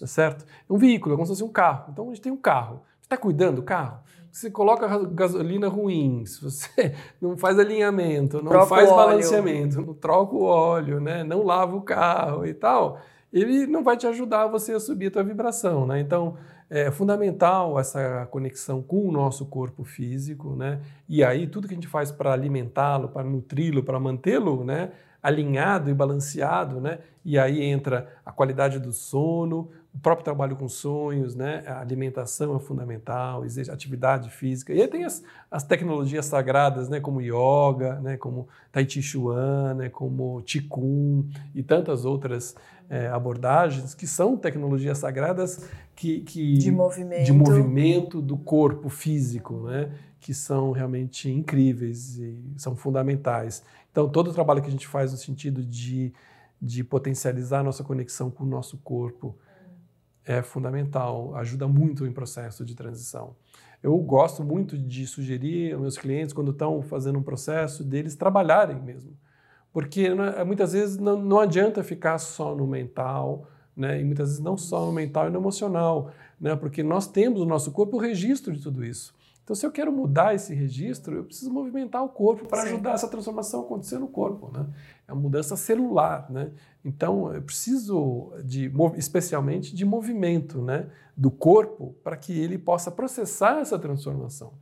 Tá 0.01 0.07
certo? 0.07 0.45
É 0.69 0.73
um 0.73 0.79
veículo, 0.79 1.15
é 1.15 1.17
como 1.17 1.27
se 1.27 1.33
fosse 1.33 1.45
um 1.45 1.53
carro. 1.53 1.91
Então, 1.93 2.07
a 2.07 2.09
gente 2.09 2.23
tem 2.23 2.33
um 2.33 2.37
carro. 2.37 2.83
Você 3.01 3.07
está 3.07 3.17
cuidando 3.17 3.57
do 3.57 3.63
carro? 3.63 4.01
Você 4.35 4.51
coloca 4.51 4.89
gasolina 5.07 5.69
ruim, 5.69 6.27
se 6.27 6.43
você 6.43 6.93
não 7.23 7.37
faz 7.37 7.57
alinhamento, 7.57 8.43
não 8.43 8.51
troca 8.51 8.67
faz 8.67 8.91
balanceamento, 8.91 9.81
não 9.81 9.95
troca 9.95 10.35
o 10.35 10.43
óleo, 10.43 10.99
né? 10.99 11.23
não 11.23 11.45
lava 11.45 11.77
o 11.77 11.81
carro 11.81 12.45
e 12.45 12.53
tal, 12.53 13.01
ele 13.33 13.65
não 13.69 13.85
vai 13.85 13.97
te 13.97 14.09
ajudar 14.09 14.49
você 14.49 14.73
a 14.73 14.81
subir 14.81 15.07
a 15.07 15.11
tua 15.13 15.23
vibração, 15.23 15.87
né? 15.87 16.01
Então, 16.01 16.37
é 16.71 16.91
fundamental 16.91 17.79
essa 17.79 18.27
conexão 18.31 18.83
com 18.83 19.09
o 19.09 19.13
nosso 19.13 19.47
corpo 19.47 19.85
físico, 19.85 20.57
né? 20.57 20.81
E 21.09 21.23
aí 21.23 21.47
tudo 21.47 21.69
que 21.69 21.75
a 21.75 21.77
gente 21.77 21.89
faz 21.89 22.11
para 22.11 22.33
alimentá-lo, 22.33 23.09
para 23.09 23.25
nutri-lo, 23.25 23.83
para 23.83 24.01
mantê-lo, 24.01 24.65
né, 24.65 24.91
alinhado 25.23 25.91
e 25.91 25.95
balanceado, 25.95 26.81
né? 26.81 26.99
E 27.25 27.39
aí 27.39 27.63
entra 27.63 28.09
a 28.25 28.33
qualidade 28.33 28.79
do 28.79 28.93
sono, 28.93 29.71
o 29.95 29.99
próprio 29.99 30.25
trabalho 30.25 30.57
com 30.57 30.69
sonhos, 30.69 31.37
né? 31.37 31.63
A 31.67 31.81
alimentação 31.81 32.57
é 32.57 32.59
fundamental, 32.59 33.45
atividade 33.71 34.29
física. 34.29 34.73
E 34.73 34.83
aí 34.83 34.89
tem 34.89 35.05
as, 35.05 35.23
as 35.49 35.63
tecnologias 35.63 36.27
sagradas, 36.27 36.89
né? 36.89 36.99
Como 36.99 37.21
yoga, 37.21 38.01
né? 38.01 38.17
Como 38.17 38.49
Tai 38.73 38.89
Chi 38.89 39.01
Chuan, 39.01 39.75
né? 39.75 39.89
Como 39.89 40.43
Qigong 40.43 41.29
e 41.55 41.63
tantas 41.63 42.05
outras 42.05 42.57
é, 42.91 43.07
abordagens 43.07 43.95
que 43.95 44.07
são 44.07 44.37
tecnologias 44.37 44.99
sagradas 44.99 45.69
que, 45.95 46.21
que 46.23 46.59
de, 46.59 46.73
movimento. 46.73 47.25
de 47.25 47.33
movimento 47.33 48.21
do 48.21 48.37
corpo 48.37 48.89
físico, 48.89 49.69
né? 49.69 49.93
Que 50.19 50.35
são 50.35 50.73
realmente 50.73 51.31
incríveis 51.31 52.19
e 52.19 52.43
são 52.57 52.75
fundamentais. 52.75 53.63
Então 53.93 54.09
todo 54.09 54.31
o 54.31 54.33
trabalho 54.33 54.61
que 54.61 54.69
a 54.69 54.73
gente 54.73 54.89
faz 54.89 55.13
no 55.13 55.19
sentido 55.19 55.63
de 55.63 56.13
de 56.61 56.83
potencializar 56.83 57.61
a 57.61 57.63
nossa 57.63 57.85
conexão 57.85 58.31
com 58.31 58.43
o 58.43 58.47
nosso 58.47 58.79
corpo 58.79 59.37
é 60.25 60.43
fundamental, 60.43 61.35
ajuda 61.37 61.69
muito 61.69 62.07
em 62.07 62.13
processo 62.13 62.65
de 62.65 62.75
transição. 62.75 63.37
Eu 63.83 63.97
gosto 63.99 64.43
muito 64.43 64.79
de 64.79 65.07
sugerir 65.07 65.75
aos 65.75 65.83
meus 65.83 65.99
clientes, 65.99 66.33
quando 66.33 66.51
estão 66.51 66.81
fazendo 66.83 67.19
um 67.19 67.23
processo, 67.23 67.85
deles 67.85 68.15
trabalharem 68.15 68.81
mesmo. 68.81 69.15
Porque 69.73 70.15
né, 70.15 70.43
muitas 70.45 70.73
vezes 70.73 70.97
não, 70.97 71.21
não 71.21 71.39
adianta 71.39 71.83
ficar 71.83 72.17
só 72.19 72.55
no 72.55 72.67
mental, 72.67 73.47
né? 73.77 74.01
e 74.01 74.05
muitas 74.05 74.29
vezes 74.29 74.43
não 74.43 74.57
só 74.57 74.87
no 74.87 74.93
mental 74.93 75.27
e 75.27 75.31
no 75.31 75.39
emocional, 75.39 76.13
né? 76.41 76.57
porque 76.57 76.83
nós 76.83 77.07
temos 77.07 77.41
no 77.41 77.47
nosso 77.47 77.73
corpo 77.73 77.97
o 77.97 78.01
registro 78.01 78.55
de 78.55 78.63
tudo 78.63 78.85
isso. 78.85 79.15
Então, 79.45 79.55
se 79.55 79.67
eu 79.67 79.71
quero 79.71 79.93
mudar 79.93 80.35
esse 80.35 80.55
registro, 80.55 81.17
eu 81.17 81.25
preciso 81.25 81.53
movimentar 81.53 82.03
o 82.03 82.09
corpo 82.09 82.47
para 82.49 82.63
ajudar 82.63 82.93
essa 82.95 83.07
transformação 83.07 83.61
a 83.61 83.63
acontecer 83.65 83.99
no 83.99 84.09
corpo. 84.09 84.51
Né? 84.51 84.67
É 85.07 85.13
uma 85.13 85.21
mudança 85.21 85.55
celular. 85.55 86.31
Né? 86.31 86.51
Então, 86.83 87.31
eu 87.33 87.43
preciso, 87.43 88.33
de, 88.43 88.73
especialmente, 88.97 89.77
de 89.77 89.85
movimento 89.85 90.63
né? 90.63 90.89
do 91.15 91.31
corpo 91.31 91.95
para 92.03 92.17
que 92.17 92.33
ele 92.33 92.57
possa 92.57 92.91
processar 92.91 93.61
essa 93.61 93.79
transformação. 93.79 94.55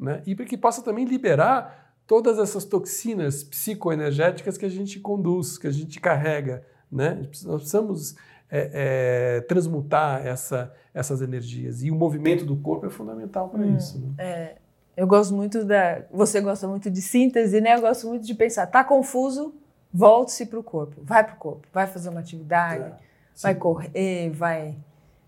Né? 0.00 0.22
E 0.26 0.34
para 0.34 0.46
que 0.46 0.56
possa 0.56 0.80
também 0.80 1.04
liberar 1.04 1.94
todas 2.06 2.38
essas 2.38 2.64
toxinas 2.64 3.44
psicoenergéticas 3.44 4.56
que 4.56 4.64
a 4.64 4.70
gente 4.70 4.98
conduz, 4.98 5.58
que 5.58 5.66
a 5.66 5.70
gente 5.70 6.00
carrega. 6.00 6.66
Né? 6.90 7.16
Nós 7.44 7.60
precisamos 7.60 8.16
é, 8.54 9.38
é, 9.38 9.40
transmutar 9.40 10.26
essa, 10.26 10.70
essas 10.92 11.22
energias. 11.22 11.82
E 11.82 11.90
o 11.90 11.94
movimento 11.94 12.44
do 12.44 12.54
corpo 12.54 12.84
é 12.84 12.90
fundamental 12.90 13.48
para 13.48 13.62
hum, 13.62 13.76
isso. 13.76 13.98
Né? 13.98 14.12
É, 14.18 14.54
eu 14.94 15.06
gosto 15.06 15.34
muito 15.34 15.64
da. 15.64 16.02
Você 16.12 16.38
gosta 16.42 16.68
muito 16.68 16.90
de 16.90 17.00
síntese, 17.00 17.62
né? 17.62 17.76
Eu 17.76 17.80
gosto 17.80 18.06
muito 18.06 18.26
de 18.26 18.34
pensar. 18.34 18.66
Tá 18.66 18.84
confuso? 18.84 19.54
Volte-se 19.90 20.44
para 20.44 20.58
o 20.58 20.62
corpo. 20.62 21.00
Vai 21.02 21.24
para 21.24 21.34
o 21.34 21.38
corpo. 21.38 21.66
Vai 21.72 21.86
fazer 21.86 22.10
uma 22.10 22.20
atividade. 22.20 22.84
É, 22.84 22.94
vai 23.42 23.54
correr, 23.54 24.30
vai 24.30 24.76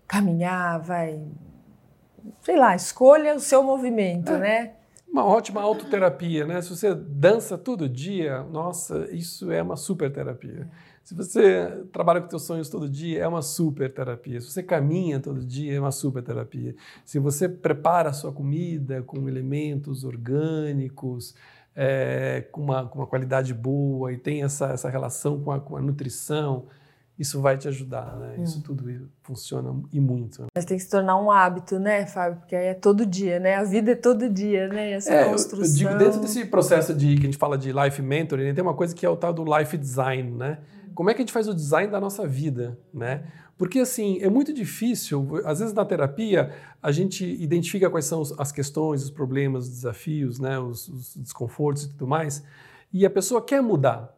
caminhar, 0.07 0.79
vai. 0.79 1.19
Sei 2.41 2.55
lá, 2.55 2.75
escolha 2.75 3.33
o 3.33 3.39
seu 3.39 3.63
movimento, 3.63 4.33
é. 4.33 4.37
né? 4.37 4.71
Uma 5.07 5.25
ótima 5.25 5.61
autoterapia, 5.61 6.45
né? 6.45 6.61
Se 6.61 6.69
você 6.69 6.93
dança 6.93 7.57
todo 7.57 7.89
dia, 7.89 8.43
nossa, 8.43 9.07
isso 9.11 9.51
é 9.51 9.63
uma 9.63 9.77
super 9.77 10.11
terapia. 10.11 10.67
Se 11.05 11.13
você 11.13 11.85
trabalha 11.93 12.19
com 12.19 12.27
seus 12.31 12.41
sonhos 12.41 12.67
todo 12.67 12.89
dia, 12.89 13.21
é 13.21 13.27
uma 13.27 13.43
super 13.43 13.93
terapia. 13.93 14.41
Se 14.41 14.51
você 14.51 14.63
caminha 14.63 15.19
todo 15.19 15.45
dia, 15.45 15.75
é 15.75 15.79
uma 15.79 15.91
super 15.91 16.23
terapia. 16.23 16.75
Se 17.05 17.19
você 17.19 17.47
prepara 17.47 18.09
a 18.09 18.13
sua 18.13 18.31
comida 18.31 19.03
com 19.03 19.27
elementos 19.27 20.03
orgânicos, 20.03 21.35
é, 21.75 22.47
com, 22.51 22.63
uma, 22.63 22.87
com 22.87 22.97
uma 22.97 23.05
qualidade 23.05 23.53
boa 23.53 24.11
e 24.11 24.17
tem 24.17 24.41
essa, 24.41 24.69
essa 24.69 24.89
relação 24.89 25.39
com 25.43 25.51
a, 25.51 25.59
com 25.59 25.77
a 25.77 25.81
nutrição, 25.81 26.65
isso 27.19 27.39
vai 27.39 27.55
te 27.55 27.67
ajudar, 27.67 28.17
né? 28.17 28.37
Hum. 28.39 28.43
Isso 28.43 28.63
tudo 28.63 29.07
funciona 29.21 29.79
e 29.93 29.99
muito. 29.99 30.41
Né? 30.41 30.47
Mas 30.55 30.65
tem 30.65 30.75
que 30.75 30.83
se 30.83 30.89
tornar 30.89 31.21
um 31.21 31.29
hábito, 31.29 31.77
né, 31.77 32.07
Fábio? 32.07 32.39
Porque 32.39 32.55
aí 32.55 32.65
é 32.65 32.73
todo 32.73 33.05
dia, 33.05 33.39
né? 33.39 33.53
A 33.53 33.63
vida 33.63 33.91
é 33.91 33.95
todo 33.95 34.27
dia, 34.27 34.67
né? 34.69 34.93
Essa 34.93 35.13
é, 35.13 35.25
construção. 35.25 35.59
Eu, 35.59 35.65
eu 35.65 35.71
digo, 35.71 36.03
dentro 36.03 36.19
desse 36.19 36.43
processo 36.45 36.95
de 36.95 37.13
que 37.13 37.21
a 37.21 37.25
gente 37.25 37.37
fala 37.37 37.59
de 37.59 37.71
life 37.71 38.01
mentoring, 38.01 38.55
tem 38.55 38.63
uma 38.63 38.73
coisa 38.73 38.95
que 38.95 39.05
é 39.05 39.09
o 39.09 39.15
tal 39.15 39.31
do 39.31 39.45
life 39.45 39.77
design, 39.77 40.31
né? 40.31 40.57
Como 40.95 41.09
é 41.09 41.13
que 41.13 41.21
a 41.21 41.23
gente 41.25 41.33
faz 41.33 41.47
o 41.47 41.53
design 41.53 41.91
da 41.91 41.99
nossa 41.99 42.25
vida, 42.25 42.79
né? 42.93 43.31
Porque 43.57 43.79
assim, 43.79 44.19
é 44.21 44.29
muito 44.29 44.53
difícil, 44.53 45.41
às 45.45 45.59
vezes 45.59 45.73
na 45.73 45.85
terapia 45.85 46.53
a 46.81 46.91
gente 46.91 47.25
identifica 47.25 47.89
quais 47.89 48.05
são 48.05 48.23
as 48.37 48.51
questões, 48.51 49.03
os 49.03 49.11
problemas, 49.11 49.65
os 49.65 49.69
desafios, 49.69 50.39
né, 50.39 50.59
os, 50.59 50.87
os 50.87 51.15
desconfortos 51.15 51.83
e 51.83 51.89
tudo 51.89 52.07
mais, 52.07 52.43
e 52.91 53.05
a 53.05 53.09
pessoa 53.09 53.41
quer 53.41 53.61
mudar. 53.61 54.17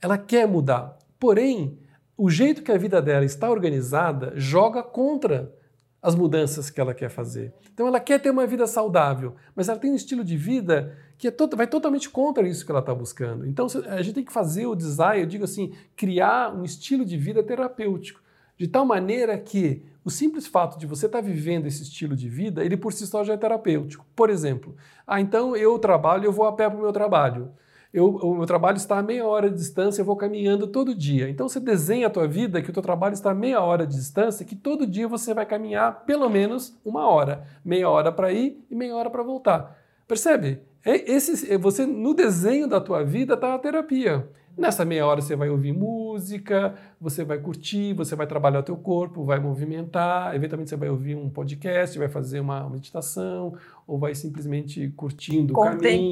Ela 0.00 0.18
quer 0.18 0.46
mudar. 0.46 0.96
Porém, 1.18 1.78
o 2.16 2.30
jeito 2.30 2.62
que 2.62 2.70
a 2.70 2.78
vida 2.78 3.00
dela 3.02 3.24
está 3.24 3.50
organizada 3.50 4.32
joga 4.36 4.82
contra 4.82 5.52
as 6.00 6.14
mudanças 6.14 6.70
que 6.70 6.80
ela 6.80 6.94
quer 6.94 7.10
fazer. 7.10 7.52
Então 7.72 7.86
ela 7.86 8.00
quer 8.00 8.20
ter 8.20 8.30
uma 8.30 8.46
vida 8.46 8.66
saudável, 8.66 9.34
mas 9.54 9.68
ela 9.68 9.78
tem 9.78 9.90
um 9.90 9.96
estilo 9.96 10.24
de 10.24 10.36
vida 10.36 10.96
que 11.18 11.26
é 11.26 11.30
to 11.32 11.50
vai 11.56 11.66
totalmente 11.66 12.08
contra 12.08 12.46
isso 12.46 12.64
que 12.64 12.70
ela 12.70 12.80
está 12.80 12.94
buscando. 12.94 13.44
Então 13.46 13.66
a 13.86 14.00
gente 14.00 14.14
tem 14.14 14.24
que 14.24 14.32
fazer 14.32 14.66
o 14.66 14.76
design, 14.76 15.20
eu 15.20 15.26
digo 15.26 15.44
assim, 15.44 15.72
criar 15.96 16.54
um 16.54 16.64
estilo 16.64 17.04
de 17.04 17.18
vida 17.18 17.42
terapêutico, 17.42 18.22
de 18.56 18.68
tal 18.68 18.86
maneira 18.86 19.36
que 19.36 19.82
o 20.04 20.10
simples 20.10 20.46
fato 20.46 20.78
de 20.78 20.86
você 20.86 21.06
estar 21.06 21.18
tá 21.18 21.24
vivendo 21.24 21.66
esse 21.66 21.82
estilo 21.82 22.14
de 22.14 22.28
vida, 22.28 22.64
ele 22.64 22.76
por 22.76 22.92
si 22.92 23.06
só 23.06 23.24
já 23.24 23.34
é 23.34 23.36
terapêutico. 23.36 24.06
Por 24.14 24.30
exemplo, 24.30 24.76
ah, 25.06 25.20
então 25.20 25.56
eu 25.56 25.76
trabalho, 25.78 26.24
eu 26.24 26.32
vou 26.32 26.46
a 26.46 26.52
pé 26.52 26.70
para 26.70 26.78
o 26.78 26.82
meu 26.82 26.92
trabalho. 26.92 27.50
Eu, 27.92 28.16
o 28.16 28.34
meu 28.36 28.46
trabalho 28.46 28.76
está 28.76 28.98
a 28.98 29.02
meia 29.02 29.26
hora 29.26 29.50
de 29.50 29.56
distância, 29.56 30.00
eu 30.00 30.04
vou 30.04 30.14
caminhando 30.14 30.66
todo 30.68 30.94
dia. 30.94 31.28
Então 31.28 31.48
você 31.48 31.58
desenha 31.58 32.06
a 32.06 32.10
tua 32.10 32.28
vida 32.28 32.62
que 32.62 32.70
o 32.70 32.72
teu 32.72 32.82
trabalho 32.82 33.14
está 33.14 33.30
a 33.32 33.34
meia 33.34 33.60
hora 33.60 33.86
de 33.86 33.96
distância, 33.96 34.46
que 34.46 34.54
todo 34.54 34.86
dia 34.86 35.08
você 35.08 35.34
vai 35.34 35.46
caminhar 35.46 36.04
pelo 36.04 36.28
menos 36.28 36.78
uma 36.84 37.08
hora. 37.08 37.44
Meia 37.64 37.88
hora 37.88 38.12
para 38.12 38.30
ir 38.30 38.62
e 38.70 38.74
meia 38.74 38.94
hora 38.94 39.10
para 39.10 39.22
voltar. 39.22 39.76
Percebe? 40.06 40.67
É 40.84 41.10
esse, 41.10 41.52
é 41.52 41.58
você 41.58 41.84
no 41.84 42.14
desenho 42.14 42.66
da 42.66 42.80
tua 42.80 43.04
vida 43.04 43.34
está 43.34 43.54
a 43.54 43.58
terapia. 43.58 44.28
Nessa 44.58 44.84
meia 44.84 45.06
hora 45.06 45.20
você 45.20 45.36
vai 45.36 45.48
ouvir 45.48 45.72
música, 45.72 46.74
você 47.00 47.22
vai 47.22 47.38
curtir, 47.38 47.92
você 47.92 48.16
vai 48.16 48.26
trabalhar 48.26 48.58
o 48.58 48.62
teu 48.64 48.76
corpo, 48.76 49.24
vai 49.24 49.38
movimentar, 49.38 50.34
eventualmente 50.34 50.68
você 50.68 50.76
vai 50.76 50.90
ouvir 50.90 51.14
um 51.14 51.30
podcast, 51.30 51.96
vai 51.96 52.08
fazer 52.08 52.40
uma 52.40 52.68
meditação, 52.68 53.54
ou 53.86 54.00
vai 54.00 54.16
simplesmente 54.16 54.88
curtindo 54.96 55.54
o 55.54 55.62
caminho, 55.62 56.10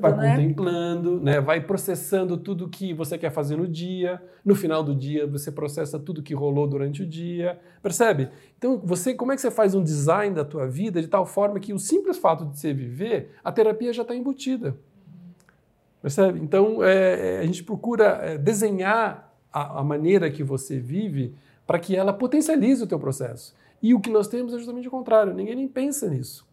vai 0.00 0.16
né? 0.16 0.36
contemplando, 0.36 1.20
né? 1.20 1.40
vai 1.40 1.60
processando 1.60 2.36
tudo 2.36 2.68
que 2.68 2.94
você 2.94 3.18
quer 3.18 3.32
fazer 3.32 3.56
no 3.56 3.66
dia. 3.66 4.22
No 4.44 4.54
final 4.54 4.84
do 4.84 4.94
dia 4.94 5.26
você 5.26 5.50
processa 5.50 5.98
tudo 5.98 6.22
que 6.22 6.32
rolou 6.32 6.68
durante 6.68 7.02
o 7.02 7.06
dia, 7.06 7.58
percebe? 7.82 8.28
Então 8.56 8.80
você, 8.84 9.12
como 9.12 9.32
é 9.32 9.34
que 9.34 9.40
você 9.40 9.50
faz 9.50 9.74
um 9.74 9.82
design 9.82 10.36
da 10.36 10.44
tua 10.44 10.68
vida 10.68 11.02
de 11.02 11.08
tal 11.08 11.26
forma 11.26 11.58
que 11.58 11.72
o 11.72 11.78
simples 11.80 12.16
fato 12.16 12.44
de 12.44 12.56
você 12.56 12.72
viver, 12.72 13.32
a 13.42 13.50
terapia 13.50 13.92
já 13.92 14.02
está 14.02 14.14
embutida. 14.14 14.76
Percebe? 16.00 16.40
Então, 16.40 16.82
é, 16.82 17.36
é, 17.36 17.38
a 17.40 17.46
gente 17.46 17.62
procura 17.64 18.20
é, 18.22 18.38
desenhar 18.38 19.32
a, 19.52 19.80
a, 19.80 19.84
maneira 19.84 20.30
que 20.30 20.44
você 20.44 20.78
vive 20.78 21.34
para 21.66 21.78
que 21.78 21.96
ela 21.96 22.12
potencialize 22.12 22.82
o 22.82 22.86
teu 22.86 22.98
processo. 22.98 23.54
E 23.82 23.94
o 23.94 24.00
que 24.00 24.10
nós 24.10 24.28
temos 24.28 24.52
é 24.54 24.58
justamente 24.58 24.88
o 24.88 24.90
contrário, 24.90 25.34
ninguém 25.34 25.56
nem 25.56 25.68
pensa 25.68 26.08
nisso. 26.08 26.46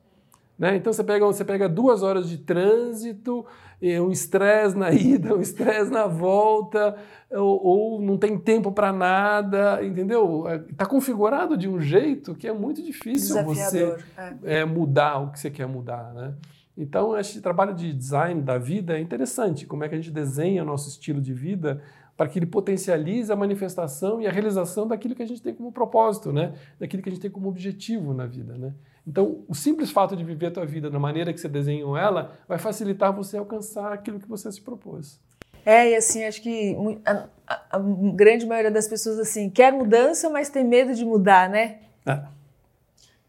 Né? 0.57 0.75
Então, 0.77 0.91
você 0.91 1.03
pega, 1.03 1.25
você 1.25 1.45
pega 1.45 1.69
duas 1.69 2.01
horas 2.01 2.27
de 2.29 2.37
trânsito, 2.37 3.45
um 3.81 4.09
estresse 4.09 4.75
na 4.75 4.89
ida, 4.93 5.35
um 5.35 5.41
estresse 5.41 5.91
na 5.91 6.07
volta, 6.07 6.95
ou, 7.29 7.65
ou 7.65 8.01
não 8.01 8.17
tem 8.17 8.37
tempo 8.37 8.71
para 8.71 8.91
nada, 8.91 9.83
entendeu? 9.83 10.45
Está 10.69 10.85
configurado 10.85 11.57
de 11.57 11.67
um 11.67 11.79
jeito 11.79 12.33
que 12.33 12.47
é 12.47 12.53
muito 12.53 12.81
difícil 12.81 13.43
você 13.43 13.97
é. 14.17 14.59
É, 14.59 14.65
mudar 14.65 15.19
o 15.19 15.31
que 15.31 15.39
você 15.39 15.51
quer 15.51 15.67
mudar, 15.67 16.13
né? 16.13 16.33
Então, 16.77 17.17
esse 17.17 17.41
trabalho 17.41 17.73
de 17.73 17.93
design 17.93 18.41
da 18.41 18.57
vida 18.57 18.97
é 18.97 19.01
interessante, 19.01 19.65
como 19.65 19.83
é 19.83 19.89
que 19.89 19.95
a 19.95 19.97
gente 19.97 20.11
desenha 20.11 20.61
o 20.61 20.65
nosso 20.65 20.89
estilo 20.89 21.21
de 21.21 21.33
vida 21.33 21.81
para 22.17 22.27
que 22.29 22.39
ele 22.39 22.45
potencialize 22.45 23.31
a 23.31 23.35
manifestação 23.35 24.21
e 24.21 24.27
a 24.27 24.31
realização 24.31 24.87
daquilo 24.87 25.15
que 25.15 25.23
a 25.23 25.27
gente 25.27 25.41
tem 25.41 25.53
como 25.53 25.71
propósito, 25.71 26.31
né? 26.31 26.53
daquilo 26.79 27.03
que 27.03 27.09
a 27.09 27.11
gente 27.11 27.21
tem 27.21 27.31
como 27.31 27.49
objetivo 27.49 28.13
na 28.13 28.25
vida. 28.25 28.57
Né? 28.57 28.73
Então, 29.05 29.43
o 29.47 29.55
simples 29.55 29.91
fato 29.91 30.15
de 30.15 30.23
viver 30.23 30.47
a 30.47 30.51
tua 30.51 30.65
vida 30.65 30.89
da 30.89 30.97
maneira 30.99 31.33
que 31.33 31.39
você 31.39 31.49
desenhou 31.49 31.97
ela 31.97 32.37
vai 32.47 32.57
facilitar 32.57 33.13
você 33.13 33.37
alcançar 33.37 33.91
aquilo 33.91 34.19
que 34.19 34.27
você 34.27 34.51
se 34.51 34.61
propôs. 34.61 35.19
É, 35.65 35.91
e 35.91 35.95
assim, 35.95 36.23
acho 36.23 36.41
que 36.41 36.75
a, 37.05 37.27
a, 37.47 37.77
a 37.77 37.79
grande 38.13 38.45
maioria 38.45 38.71
das 38.71 38.87
pessoas 38.87 39.17
assim 39.19 39.49
quer 39.49 39.73
mudança, 39.73 40.29
mas 40.29 40.47
tem 40.47 40.63
medo 40.63 40.93
de 40.93 41.03
mudar, 41.03 41.49
né? 41.49 41.79
É. 42.05 42.21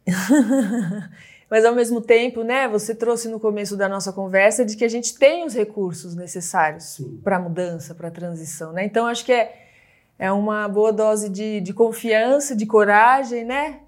Mas 1.49 1.65
ao 1.65 1.75
mesmo 1.75 2.01
tempo, 2.01 2.43
né, 2.43 2.69
você 2.69 2.95
trouxe 2.95 3.29
no 3.29 3.39
começo 3.39 3.77
da 3.77 3.89
nossa 3.89 4.13
conversa 4.13 4.65
de 4.65 4.77
que 4.77 4.85
a 4.85 4.89
gente 4.89 5.17
tem 5.17 5.45
os 5.45 5.55
recursos 5.55 6.15
necessários 6.15 7.01
para 7.23 7.37
a 7.37 7.41
mudança, 7.41 7.95
para 7.95 8.09
a 8.09 8.11
transição, 8.11 8.73
né? 8.73 8.85
Então 8.85 9.07
acho 9.07 9.25
que 9.25 9.33
é 9.33 9.63
é 10.19 10.33
uma 10.33 10.67
boa 10.67 10.93
dose 10.93 11.29
de, 11.29 11.61
de 11.61 11.75
confiança, 11.75 12.57
de 12.57 12.65
coragem, 12.65 13.45
né, 13.45 13.81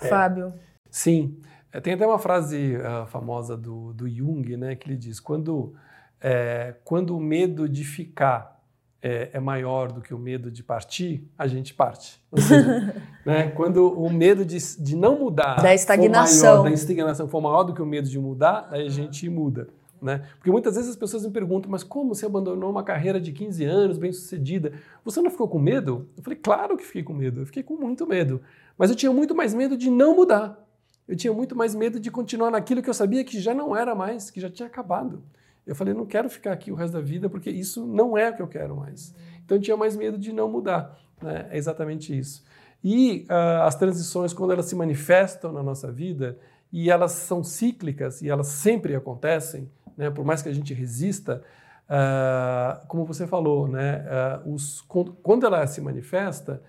é. 0.00 0.08
Fábio? 0.08 0.52
Sim. 0.90 1.36
É, 1.72 1.80
tem 1.80 1.92
até 1.92 2.06
uma 2.06 2.18
frase 2.18 2.76
uh, 2.76 3.06
famosa 3.06 3.56
do, 3.56 3.92
do 3.92 4.08
Jung, 4.08 4.56
né, 4.56 4.74
que 4.74 4.88
ele 4.88 4.96
diz: 4.96 5.20
quando, 5.20 5.74
é, 6.20 6.74
quando 6.84 7.16
o 7.16 7.20
medo 7.20 7.68
de 7.68 7.84
ficar 7.84 8.57
é, 9.02 9.30
é, 9.32 9.40
maior 9.40 9.92
do 9.92 10.00
que 10.00 10.12
o 10.12 10.18
medo 10.18 10.50
de 10.50 10.62
partir, 10.62 11.28
a 11.38 11.46
gente 11.46 11.72
parte. 11.72 12.20
Seja, 12.36 12.94
né, 13.24 13.50
quando 13.50 13.92
o 13.92 14.12
medo 14.12 14.44
de, 14.44 14.58
de 14.78 14.96
não 14.96 15.18
mudar 15.18 15.62
da 15.62 15.72
estagnação. 15.72 16.62
Maior, 16.62 16.64
da 16.64 16.70
estagnação 16.72 17.28
for 17.28 17.40
maior 17.40 17.62
do 17.62 17.72
que 17.72 17.82
o 17.82 17.86
medo 17.86 18.08
de 18.08 18.18
mudar, 18.18 18.68
aí 18.70 18.86
a 18.86 18.90
gente 18.90 19.28
muda. 19.28 19.68
Né? 20.00 20.22
Porque 20.36 20.50
muitas 20.50 20.76
vezes 20.76 20.90
as 20.90 20.96
pessoas 20.96 21.24
me 21.24 21.32
perguntam, 21.32 21.70
mas 21.70 21.82
como 21.82 22.14
você 22.14 22.26
abandonou 22.26 22.70
uma 22.70 22.84
carreira 22.84 23.20
de 23.20 23.32
15 23.32 23.64
anos, 23.64 23.98
bem 23.98 24.12
sucedida? 24.12 24.72
Você 25.04 25.20
não 25.20 25.30
ficou 25.30 25.48
com 25.48 25.58
medo? 25.58 26.08
Eu 26.16 26.22
falei, 26.22 26.38
claro 26.38 26.76
que 26.76 26.84
fiquei 26.84 27.02
com 27.02 27.12
medo, 27.12 27.40
eu 27.40 27.46
fiquei 27.46 27.62
com 27.62 27.74
muito 27.74 28.06
medo. 28.06 28.40
Mas 28.76 28.90
eu 28.90 28.96
tinha 28.96 29.12
muito 29.12 29.34
mais 29.34 29.52
medo 29.54 29.76
de 29.76 29.90
não 29.90 30.14
mudar. 30.14 30.64
Eu 31.06 31.16
tinha 31.16 31.32
muito 31.32 31.56
mais 31.56 31.74
medo 31.74 31.98
de 31.98 32.10
continuar 32.10 32.50
naquilo 32.50 32.82
que 32.82 32.90
eu 32.90 32.94
sabia 32.94 33.24
que 33.24 33.40
já 33.40 33.54
não 33.54 33.74
era 33.74 33.94
mais, 33.94 34.30
que 34.30 34.40
já 34.40 34.50
tinha 34.50 34.66
acabado. 34.66 35.22
Eu 35.68 35.74
falei, 35.74 35.92
não 35.92 36.06
quero 36.06 36.30
ficar 36.30 36.52
aqui 36.52 36.72
o 36.72 36.74
resto 36.74 36.94
da 36.94 37.00
vida 37.00 37.28
porque 37.28 37.50
isso 37.50 37.86
não 37.86 38.16
é 38.16 38.30
o 38.30 38.34
que 38.34 38.42
eu 38.42 38.48
quero 38.48 38.74
mais. 38.74 39.14
Então 39.44 39.58
eu 39.58 39.60
tinha 39.60 39.76
mais 39.76 39.94
medo 39.94 40.18
de 40.18 40.32
não 40.32 40.50
mudar. 40.50 40.98
Né? 41.22 41.46
É 41.50 41.58
exatamente 41.58 42.16
isso. 42.16 42.42
E 42.82 43.26
uh, 43.28 43.62
as 43.64 43.74
transições, 43.74 44.32
quando 44.32 44.52
elas 44.52 44.66
se 44.66 44.74
manifestam 44.74 45.52
na 45.52 45.62
nossa 45.62 45.92
vida, 45.92 46.38
e 46.72 46.90
elas 46.90 47.12
são 47.12 47.42
cíclicas 47.42 48.20
e 48.22 48.28
elas 48.28 48.48
sempre 48.48 48.94
acontecem, 48.94 49.70
né? 49.96 50.10
por 50.10 50.24
mais 50.24 50.42
que 50.42 50.48
a 50.48 50.52
gente 50.52 50.72
resista, 50.74 51.42
uh, 51.88 52.86
como 52.86 53.04
você 53.04 53.26
falou, 53.26 53.66
né? 53.66 54.04
Uh, 54.44 54.54
os, 54.54 54.82
quando 55.22 55.46
ela 55.46 55.66
se 55.66 55.80
manifesta, 55.80 56.62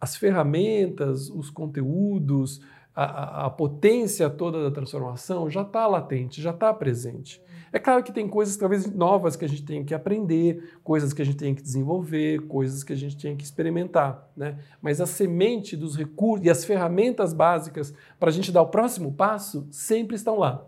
as 0.00 0.16
ferramentas, 0.16 1.30
os 1.30 1.48
conteúdos, 1.48 2.60
a, 2.94 3.46
a, 3.46 3.50
potência 3.50 4.28
toda 4.28 4.62
da 4.62 4.70
transformação 4.70 5.48
já 5.48 5.62
está 5.62 5.86
latente, 5.86 6.42
já 6.42 6.50
está 6.50 6.72
presente. 6.74 7.42
É 7.72 7.78
claro 7.78 8.02
que 8.02 8.12
tem 8.12 8.28
coisas 8.28 8.56
talvez 8.56 8.90
novas 8.92 9.34
que 9.34 9.46
a 9.46 9.48
gente 9.48 9.64
tem 9.64 9.82
que 9.82 9.94
aprender, 9.94 10.76
coisas 10.84 11.14
que 11.14 11.22
a 11.22 11.24
gente 11.24 11.38
tem 11.38 11.54
que 11.54 11.62
desenvolver, 11.62 12.40
coisas 12.42 12.84
que 12.84 12.92
a 12.92 12.96
gente 12.96 13.16
tem 13.16 13.34
que 13.34 13.44
experimentar, 13.44 14.30
né? 14.36 14.58
Mas 14.82 15.00
a 15.00 15.06
semente 15.06 15.74
dos 15.74 15.96
recursos 15.96 16.44
e 16.44 16.50
as 16.50 16.66
ferramentas 16.66 17.32
básicas 17.32 17.94
para 18.20 18.28
a 18.28 18.32
gente 18.32 18.52
dar 18.52 18.60
o 18.60 18.68
próximo 18.68 19.12
passo 19.14 19.66
sempre 19.70 20.14
estão 20.14 20.38
lá. 20.38 20.66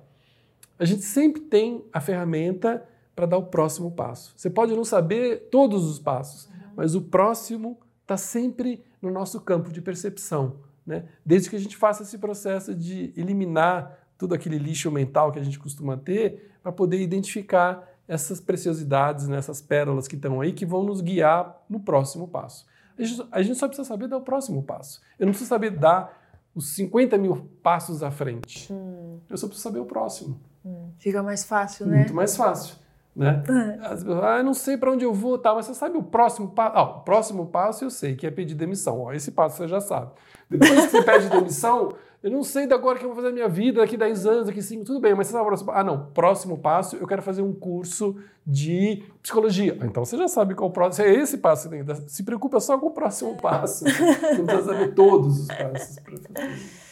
A 0.78 0.84
gente 0.86 1.02
sempre 1.02 1.42
tem 1.42 1.84
a 1.92 2.00
ferramenta 2.00 2.82
para 3.14 3.26
dar 3.26 3.36
o 3.36 3.44
próximo 3.44 3.90
passo. 3.90 4.32
Você 4.34 4.48
pode 4.48 4.74
não 4.74 4.84
saber 4.84 5.48
todos 5.50 5.84
os 5.84 5.98
passos, 5.98 6.48
mas 6.74 6.94
o 6.94 7.02
próximo 7.02 7.78
está 8.02 8.16
sempre 8.16 8.82
no 9.00 9.10
nosso 9.10 9.40
campo 9.40 9.70
de 9.70 9.80
percepção. 9.80 10.56
Né? 10.86 11.04
Desde 11.24 11.48
que 11.50 11.56
a 11.56 11.58
gente 11.58 11.76
faça 11.76 12.02
esse 12.02 12.18
processo 12.18 12.74
de 12.74 13.12
eliminar 13.16 13.98
todo 14.18 14.34
aquele 14.34 14.58
lixo 14.58 14.90
mental 14.90 15.32
que 15.32 15.38
a 15.38 15.42
gente 15.42 15.58
costuma 15.58 15.96
ter, 15.96 16.52
para 16.62 16.72
poder 16.72 17.00
identificar 17.00 17.86
essas 18.06 18.40
preciosidades, 18.40 19.28
né, 19.28 19.36
essas 19.36 19.60
pérolas 19.60 20.06
que 20.06 20.16
estão 20.16 20.40
aí, 20.40 20.52
que 20.52 20.66
vão 20.66 20.82
nos 20.82 21.00
guiar 21.00 21.62
no 21.68 21.80
próximo 21.80 22.28
passo. 22.28 22.66
A 22.98 23.02
gente, 23.02 23.28
a 23.32 23.42
gente 23.42 23.58
só 23.58 23.66
precisa 23.66 23.88
saber 23.88 24.08
dar 24.08 24.18
o 24.18 24.22
próximo 24.22 24.62
passo. 24.62 25.00
Eu 25.18 25.26
não 25.26 25.32
preciso 25.32 25.48
saber 25.48 25.70
dar 25.70 26.22
os 26.54 26.74
50 26.74 27.18
mil 27.18 27.50
passos 27.62 28.02
à 28.02 28.10
frente. 28.10 28.72
Hum. 28.72 29.18
Eu 29.28 29.36
só 29.36 29.46
preciso 29.46 29.68
saber 29.68 29.80
o 29.80 29.84
próximo. 29.84 30.38
Hum. 30.64 30.90
Fica 30.98 31.22
mais 31.22 31.44
fácil, 31.44 31.86
né? 31.86 31.98
Muito 31.98 32.14
mais 32.14 32.36
fácil. 32.36 32.76
Né? 33.14 33.44
É. 33.48 33.78
Ah, 34.22 34.38
eu 34.38 34.44
não 34.44 34.54
sei 34.54 34.76
para 34.76 34.90
onde 34.90 35.04
eu 35.04 35.14
vou, 35.14 35.38
tá, 35.38 35.54
mas 35.54 35.66
você 35.66 35.74
sabe 35.74 35.96
o 35.96 36.02
próximo 36.02 36.48
passo? 36.48 36.76
Ah, 36.76 36.82
o 36.82 37.00
próximo 37.00 37.46
passo 37.46 37.84
eu 37.84 37.90
sei 37.90 38.16
que 38.16 38.26
é 38.26 38.30
pedir 38.30 38.54
demissão. 38.54 39.02
Ó, 39.02 39.12
esse 39.12 39.30
passo 39.30 39.58
você 39.58 39.68
já 39.68 39.80
sabe. 39.80 40.10
Depois 40.50 40.86
que 40.86 40.90
você 40.90 41.02
pede 41.02 41.28
demissão, 41.30 41.94
eu 42.22 42.30
não 42.30 42.42
sei 42.42 42.66
da 42.66 42.74
agora 42.74 42.98
que 42.98 43.04
eu 43.04 43.08
vou 43.08 43.16
fazer 43.16 43.28
a 43.28 43.32
minha 43.32 43.48
vida, 43.48 43.80
daqui 43.80 43.96
10 43.96 44.26
anos, 44.26 44.46
daqui 44.46 44.60
5, 44.60 44.84
tudo 44.84 44.98
bem, 44.98 45.14
mas 45.14 45.28
você 45.28 45.32
sabe 45.32 45.44
o 45.44 45.46
próximo 45.46 45.70
Ah, 45.72 45.84
não, 45.84 46.06
próximo 46.06 46.58
passo, 46.58 46.96
eu 46.96 47.06
quero 47.06 47.22
fazer 47.22 47.42
um 47.42 47.52
curso 47.52 48.16
de 48.44 49.04
psicologia. 49.22 49.78
Ah, 49.80 49.86
então 49.86 50.04
você 50.04 50.16
já 50.16 50.26
sabe 50.26 50.54
qual 50.54 50.68
o 50.68 50.72
próximo. 50.72 51.06
É 51.06 51.14
esse 51.14 51.38
passo 51.38 51.64
que 51.64 51.76
tem 51.76 51.80
que 51.80 51.86
dar. 51.86 51.96
Se 52.08 52.22
preocupa 52.24 52.58
só 52.58 52.76
com 52.78 52.86
o 52.86 52.90
próximo 52.90 53.36
passo. 53.36 53.84
não 53.84 54.44
precisa 54.44 54.72
saber 54.72 54.94
todos 54.94 55.40
os 55.40 55.48
passos. 55.48 55.98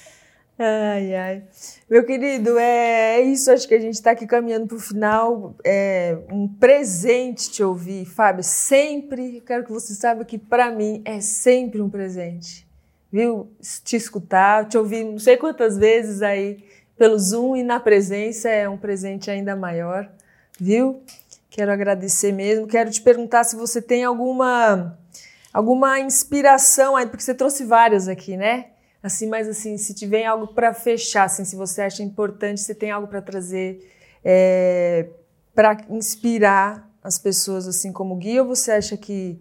Ai, 0.59 1.15
ai. 1.15 1.43
Meu 1.89 2.05
querido, 2.05 2.59
é, 2.59 3.17
é 3.17 3.21
isso. 3.23 3.51
Acho 3.51 3.67
que 3.67 3.75
a 3.75 3.81
gente 3.81 3.95
está 3.95 4.11
aqui 4.11 4.27
caminhando 4.27 4.67
para 4.67 4.77
o 4.77 4.81
final. 4.81 5.55
É 5.65 6.17
um 6.31 6.47
presente 6.47 7.51
te 7.51 7.63
ouvir, 7.63 8.05
Fábio. 8.05 8.45
Sempre, 8.45 9.43
quero 9.47 9.65
que 9.65 9.73
você 9.73 9.95
saiba 9.95 10.25
que 10.25 10.39
para 10.39 10.71
mim 10.71 11.03
é 11.05 11.21
sempre 11.21 11.81
um 11.81 11.89
presente. 11.89 12.67
Viu? 13.11 13.51
Te 13.85 13.97
escutar, 13.97 14.69
te 14.69 14.79
ouvir 14.79 15.05
não 15.05 15.19
sei 15.19 15.37
quantas 15.37 15.77
vezes 15.77 16.23
aí 16.23 16.65
pelo 16.97 17.19
Zoom 17.19 17.57
e 17.57 17.63
na 17.63 17.81
presença 17.81 18.49
é 18.49 18.69
um 18.69 18.77
presente 18.77 19.31
ainda 19.31 19.57
maior. 19.57 20.11
Viu? 20.61 21.03
Quero 21.51 21.73
agradecer 21.73 22.33
mesmo. 22.33 22.67
Quero 22.67 22.91
te 22.91 23.03
perguntar 23.03 23.45
se 23.45 23.57
você 23.57 23.83
tem 23.83 24.05
alguma 24.05 24.99
alguma 25.53 26.01
inspiração 26.01 26.97
aí, 26.97 27.07
porque 27.07 27.23
você 27.23 27.35
trouxe 27.35 27.65
várias 27.65 28.09
aqui, 28.09 28.37
né? 28.37 28.67
Assim, 29.03 29.29
mas 29.29 29.49
assim, 29.49 29.77
se 29.77 29.95
tiver 29.95 30.25
algo 30.25 30.49
para 30.49 30.73
fechar, 30.73 31.25
assim, 31.25 31.45
se 31.45 31.57
você 31.57 31.83
acha 31.83 32.03
importante, 32.03 32.61
se 32.61 32.75
tem 32.75 32.91
algo 32.91 33.09
para 33.09 33.21
trazer 33.21 33.91
é, 34.25 35.09
para 35.55 35.77
inspirar 35.91 36.89
as 37.03 37.19
pessoas 37.19 37.67
assim 37.67 37.93
como 37.93 38.15
guia, 38.17 38.43
ou 38.43 38.49
você 38.49 38.73
acha 38.73 38.97
que, 38.97 39.39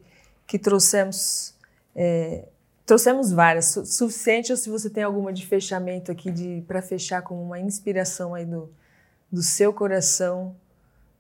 que 0.47 0.57
trouxemos 0.57 1.53
é, 1.95 2.45
trouxemos 2.85 3.31
várias, 3.31 3.67
su 3.67 3.85
suficiente 3.85 4.51
ou 4.51 4.57
se 4.57 4.69
você 4.69 4.89
tem 4.89 5.03
alguma 5.03 5.31
de 5.31 5.45
fechamento 5.45 6.11
aqui 6.11 6.31
de 6.31 6.63
para 6.67 6.81
fechar 6.81 7.21
com 7.21 7.41
uma 7.41 7.59
inspiração 7.59 8.33
aí 8.33 8.45
do, 8.45 8.69
do 9.31 9.41
seu 9.41 9.71
coração 9.71 10.55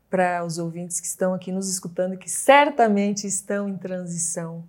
para 0.09 0.43
os 0.43 0.57
ouvintes 0.57 0.99
que 0.99 1.07
estão 1.07 1.33
aqui 1.33 1.51
nos 1.51 1.69
escutando 1.69 2.17
que 2.17 2.29
certamente 2.29 3.25
estão 3.25 3.69
em 3.69 3.77
transição. 3.77 4.65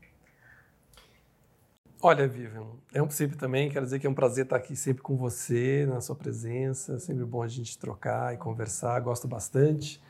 Olha, 2.05 2.27
Vivian, 2.27 2.67
é 2.93 3.01
um 3.01 3.07
princípio 3.07 3.39
também, 3.39 3.71
quero 3.71 3.85
dizer 3.85 4.01
que 4.01 4.09
é 4.09 4.11
um 4.11 4.15
prazer 4.15 4.43
estar 4.43 4.57
aqui 4.57 4.75
sempre 4.75 5.05
com 5.05 5.17
você, 5.17 5.87
na 5.87 6.01
sua 6.01 6.17
presença, 6.17 6.99
sempre 6.99 7.25
bom 7.25 7.45
a 7.45 7.47
gente 7.47 7.79
trocar 7.79 8.35
e 8.35 8.37
conversar, 8.37 8.99
gosto 8.99 9.29
bastante. 9.29 10.03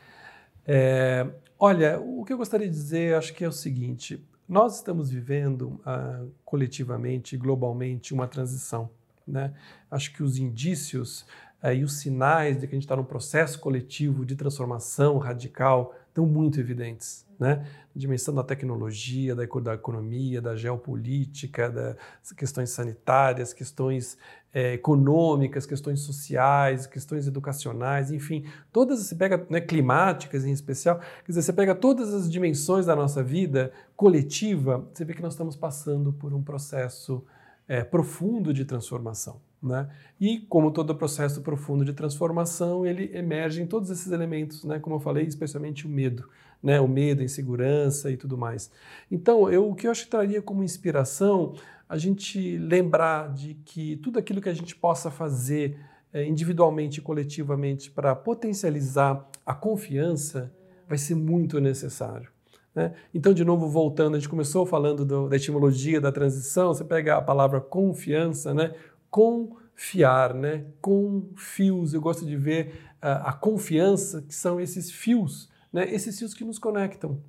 É, 0.65 1.29
olha, 1.59 1.99
o 1.99 2.25
que 2.25 2.33
eu 2.33 2.37
gostaria 2.37 2.67
de 2.67 2.73
dizer, 2.73 3.13
acho 3.15 3.31
que 3.35 3.45
é 3.45 3.47
o 3.47 3.51
seguinte, 3.51 4.27
nós 4.49 4.77
estamos 4.77 5.11
vivendo 5.11 5.79
uh, 5.85 6.31
coletivamente, 6.43 7.37
globalmente, 7.37 8.11
uma 8.11 8.27
transição. 8.27 8.89
Né? 9.27 9.53
Acho 9.91 10.11
que 10.13 10.23
os 10.23 10.39
indícios 10.39 11.27
uh, 11.63 11.73
e 11.75 11.83
os 11.83 11.99
sinais 11.99 12.59
de 12.59 12.65
que 12.65 12.73
a 12.73 12.75
gente 12.75 12.85
está 12.85 12.95
num 12.95 13.03
processo 13.03 13.59
coletivo 13.59 14.25
de 14.25 14.35
transformação 14.35 15.19
radical 15.19 15.93
estão 16.09 16.25
muito 16.25 16.59
evidentes 16.59 17.23
né? 17.43 17.65
Dimensão 17.95 18.33
da 18.33 18.43
tecnologia, 18.43 19.35
da, 19.35 19.43
economia, 19.43 20.41
da 20.41 20.55
geopolítica, 20.55 21.69
das 21.69 22.31
questões 22.35 22.71
sanitárias, 22.71 23.53
questões 23.53 24.17
é, 24.53 24.73
econômicas, 24.73 25.65
questões 25.65 26.01
sociais, 26.01 26.87
questões 26.87 27.27
educacionais, 27.27 28.11
enfim, 28.11 28.45
todas 28.71 28.99
você 28.99 29.15
pega 29.15 29.45
né, 29.49 29.61
climáticas 29.61 30.45
em 30.45 30.51
especial, 30.51 30.99
quer 30.99 31.31
dizer, 31.31 31.41
você 31.41 31.53
pega 31.53 31.75
todas 31.75 32.13
as 32.13 32.31
dimensões 32.31 32.85
da 32.85 32.95
nossa 32.95 33.23
vida 33.23 33.71
coletiva, 33.95 34.87
você 34.93 35.05
vê 35.05 35.13
que 35.13 35.21
nós 35.21 35.33
estamos 35.33 35.55
passando 35.55 36.11
por 36.13 36.33
um 36.33 36.43
processo 36.43 37.23
é, 37.67 37.83
profundo 37.83 38.53
de 38.53 38.65
transformação. 38.65 39.39
Né? 39.61 39.89
E, 40.19 40.39
como 40.41 40.71
todo 40.71 40.93
processo 40.93 41.41
profundo 41.41 41.85
de 41.85 41.93
transformação, 41.93 42.85
ele 42.85 43.09
emerge 43.17 43.61
em 43.61 43.65
todos 43.65 43.89
esses 43.89 44.11
elementos, 44.11 44.63
né? 44.65 44.77
como 44.77 44.97
eu 44.97 44.99
falei, 44.99 45.25
especialmente 45.25 45.87
o 45.87 45.89
medo 45.89 46.27
né? 46.63 46.79
o 46.79 46.87
medo, 46.87 47.21
a 47.21 47.25
insegurança 47.25 48.09
e 48.09 48.15
tudo 48.15 48.37
mais. 48.37 48.71
Então, 49.11 49.51
eu, 49.51 49.69
o 49.69 49.75
que 49.75 49.85
eu 49.85 49.91
acho 49.91 50.05
que 50.05 50.11
traria 50.11 50.41
como 50.41 50.63
inspiração 50.63 51.53
a 51.89 51.97
gente 51.97 52.57
lembrar 52.57 53.31
de 53.33 53.55
que 53.65 53.97
tudo 53.97 54.17
aquilo 54.17 54.41
que 54.41 54.49
a 54.49 54.53
gente 54.53 54.75
possa 54.75 55.11
fazer 55.11 55.77
é, 56.13 56.25
individualmente 56.25 56.99
e 56.99 57.03
coletivamente 57.03 57.91
para 57.91 58.15
potencializar 58.15 59.27
a 59.45 59.53
confiança 59.53 60.51
vai 60.87 60.97
ser 60.97 61.15
muito 61.15 61.59
necessário. 61.59 62.29
Né? 62.73 62.93
Então, 63.13 63.33
de 63.33 63.43
novo, 63.43 63.67
voltando, 63.67 64.15
a 64.15 64.19
gente 64.19 64.29
começou 64.29 64.65
falando 64.65 65.05
do, 65.05 65.29
da 65.29 65.35
etimologia 65.35 65.99
da 65.99 66.11
transição, 66.11 66.73
você 66.73 66.83
pega 66.83 67.17
a 67.17 67.21
palavra 67.21 67.59
confiança, 67.59 68.53
né? 68.53 68.73
confiar, 69.09 70.33
né? 70.33 70.65
com 70.81 71.29
fios. 71.35 71.93
Eu 71.93 72.01
gosto 72.01 72.25
de 72.25 72.35
ver 72.35 72.73
uh, 72.95 73.25
a 73.25 73.33
confiança, 73.33 74.21
que 74.21 74.33
são 74.33 74.59
esses 74.59 74.89
fios 74.89 75.52
né, 75.73 75.91
esses 75.91 76.17
fios 76.17 76.33
que 76.33 76.45
nos 76.45 76.59
conectam, 76.59 77.19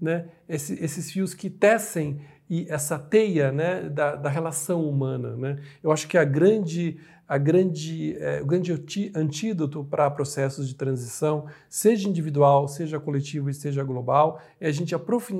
né, 0.00 0.28
Esse, 0.48 0.74
esses 0.84 1.10
fios 1.10 1.32
que 1.32 1.48
tecem 1.48 2.20
e 2.48 2.66
essa 2.68 2.98
teia 2.98 3.50
né, 3.50 3.88
da, 3.88 4.16
da 4.16 4.28
relação 4.28 4.86
humana. 4.86 5.34
Né? 5.34 5.56
Eu 5.82 5.90
acho 5.90 6.06
que 6.06 6.18
a 6.18 6.24
grande 6.24 7.00
a 7.26 7.38
grande, 7.38 8.16
é, 8.18 8.42
o 8.42 8.46
grande 8.46 8.70
antídoto 9.16 9.82
para 9.82 10.10
processos 10.10 10.68
de 10.68 10.74
transição, 10.74 11.46
seja 11.68 12.08
individual, 12.08 12.68
seja 12.68 13.00
coletivo 13.00 13.48
e 13.48 13.54
seja 13.54 13.82
global, 13.82 14.40
é 14.60 14.68
a 14.68 14.72
gente 14.72 14.94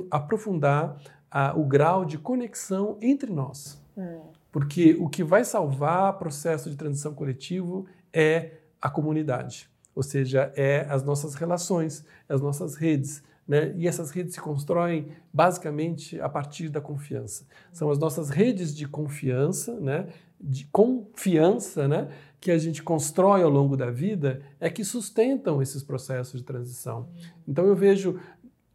aprofundar 0.09 0.97
a, 1.29 1.55
o 1.55 1.63
grau 1.63 2.03
de 2.03 2.17
conexão 2.17 2.97
entre 3.01 3.31
nós. 3.31 3.79
Hum. 3.95 4.21
Porque 4.51 4.95
o 4.99 5.07
que 5.07 5.23
vai 5.23 5.43
salvar 5.43 6.17
processo 6.17 6.69
de 6.69 6.75
transição 6.75 7.13
coletivo 7.13 7.85
é 8.11 8.53
a 8.81 8.89
comunidade, 8.89 9.69
ou 9.95 10.03
seja, 10.03 10.51
é 10.55 10.85
as 10.89 11.03
nossas 11.03 11.33
relações, 11.33 12.05
as 12.27 12.41
nossas 12.41 12.75
redes, 12.75 13.23
né? 13.47 13.73
E 13.77 13.87
essas 13.87 14.11
redes 14.11 14.33
se 14.33 14.41
constroem 14.41 15.07
basicamente 15.31 16.19
a 16.19 16.27
partir 16.27 16.69
da 16.69 16.81
confiança. 16.81 17.45
São 17.71 17.89
as 17.89 17.97
nossas 17.97 18.29
redes 18.29 18.75
de 18.75 18.87
confiança, 18.87 19.79
né? 19.79 20.07
de 20.39 20.65
confiança 20.65 21.87
né? 21.87 22.09
que 22.39 22.51
a 22.51 22.57
gente 22.57 22.83
constrói 22.83 23.41
ao 23.41 23.49
longo 23.49 23.75
da 23.77 23.89
vida, 23.89 24.41
é 24.59 24.69
que 24.69 24.83
sustentam 24.83 25.61
esses 25.61 25.81
processos 25.81 26.39
de 26.39 26.45
transição. 26.45 27.07
Então 27.47 27.65
eu 27.65 27.75
vejo 27.75 28.19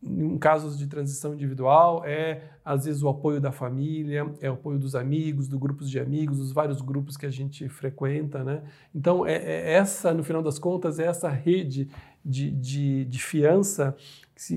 em 0.02 0.38
casos 0.38 0.78
de 0.78 0.86
transição 0.86 1.34
individual, 1.34 2.02
é 2.04 2.42
às 2.64 2.84
vezes 2.84 3.02
o 3.02 3.08
apoio 3.08 3.40
da 3.40 3.52
família, 3.52 4.26
é 4.40 4.50
o 4.50 4.54
apoio 4.54 4.78
dos 4.78 4.94
amigos, 4.94 5.46
do 5.46 5.58
grupos 5.58 5.90
de 5.90 5.98
amigos, 5.98 6.38
dos 6.38 6.52
vários 6.52 6.80
grupos 6.80 7.16
que 7.16 7.26
a 7.26 7.30
gente 7.30 7.68
frequenta, 7.68 8.42
né? 8.42 8.62
Então, 8.94 9.26
é, 9.26 9.34
é 9.34 9.72
essa, 9.72 10.14
no 10.14 10.24
final 10.24 10.42
das 10.42 10.58
contas, 10.58 10.98
é 10.98 11.04
essa 11.04 11.28
rede 11.28 11.88
de, 12.24 12.50
de, 12.50 13.04
de 13.04 13.18
fiança 13.18 13.94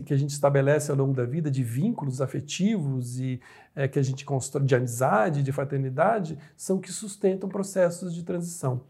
que 0.05 0.13
a 0.13 0.17
gente 0.17 0.29
estabelece 0.29 0.89
ao 0.91 0.97
longo 0.97 1.13
da 1.13 1.25
vida, 1.25 1.51
de 1.51 1.61
vínculos 1.61 2.21
afetivos 2.21 3.19
e 3.19 3.41
é, 3.75 3.85
que 3.85 3.99
a 3.99 4.03
gente 4.03 4.23
constrói, 4.23 4.65
de 4.65 4.75
amizade, 4.75 5.43
de 5.43 5.51
fraternidade, 5.51 6.37
são 6.55 6.79
que 6.79 6.91
sustentam 6.91 7.49
processos 7.49 8.13
de 8.13 8.23
transição. 8.23 8.81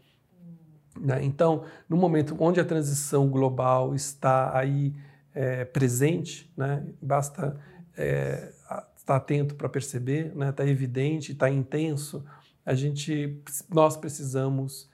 Né? 1.00 1.24
Então, 1.24 1.64
no 1.88 1.96
momento 1.96 2.36
onde 2.38 2.60
a 2.60 2.64
transição 2.64 3.28
global 3.28 3.94
está 3.94 4.56
aí 4.56 4.94
é, 5.34 5.64
presente, 5.64 6.50
né? 6.56 6.84
basta 7.02 7.60
é, 7.96 8.52
estar 8.96 9.16
atento 9.16 9.54
para 9.54 9.68
perceber, 9.68 10.26
está 10.28 10.38
né? 10.38 10.52
Tá 10.52 10.66
evidente, 10.66 11.32
está 11.32 11.50
intenso, 11.50 12.24
a 12.64 12.74
gente, 12.74 13.42
nós 13.68 13.96
precisamos 13.96 14.88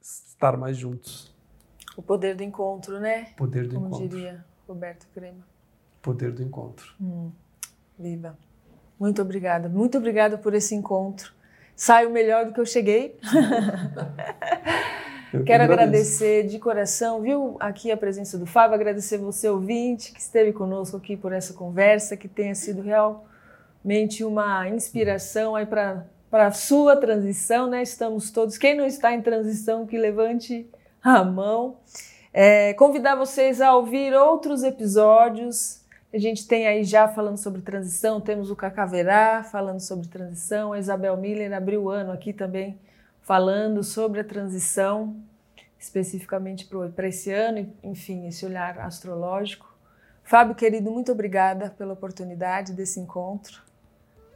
estar 0.00 0.56
mais 0.56 0.76
juntos. 0.76 1.34
O 1.96 2.02
poder 2.02 2.36
do 2.36 2.42
encontro, 2.42 3.00
né? 3.00 3.32
Poder 3.36 3.66
do 3.66 3.74
Como 3.74 3.88
encontro. 3.88 4.08
diria 4.08 4.44
Roberto 4.68 5.06
Crema. 5.14 5.44
Poder 6.02 6.30
do 6.30 6.42
encontro. 6.42 6.94
Hum, 7.00 7.32
viva. 7.98 8.38
Muito 9.00 9.20
obrigada. 9.22 9.68
Muito 9.68 9.98
obrigada 9.98 10.38
por 10.38 10.54
esse 10.54 10.74
encontro. 10.74 11.32
Saio 11.74 12.10
melhor 12.10 12.46
do 12.46 12.52
que 12.52 12.60
eu 12.60 12.66
cheguei. 12.66 13.18
Eu 15.32 15.42
Quero 15.42 15.64
agradecer 15.64 16.46
de 16.46 16.58
coração, 16.58 17.20
viu, 17.20 17.56
aqui 17.58 17.90
a 17.90 17.96
presença 17.96 18.38
do 18.38 18.46
Fábio, 18.46 18.76
agradecer 18.76 19.18
você, 19.18 19.48
ouvinte, 19.48 20.12
que 20.12 20.20
esteve 20.20 20.52
conosco 20.52 20.96
aqui 20.96 21.16
por 21.16 21.32
essa 21.32 21.52
conversa, 21.52 22.16
que 22.16 22.28
tenha 22.28 22.54
sido 22.54 22.80
realmente 22.80 24.22
uma 24.22 24.68
inspiração 24.68 25.56
aí 25.56 25.66
para 25.66 26.06
a 26.30 26.52
sua 26.52 26.96
transição, 26.96 27.68
né? 27.68 27.82
Estamos 27.82 28.30
todos, 28.30 28.56
quem 28.56 28.76
não 28.76 28.86
está 28.86 29.12
em 29.12 29.20
transição, 29.20 29.84
que 29.84 29.98
levante 29.98 30.64
a 31.02 31.24
mão. 31.24 31.78
É, 32.32 32.72
convidar 32.74 33.16
vocês 33.16 33.60
a 33.60 33.74
ouvir 33.74 34.14
outros 34.14 34.62
episódios. 34.62 35.80
A 36.14 36.18
gente 36.18 36.46
tem 36.46 36.68
aí 36.68 36.84
já 36.84 37.08
falando 37.08 37.36
sobre 37.36 37.62
transição, 37.62 38.20
temos 38.20 38.48
o 38.48 38.56
Cacaverá 38.56 39.42
falando 39.42 39.80
sobre 39.80 40.06
transição, 40.06 40.72
a 40.72 40.78
Isabel 40.78 41.16
Miller 41.16 41.52
abriu 41.52 41.82
o 41.82 41.90
ano 41.90 42.12
aqui 42.12 42.32
também 42.32 42.78
falando 43.26 43.82
sobre 43.82 44.20
a 44.20 44.24
transição, 44.24 45.16
especificamente 45.76 46.64
para 46.94 47.08
esse 47.08 47.32
ano, 47.32 47.74
enfim, 47.82 48.28
esse 48.28 48.46
olhar 48.46 48.78
astrológico. 48.78 49.74
Fábio, 50.22 50.54
querido, 50.54 50.92
muito 50.92 51.10
obrigada 51.10 51.74
pela 51.76 51.92
oportunidade 51.92 52.72
desse 52.72 53.00
encontro, 53.00 53.60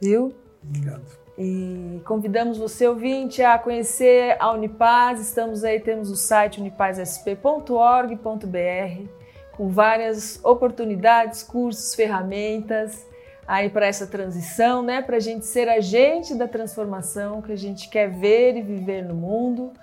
viu? 0.01 0.35
Obrigado. 0.61 1.05
E 1.37 2.01
convidamos 2.05 2.57
você, 2.57 2.85
ouvinte, 2.85 3.41
a 3.41 3.57
conhecer 3.57 4.35
a 4.37 4.51
Unipaz. 4.51 5.21
Estamos 5.21 5.63
aí, 5.63 5.79
temos 5.79 6.11
o 6.11 6.17
site 6.17 6.59
unipazsp.org.br 6.59 9.07
com 9.53 9.69
várias 9.69 10.43
oportunidades, 10.43 11.43
cursos, 11.43 11.95
ferramentas 11.95 13.07
aí 13.47 13.69
para 13.69 13.85
essa 13.85 14.07
transição, 14.07 14.81
né? 14.81 15.01
Para 15.01 15.17
a 15.17 15.19
gente 15.19 15.45
ser 15.45 15.67
agente 15.67 16.35
da 16.35 16.47
transformação 16.47 17.41
que 17.41 17.51
a 17.51 17.57
gente 17.57 17.89
quer 17.89 18.09
ver 18.09 18.55
e 18.55 18.61
viver 18.61 19.03
no 19.03 19.13
mundo. 19.13 19.73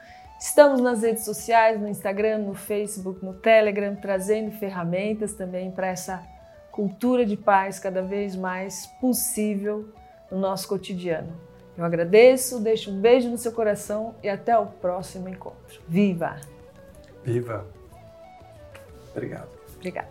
Estamos 0.40 0.80
nas 0.80 1.02
redes 1.02 1.24
sociais, 1.24 1.80
no 1.80 1.88
Instagram, 1.88 2.38
no 2.38 2.54
Facebook, 2.54 3.24
no 3.24 3.34
Telegram, 3.34 3.96
trazendo 3.96 4.52
ferramentas 4.52 5.34
também 5.34 5.70
para 5.70 5.88
essa 5.88 6.22
cultura 6.70 7.26
de 7.26 7.36
paz 7.36 7.80
cada 7.80 8.02
vez 8.02 8.36
mais 8.36 8.86
possível 9.00 9.88
no 10.30 10.38
nosso 10.38 10.68
cotidiano. 10.68 11.32
Eu 11.76 11.84
agradeço, 11.84 12.60
deixo 12.60 12.90
um 12.90 13.00
beijo 13.00 13.28
no 13.28 13.38
seu 13.38 13.52
coração 13.52 14.14
e 14.22 14.28
até 14.28 14.56
o 14.56 14.66
próximo 14.66 15.28
encontro. 15.28 15.80
Viva! 15.88 16.36
Viva! 17.24 17.66
Obrigado. 19.12 19.48
Obrigada. 19.76 20.08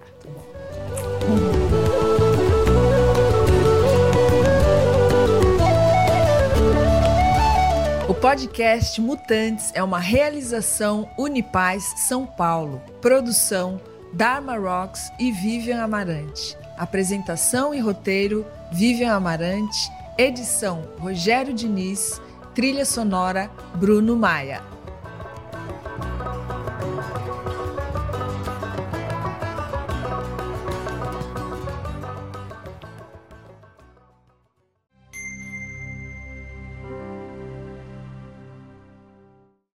O 8.10 8.14
podcast 8.14 9.02
Mutantes 9.02 9.70
é 9.74 9.84
uma 9.84 10.00
realização 10.00 11.10
Unipaz 11.18 11.84
São 11.98 12.26
Paulo. 12.26 12.82
Produção 13.02 13.82
Dharma 14.14 14.56
Rocks 14.58 15.12
e 15.20 15.30
Vivian 15.30 15.84
Amarante. 15.84 16.58
Apresentação 16.78 17.74
e 17.74 17.82
roteiro 17.82 18.48
Vivian 18.72 19.14
Amarante. 19.14 19.92
Edição 20.18 20.88
Rogério 20.98 21.54
Diniz. 21.54 22.22
Trilha 22.56 22.86
sonora 22.86 23.52
Bruno 23.76 24.16
Maia. 24.16 24.77